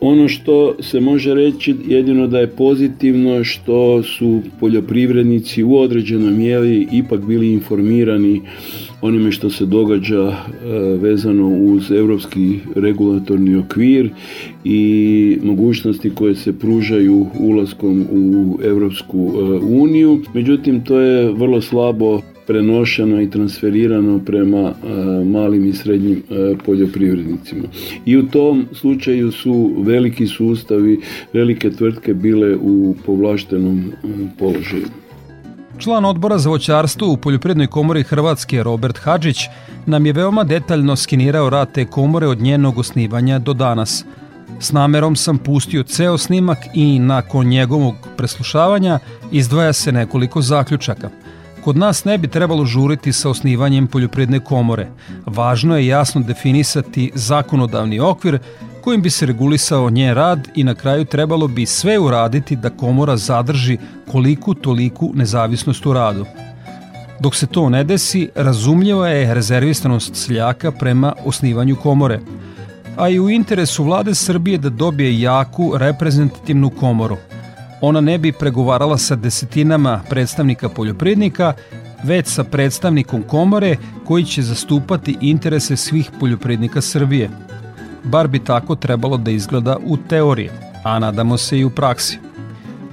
Ono 0.00 0.28
što 0.28 0.76
se 0.80 1.00
može 1.00 1.34
reći 1.34 1.74
jedino 1.88 2.26
da 2.26 2.38
je 2.38 2.46
pozitivno 2.46 3.44
što 3.44 4.02
su 4.02 4.40
poljoprivrednici 4.60 5.62
u 5.62 5.76
određenoj 5.76 6.32
mjeri 6.32 6.86
ipak 6.92 7.20
bili 7.20 7.52
informirani 7.52 8.40
onime 9.00 9.32
što 9.32 9.50
se 9.50 9.66
događa 9.66 10.22
e, 10.22 10.36
vezano 11.00 11.48
uz 11.48 11.90
europski 11.90 12.58
regulatorni 12.74 13.56
okvir 13.56 14.10
i 14.64 15.38
mogućnosti 15.42 16.10
koje 16.10 16.34
se 16.34 16.58
pružaju 16.58 17.26
ulaskom 17.40 18.06
u 18.12 18.58
Europsku 18.64 19.32
e, 19.34 19.42
uniju. 19.64 20.22
Međutim, 20.34 20.84
to 20.84 21.00
je 21.00 21.32
vrlo 21.32 21.60
slabo 21.60 22.20
prenošeno 22.46 23.20
i 23.20 23.30
transferirano 23.30 24.20
prema 24.26 24.58
e, 24.58 24.74
malim 25.24 25.68
i 25.68 25.72
srednjim 25.72 26.22
e, 26.30 26.54
poljoprivrednicima. 26.64 27.64
I 28.04 28.16
u 28.16 28.26
tom 28.26 28.66
slučaju 28.72 29.32
su 29.32 29.74
veliki 29.78 30.26
sustavi, 30.26 31.00
velike 31.32 31.70
tvrtke 31.70 32.14
bile 32.14 32.56
u 32.56 32.94
povlaštenom 33.06 33.78
e, 33.78 34.08
položaju. 34.38 34.86
Član 35.78 36.04
odbora 36.04 36.38
za 36.38 36.50
voćarstvo 36.50 37.08
u 37.08 37.16
Poljoprivrednoj 37.16 37.66
komori 37.66 38.02
Hrvatske 38.02 38.62
Robert 38.62 38.98
Hadžić 38.98 39.38
nam 39.86 40.06
je 40.06 40.12
veoma 40.12 40.44
detaljno 40.44 40.96
skenirao 40.96 41.50
rad 41.50 41.72
te 41.72 41.84
komore 41.84 42.26
od 42.26 42.40
njenog 42.40 42.78
osnivanja 42.78 43.38
do 43.38 43.52
danas. 43.52 44.04
S 44.60 44.72
namerom 44.72 45.16
sam 45.16 45.38
pustio 45.38 45.82
ceo 45.82 46.18
snimak 46.18 46.58
i 46.74 46.98
nakon 46.98 47.46
njegovog 47.46 47.94
preslušavanja 48.16 48.98
izdvaja 49.32 49.72
se 49.72 49.92
nekoliko 49.92 50.40
zaključaka– 50.40 51.10
Kod 51.66 51.76
nas 51.76 52.04
ne 52.04 52.18
bi 52.18 52.28
trebalo 52.28 52.64
žuriti 52.64 53.12
sa 53.12 53.30
osnivanjem 53.30 53.86
poljopredne 53.86 54.38
komore. 54.40 54.86
Važno 55.26 55.76
je 55.76 55.86
jasno 55.86 56.20
definisati 56.20 57.10
zakonodavni 57.14 57.98
okvir 58.00 58.38
kojim 58.84 59.02
bi 59.02 59.10
se 59.10 59.26
regulisao 59.26 59.90
njen 59.90 60.14
rad 60.14 60.48
i 60.54 60.64
na 60.64 60.74
kraju 60.74 61.04
trebalo 61.04 61.48
bi 61.48 61.66
sve 61.66 61.98
uraditi 61.98 62.56
da 62.56 62.70
komora 62.70 63.16
zadrži 63.16 63.78
koliku 64.12 64.54
toliku 64.54 65.10
nezavisnost 65.14 65.86
u 65.86 65.92
radu. 65.92 66.26
Dok 67.20 67.34
se 67.34 67.46
to 67.46 67.68
ne 67.68 67.84
desi, 67.84 68.28
razumljiva 68.34 69.08
je 69.08 69.34
rezervistanost 69.34 70.14
seljaka 70.14 70.72
prema 70.72 71.12
osnivanju 71.24 71.76
komore, 71.76 72.20
a 72.96 73.08
i 73.08 73.20
u 73.20 73.30
interesu 73.30 73.84
vlade 73.84 74.14
Srbije 74.14 74.58
da 74.58 74.68
dobije 74.68 75.20
jaku 75.20 75.72
reprezentativnu 75.78 76.70
komoru– 76.70 77.16
ona 77.80 78.00
ne 78.00 78.18
bi 78.18 78.32
pregovarala 78.32 78.98
sa 78.98 79.16
desetinama 79.16 80.00
predstavnika 80.10 80.68
poljoprivrednika, 80.68 81.52
već 82.04 82.26
sa 82.26 82.44
predstavnikom 82.44 83.22
komore 83.22 83.76
koji 84.04 84.24
će 84.24 84.42
zastupati 84.42 85.16
interese 85.20 85.76
svih 85.76 86.10
poljoprivrednika 86.20 86.80
Srbije. 86.80 87.30
Bar 88.04 88.28
bi 88.28 88.38
tako 88.38 88.74
trebalo 88.74 89.16
da 89.16 89.30
izgleda 89.30 89.76
u 89.84 89.96
teoriji, 89.96 90.50
a 90.84 90.98
nadamo 90.98 91.36
se 91.36 91.58
i 91.58 91.64
u 91.64 91.70
praksi. 91.70 92.18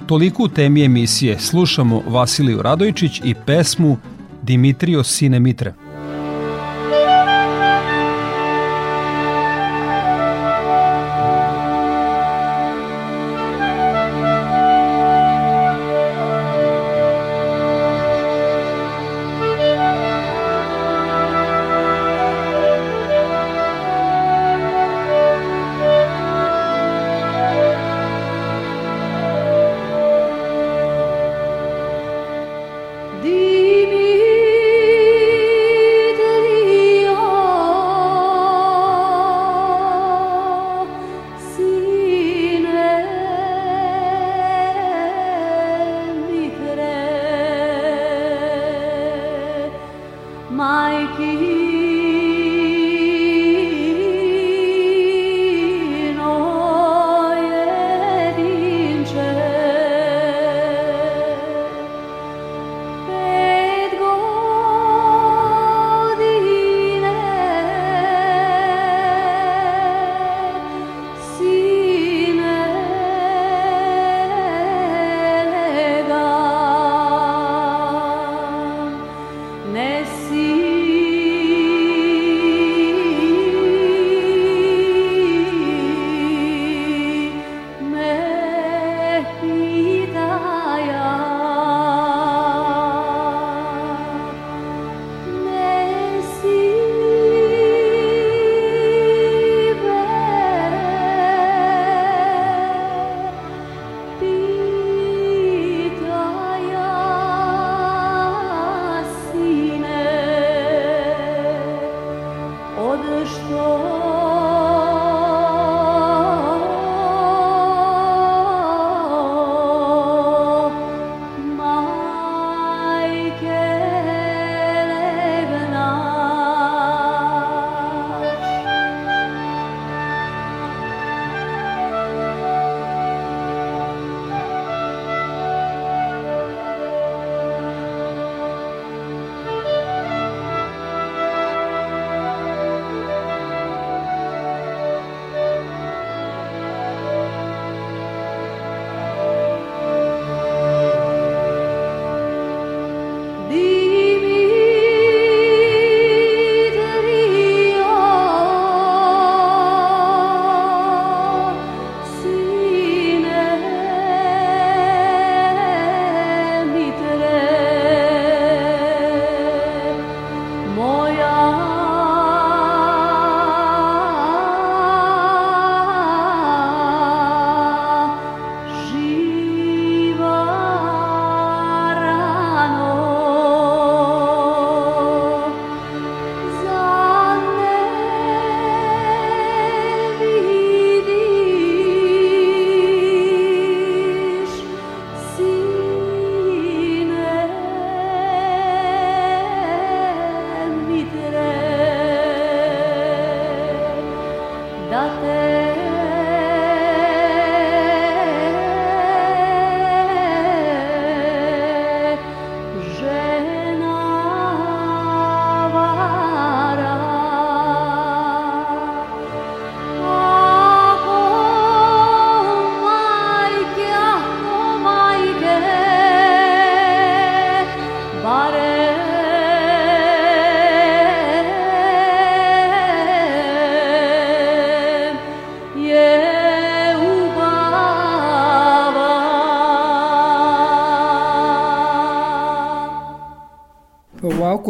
Toliko 0.06 0.44
u 0.44 0.48
temi 0.48 0.86
emisije 0.86 1.40
slušamo 1.40 2.02
Vasiliju 2.08 2.62
Radojičić 2.62 3.22
i 3.24 3.36
pesmu 3.46 3.98
Dimitrio 4.42 5.04
Sine 5.04 5.40
Mitre. 5.40 5.74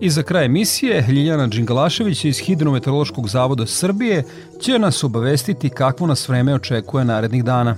I 0.00 0.10
za 0.10 0.22
kraj 0.22 0.44
emisije, 0.44 1.04
Ljiljana 1.08 1.46
Đingalašević 1.46 2.24
iz 2.24 2.38
Hidrometeorološkog 2.38 3.28
zavoda 3.28 3.66
Srbije 3.66 4.22
će 4.60 4.78
nas 4.78 5.04
obavestiti 5.04 5.70
kakvo 5.70 6.06
nas 6.06 6.28
vreme 6.28 6.54
očekuje 6.54 7.04
narednih 7.04 7.44
dana. 7.44 7.76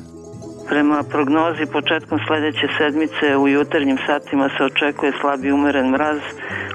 Prema 0.68 1.02
prognozi 1.10 1.66
početkom 1.72 2.18
sledeće 2.26 2.66
sedmice 2.78 3.36
u 3.36 3.48
jutarnjim 3.48 3.98
satima 4.06 4.48
se 4.58 4.64
očekuje 4.64 5.12
slabi 5.20 5.52
umeren 5.52 5.90
mraz 5.90 6.20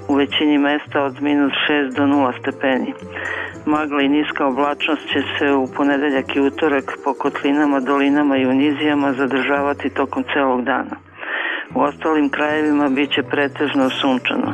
u 0.07 0.15
većini 0.15 0.57
mesta 0.57 1.03
od 1.03 1.21
minus 1.21 1.53
6 1.69 1.95
do 1.95 2.03
0 2.03 2.33
stepeni. 2.41 2.93
Magla 3.67 4.01
i 4.01 4.09
niska 4.09 4.45
oblačnost 4.45 5.01
će 5.13 5.21
se 5.39 5.53
u 5.53 5.67
ponedeljak 5.75 6.35
i 6.35 6.39
utorak 6.39 6.97
po 7.03 7.13
kotlinama, 7.13 7.79
dolinama 7.79 8.37
i 8.37 8.45
unizijama 8.45 9.13
zadržavati 9.13 9.89
tokom 9.89 10.23
celog 10.33 10.63
dana. 10.63 10.95
U 11.75 11.81
ostalim 11.81 12.29
krajevima 12.29 12.89
biće 12.89 13.23
pretežno 13.23 13.89
sunčano. 13.89 14.53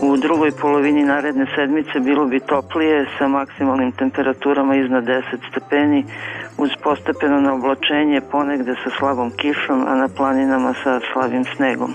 U 0.00 0.16
drugoj 0.16 0.50
polovini 0.60 1.04
naredne 1.04 1.46
sedmice 1.54 2.00
bilo 2.00 2.26
bi 2.26 2.40
toplije 2.40 3.06
sa 3.18 3.28
maksimalnim 3.28 3.92
temperaturama 3.92 4.76
iznad 4.76 5.04
10 5.04 5.22
stepeni 5.50 6.04
uz 6.58 6.70
postepeno 6.82 7.40
na 7.40 7.54
oblačenje 7.54 8.20
ponegde 8.30 8.74
sa 8.84 8.90
slabom 8.98 9.30
kišom, 9.36 9.84
a 9.88 9.94
na 9.94 10.08
planinama 10.16 10.74
sa 10.82 11.00
slabim 11.12 11.44
snegom. 11.56 11.94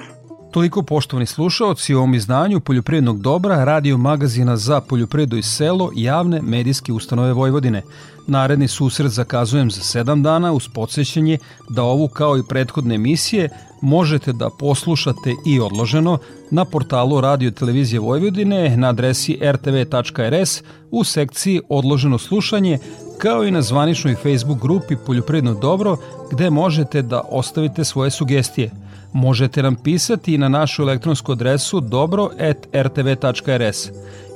Toliko 0.51 0.83
poštovani 0.83 1.25
slušaoci 1.25 1.93
u 1.93 1.97
ovom 1.97 2.13
izdanju 2.13 2.59
Poljoprivrednog 2.59 3.21
dobra 3.21 3.63
radio 3.63 3.97
magazina 3.97 4.57
za 4.57 4.81
poljoprivredu 4.81 5.37
i 5.37 5.43
selo 5.43 5.91
javne 5.95 6.41
medijske 6.41 6.93
ustanove 6.93 7.33
Vojvodine. 7.33 7.81
Naredni 8.27 8.67
susret 8.67 9.11
zakazujem 9.11 9.71
za 9.71 9.81
sedam 9.81 10.23
dana 10.23 10.51
uz 10.51 10.67
podsjećanje 10.67 11.37
da 11.69 11.83
ovu 11.83 12.07
kao 12.07 12.37
i 12.37 12.43
prethodne 12.49 12.95
emisije 12.95 13.49
možete 13.81 14.33
da 14.33 14.49
poslušate 14.59 15.35
i 15.45 15.59
odloženo 15.59 16.17
na 16.51 16.65
portalu 16.65 17.21
Radio 17.21 17.51
Televizije 17.51 17.99
Vojvodine 17.99 18.77
na 18.77 18.89
adresi 18.89 19.39
rtv.rs 19.41 20.63
u 20.91 21.03
sekciji 21.03 21.61
Odloženo 21.69 22.17
slušanje 22.17 22.79
kao 23.17 23.43
i 23.43 23.51
na 23.51 23.61
zvaničnoj 23.61 24.15
Facebook 24.15 24.61
grupi 24.61 24.95
Poljoprivredno 25.05 25.53
dobro 25.53 25.97
gde 26.31 26.49
možete 26.49 27.01
da 27.01 27.21
ostavite 27.29 27.83
svoje 27.83 28.11
sugestije– 28.11 28.71
Možete 29.13 29.63
nam 29.63 29.75
pisati 29.75 30.37
na 30.37 30.49
našu 30.49 30.81
elektronsku 30.81 31.31
adresu 31.31 31.79
dobro.rtv.rs. 31.79 33.09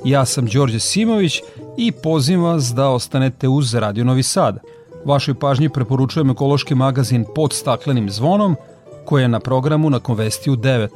Ja 0.04 0.24
sam 0.24 0.46
Đorđe 0.46 0.80
Simović 0.80 1.42
i 1.76 1.92
pozivam 1.92 2.44
vas 2.44 2.64
da 2.64 2.88
ostanete 2.88 3.48
uz 3.48 3.74
Radio 3.74 4.04
Novi 4.04 4.22
Sad. 4.22 4.58
Vašoj 5.04 5.34
pažnji 5.34 5.68
preporučujem 5.68 6.30
ekološki 6.30 6.74
magazin 6.74 7.24
pod 7.34 7.52
staklenim 7.52 8.10
zvonom 8.10 8.56
koji 9.04 9.22
je 9.22 9.28
na 9.28 9.40
programu 9.40 9.90
na 9.90 9.98
Konvestiju 9.98 10.56
9. 10.56 10.88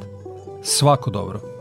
Svako 0.63 1.09
dobro! 1.09 1.58